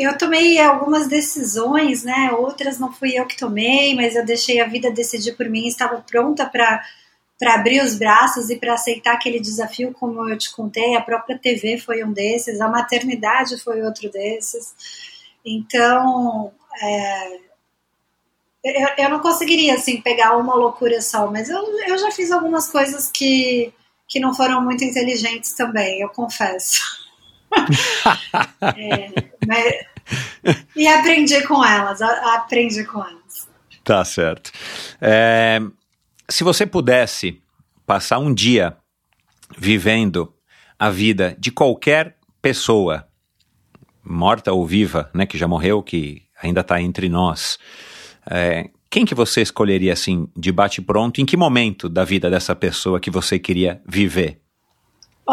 [0.00, 2.30] eu tomei algumas decisões, né?
[2.32, 6.00] Outras não fui eu que tomei, mas eu deixei a vida decidir por mim, estava
[6.00, 6.82] pronta para
[7.38, 11.36] para abrir os braços e para aceitar aquele desafio, como eu te contei, a própria
[11.36, 14.72] TV foi um desses, a maternidade foi outro desses.
[15.44, 17.36] Então, é,
[18.62, 22.70] eu, eu não conseguiria assim pegar uma loucura só, mas eu, eu já fiz algumas
[22.70, 23.74] coisas que,
[24.06, 26.80] que não foram muito inteligentes também, eu confesso.
[28.76, 29.31] é,
[30.76, 33.48] e aprendi com elas, aprendi com elas.
[33.84, 34.52] Tá certo.
[35.00, 35.60] É,
[36.28, 37.40] se você pudesse
[37.86, 38.76] passar um dia
[39.56, 40.32] vivendo
[40.78, 43.06] a vida de qualquer pessoa,
[44.04, 47.58] morta ou viva, né, que já morreu, que ainda está entre nós,
[48.28, 51.20] é, quem que você escolheria assim, de bate pronto?
[51.20, 54.41] Em que momento da vida dessa pessoa que você queria viver?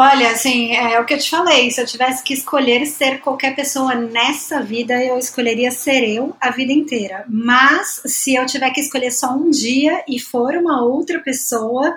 [0.02, 1.70] Olha, assim, é o que eu te falei.
[1.70, 6.50] Se eu tivesse que escolher ser qualquer pessoa nessa vida, eu escolheria ser eu a
[6.50, 7.26] vida inteira.
[7.28, 11.94] Mas se eu tiver que escolher só um dia e for uma outra pessoa,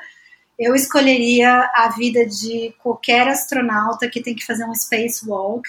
[0.60, 5.66] eu escolheria a vida de qualquer astronauta que tem que fazer um spacewalk,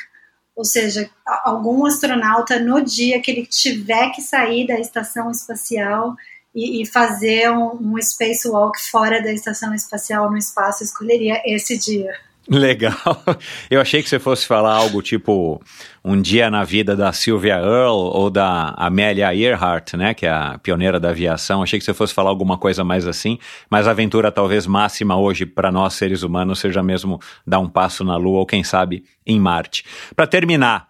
[0.57, 1.09] ou seja,
[1.45, 6.17] algum astronauta no dia que ele tiver que sair da estação espacial
[6.55, 12.13] e, e fazer um, um spacewalk fora da estação espacial no espaço, escolheria esse dia.
[12.49, 12.95] Legal.
[13.71, 15.61] Eu achei que você fosse falar algo tipo
[16.05, 20.59] um dia na vida da Sylvia Earle ou da Amelia Earhart, né, que é a
[20.59, 21.63] pioneira da aviação.
[21.63, 23.39] Achei que você fosse falar alguma coisa mais assim,
[23.71, 28.05] mas a aventura talvez máxima hoje para nós seres humanos seja mesmo dar um passo
[28.05, 29.85] na Lua ou quem sabe em Marte.
[30.15, 30.89] Para terminar,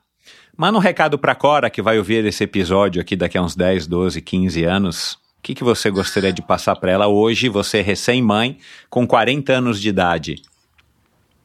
[0.56, 3.86] manda um recado para Cora que vai ouvir esse episódio aqui daqui a uns 10,
[3.86, 8.58] 12, 15 anos que, que você gostaria de passar para ela hoje, você recém-mãe,
[8.88, 10.42] com 40 anos de idade?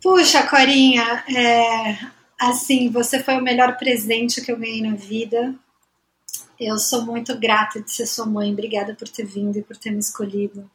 [0.02, 1.98] Puxa, Corinha, é,
[2.40, 5.54] assim, você foi o melhor presente que eu ganhei na vida.
[6.58, 8.54] Eu sou muito grata de ser sua mãe.
[8.54, 10.70] Obrigada por ter vindo e por ter me escolhido.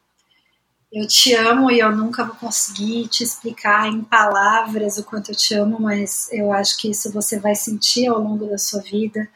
[0.93, 5.35] Eu te amo e eu nunca vou conseguir te explicar em palavras o quanto eu
[5.35, 9.27] te amo, mas eu acho que isso você vai sentir ao longo da sua vida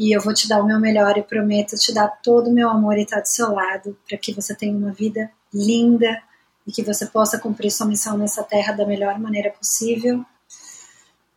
[0.00, 2.70] e eu vou te dar o meu melhor e prometo te dar todo o meu
[2.70, 6.22] amor e estar do seu lado para que você tenha uma vida linda
[6.66, 10.24] e que você possa cumprir sua missão nessa terra da melhor maneira possível.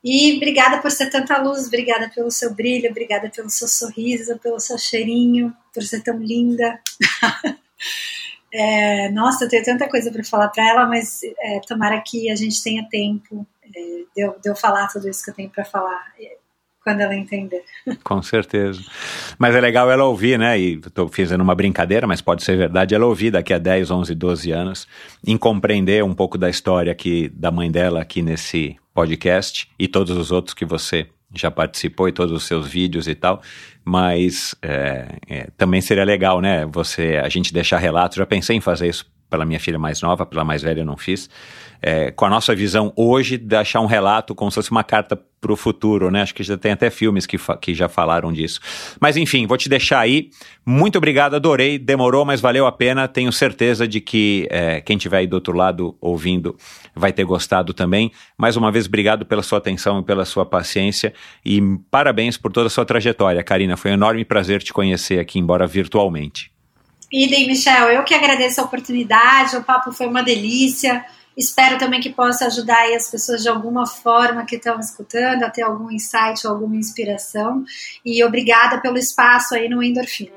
[0.01, 4.61] E obrigada por ser tanta luz, obrigada pelo seu brilho, obrigada pelo seu sorriso, pelo
[4.61, 6.79] seu cheirinho, por ser tão linda.
[8.49, 12.35] é, nossa, eu tenho tanta coisa para falar para ela, mas é, tomara que a
[12.37, 15.65] gente tenha tempo é, de, eu, de eu falar tudo isso que eu tenho para
[15.65, 16.13] falar
[16.83, 17.63] quando ela entender.
[18.03, 18.81] Com certeza.
[19.37, 20.59] Mas é legal ela ouvir, né?
[20.59, 24.13] E estou fazendo uma brincadeira, mas pode ser verdade, ela ouvir daqui a 10, 11,
[24.15, 24.87] 12 anos,
[25.25, 30.15] em compreender um pouco da história aqui da mãe dela aqui nesse podcast e todos
[30.15, 33.41] os outros que você já participou e todos os seus vídeos e tal,
[33.83, 36.65] mas é, é, também seria legal, né?
[36.67, 38.17] Você, a gente deixar relatos.
[38.17, 40.95] Já pensei em fazer isso pela minha filha mais nova, pela mais velha eu não
[40.95, 41.27] fiz.
[41.85, 45.51] É, com a nossa visão hoje, deixar um relato como se fosse uma carta para
[45.51, 46.21] o futuro, né?
[46.21, 48.61] Acho que já tem até filmes que, que já falaram disso.
[49.01, 50.29] Mas enfim, vou te deixar aí.
[50.65, 51.77] Muito obrigado, adorei.
[51.77, 53.05] Demorou, mas valeu a pena.
[53.09, 56.55] Tenho certeza de que é, quem estiver aí do outro lado ouvindo
[56.95, 58.11] vai ter gostado também.
[58.37, 61.13] Mais uma vez, obrigado pela sua atenção e pela sua paciência.
[61.45, 61.61] E
[61.91, 63.75] parabéns por toda a sua trajetória, Karina.
[63.75, 66.49] Foi um enorme prazer te conhecer aqui, embora virtualmente.
[67.11, 71.05] Idem, Michel, eu que agradeço a oportunidade, o papo foi uma delícia.
[71.35, 75.63] Espero também que possa ajudar as pessoas de alguma forma que estão escutando a ter
[75.63, 77.63] algum insight ou alguma inspiração.
[78.05, 80.31] E obrigada pelo espaço aí no Endorfina.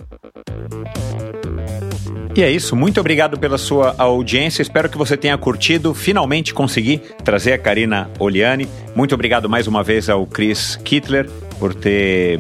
[2.37, 4.61] E é isso, muito obrigado pela sua audiência.
[4.61, 5.95] Espero que você tenha curtido.
[5.95, 8.69] Finalmente consegui trazer a Karina Oliani.
[8.95, 12.39] Muito obrigado mais uma vez ao Chris Kittler por ter,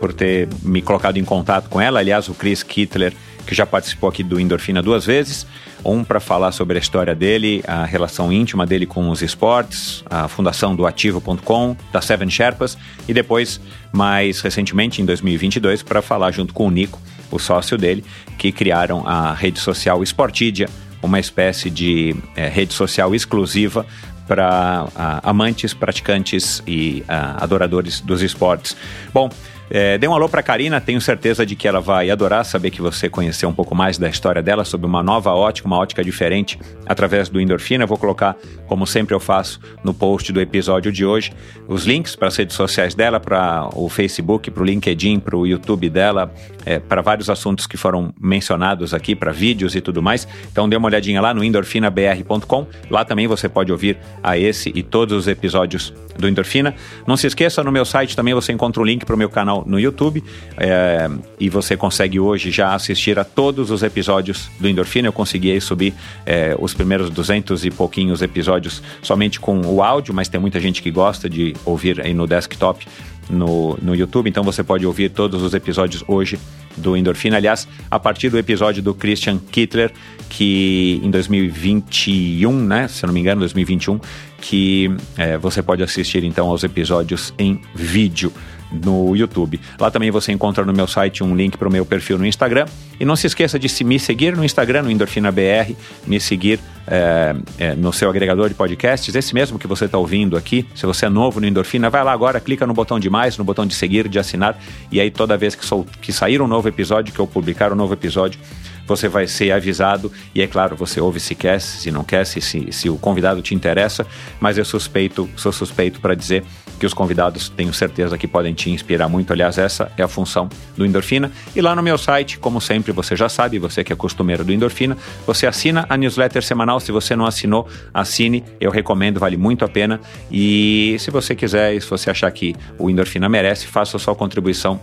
[0.00, 2.00] por ter me colocado em contato com ela.
[2.00, 3.12] Aliás, o Chris Kittler
[3.44, 5.46] que já participou aqui do Endorfina duas vezes.
[5.84, 10.28] Um para falar sobre a história dele, a relação íntima dele com os esportes, a
[10.28, 12.76] fundação do Ativo.com, da Seven Sherpas,
[13.06, 13.60] e depois,
[13.92, 17.00] mais recentemente, em 2022, para falar junto com o Nico,
[17.30, 18.04] o sócio dele,
[18.38, 20.68] que criaram a rede social Sportidia,
[21.02, 23.86] uma espécie de é, rede social exclusiva
[24.26, 28.76] para uh, amantes, praticantes e uh, adoradores dos esportes.
[29.12, 29.28] Bom,
[29.76, 32.70] é, dê um alô para a Karina, tenho certeza de que ela vai adorar saber
[32.70, 36.04] que você conheceu um pouco mais da história dela, sobre uma nova ótica, uma ótica
[36.04, 36.56] diferente,
[36.86, 37.82] através do Endorfina.
[37.82, 38.36] Eu vou colocar,
[38.68, 41.32] como sempre eu faço, no post do episódio de hoje,
[41.66, 45.44] os links para as redes sociais dela, para o Facebook, para o LinkedIn, para o
[45.44, 46.32] YouTube dela,
[46.64, 50.28] é, para vários assuntos que foram mencionados aqui, para vídeos e tudo mais.
[50.52, 52.66] Então dê uma olhadinha lá no endorfinabr.com.
[52.88, 56.74] Lá também você pode ouvir a esse e todos os episódios do Endorfina.
[57.06, 59.64] Não se esqueça, no meu site também você encontra o link para o meu canal
[59.66, 60.22] no YouTube
[60.56, 61.08] é,
[61.38, 65.08] e você consegue hoje já assistir a todos os episódios do Endorfina.
[65.08, 70.28] Eu consegui subir é, os primeiros duzentos e pouquinhos episódios somente com o áudio, mas
[70.28, 72.86] tem muita gente que gosta de ouvir aí no desktop
[73.30, 76.38] no, no YouTube, então você pode ouvir todos os episódios hoje
[76.76, 77.36] do Endorfina.
[77.36, 79.92] Aliás, a partir do episódio do Christian Kittler,
[80.28, 84.00] que em 2021, né, se eu não me engano, 2021,
[84.40, 88.32] que é, você pode assistir então aos episódios em vídeo
[88.74, 89.60] no YouTube.
[89.78, 92.66] Lá também você encontra no meu site um link para o meu perfil no Instagram.
[92.98, 95.76] E não se esqueça de se me seguir no Instagram, no EndorfinaBR,
[96.06, 100.36] me seguir é, é, no seu agregador de podcasts, esse mesmo que você está ouvindo
[100.36, 100.66] aqui.
[100.74, 103.44] Se você é novo no Endorfina, vai lá agora, clica no botão de mais, no
[103.44, 104.58] botão de seguir, de assinar,
[104.92, 107.76] e aí toda vez que, sou, que sair um novo episódio, que eu publicar um
[107.76, 108.38] novo episódio,
[108.86, 112.40] você vai ser avisado e é claro, você ouve se quer, se não quer, se,
[112.40, 114.06] se, se o convidado te interessa,
[114.38, 116.44] mas eu suspeito, sou suspeito para dizer
[116.78, 119.32] que os convidados tenho certeza que podem te inspirar muito.
[119.32, 121.30] Aliás, essa é a função do Endorfina.
[121.54, 124.52] E lá no meu site, como sempre, você já sabe, você que é costumeiro do
[124.52, 124.96] Endorfina,
[125.26, 126.80] você assina a newsletter semanal.
[126.80, 128.44] Se você não assinou, assine.
[128.60, 130.00] Eu recomendo, vale muito a pena.
[130.30, 134.80] E se você quiser, se você achar que o Endorfina merece, faça a sua contribuição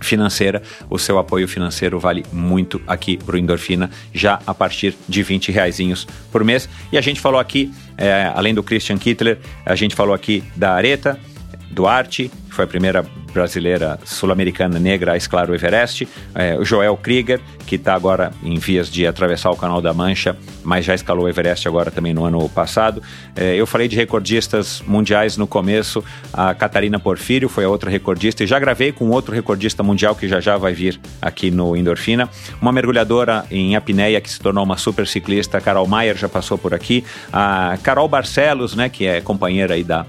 [0.00, 5.22] financeira, o seu apoio financeiro vale muito aqui para o Endorfina, já a partir de
[5.22, 5.76] 20 reais
[6.30, 6.68] por mês.
[6.92, 10.72] E a gente falou aqui, é, além do Christian Kittler, a gente falou aqui da
[10.72, 11.18] Areta,
[11.76, 13.04] Duarte, que foi a primeira
[13.34, 18.58] brasileira sul-americana negra a escalar o Everest, é, o Joel Krieger, que está agora em
[18.58, 20.34] vias de atravessar o Canal da Mancha,
[20.64, 23.02] mas já escalou o Everest agora também no ano passado.
[23.36, 28.42] É, eu falei de recordistas mundiais no começo, a Catarina Porfírio foi a outra recordista,
[28.42, 32.26] e já gravei com outro recordista mundial que já já vai vir aqui no Endorfina.
[32.58, 36.72] Uma mergulhadora em apneia que se tornou uma super ciclista, Carol Maier já passou por
[36.72, 37.04] aqui.
[37.30, 40.06] A Carol Barcelos, né, que é companheira aí da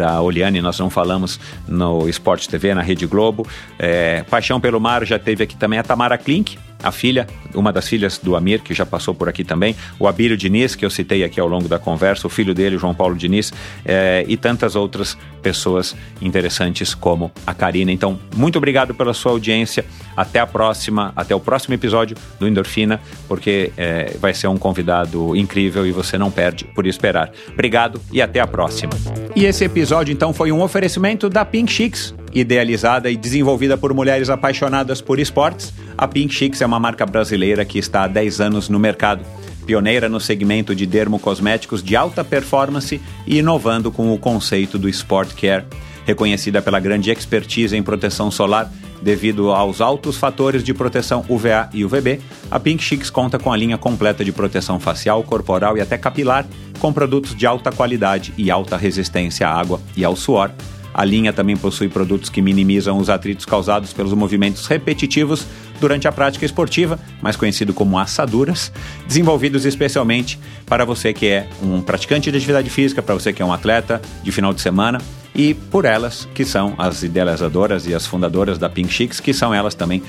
[0.00, 3.46] da Oliane, nós não falamos no Esporte TV, na Rede Globo.
[3.78, 7.88] É, Paixão pelo Mar já teve aqui também a Tamara Klink, a filha, uma das
[7.88, 11.24] filhas do Amir, que já passou por aqui também, o Abílio Diniz, que eu citei
[11.24, 13.52] aqui ao longo da conversa, o filho dele, João Paulo Diniz,
[13.84, 17.90] é, e tantas outras pessoas interessantes como a Karina.
[17.90, 19.84] Então, muito obrigado pela sua audiência.
[20.16, 25.34] Até a próxima, até o próximo episódio do Endorfina, porque é, vai ser um convidado
[25.34, 27.30] incrível e você não perde por esperar.
[27.52, 28.92] Obrigado e até a próxima.
[29.34, 34.30] E esse episódio, então, foi um oferecimento da Pink Chicks Idealizada e desenvolvida por mulheres
[34.30, 38.68] apaixonadas por esportes, a Pink Chicks é uma marca brasileira que está há 10 anos
[38.68, 39.24] no mercado,
[39.66, 45.34] pioneira no segmento de dermocosméticos de alta performance e inovando com o conceito do Sport
[45.34, 45.64] Care.
[46.06, 51.84] Reconhecida pela grande expertise em proteção solar, devido aos altos fatores de proteção UVA e
[51.84, 55.98] UVB, a Pink Chicks conta com a linha completa de proteção facial, corporal e até
[55.98, 56.46] capilar,
[56.78, 60.52] com produtos de alta qualidade e alta resistência à água e ao suor
[60.92, 65.46] a linha também possui produtos que minimizam os atritos causados pelos movimentos repetitivos
[65.80, 68.72] durante a prática esportiva, mais conhecido como assaduras,
[69.06, 73.44] desenvolvidos especialmente para você que é um praticante de atividade física, para você que é
[73.44, 75.00] um atleta de final de semana
[75.34, 79.54] e por elas, que são as idealizadoras e as fundadoras da Pink Chicks, que são
[79.54, 80.02] elas também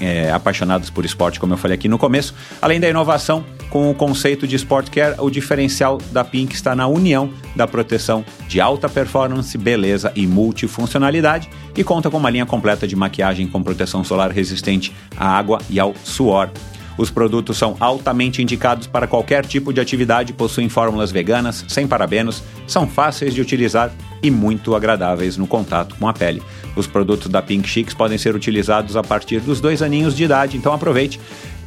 [0.00, 2.34] é, apaixonadas por esporte, como eu falei aqui no começo.
[2.60, 6.86] Além da inovação com o conceito de Sport Care, o diferencial da Pink está na
[6.86, 12.86] união da proteção de alta performance, beleza e multifuncionalidade e conta com uma linha completa
[12.86, 16.50] de maquiagem com proteção solar resistente à água e ao suor.
[16.98, 22.42] Os produtos são altamente indicados para qualquer tipo de atividade, possuem fórmulas veganas, sem parabenos,
[22.66, 26.42] são fáceis de utilizar e muito agradáveis no contato com a pele.
[26.74, 30.56] Os produtos da Pink Chicks podem ser utilizados a partir dos dois aninhos de idade,
[30.56, 31.20] então aproveite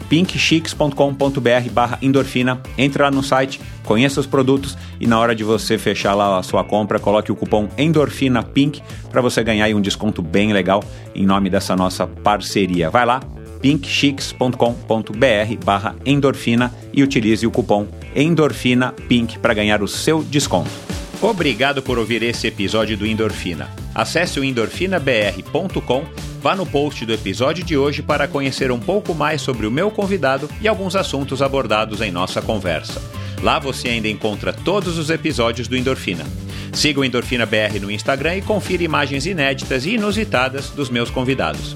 [0.10, 5.78] pinkchicks.com.br barra endorfina, entre lá no site, conheça os produtos e na hora de você
[5.78, 10.22] fechar lá a sua compra, coloque o cupom endorfina pink para você ganhar um desconto
[10.22, 10.84] bem legal
[11.16, 12.90] em nome dessa nossa parceria.
[12.90, 13.22] Vai lá,
[13.61, 20.69] pinkchicks.com.br barra endorfina e utilize o cupom ENDORFINAPINK para ganhar o seu desconto.
[21.21, 23.69] Obrigado por ouvir esse episódio do Endorfina.
[23.93, 26.03] Acesse o endorfinabr.com,
[26.41, 29.91] vá no post do episódio de hoje para conhecer um pouco mais sobre o meu
[29.91, 32.99] convidado e alguns assuntos abordados em nossa conversa.
[33.43, 36.25] Lá você ainda encontra todos os episódios do Endorfina.
[36.73, 41.75] Siga o Endorfina BR no Instagram e confira imagens inéditas e inusitadas dos meus convidados.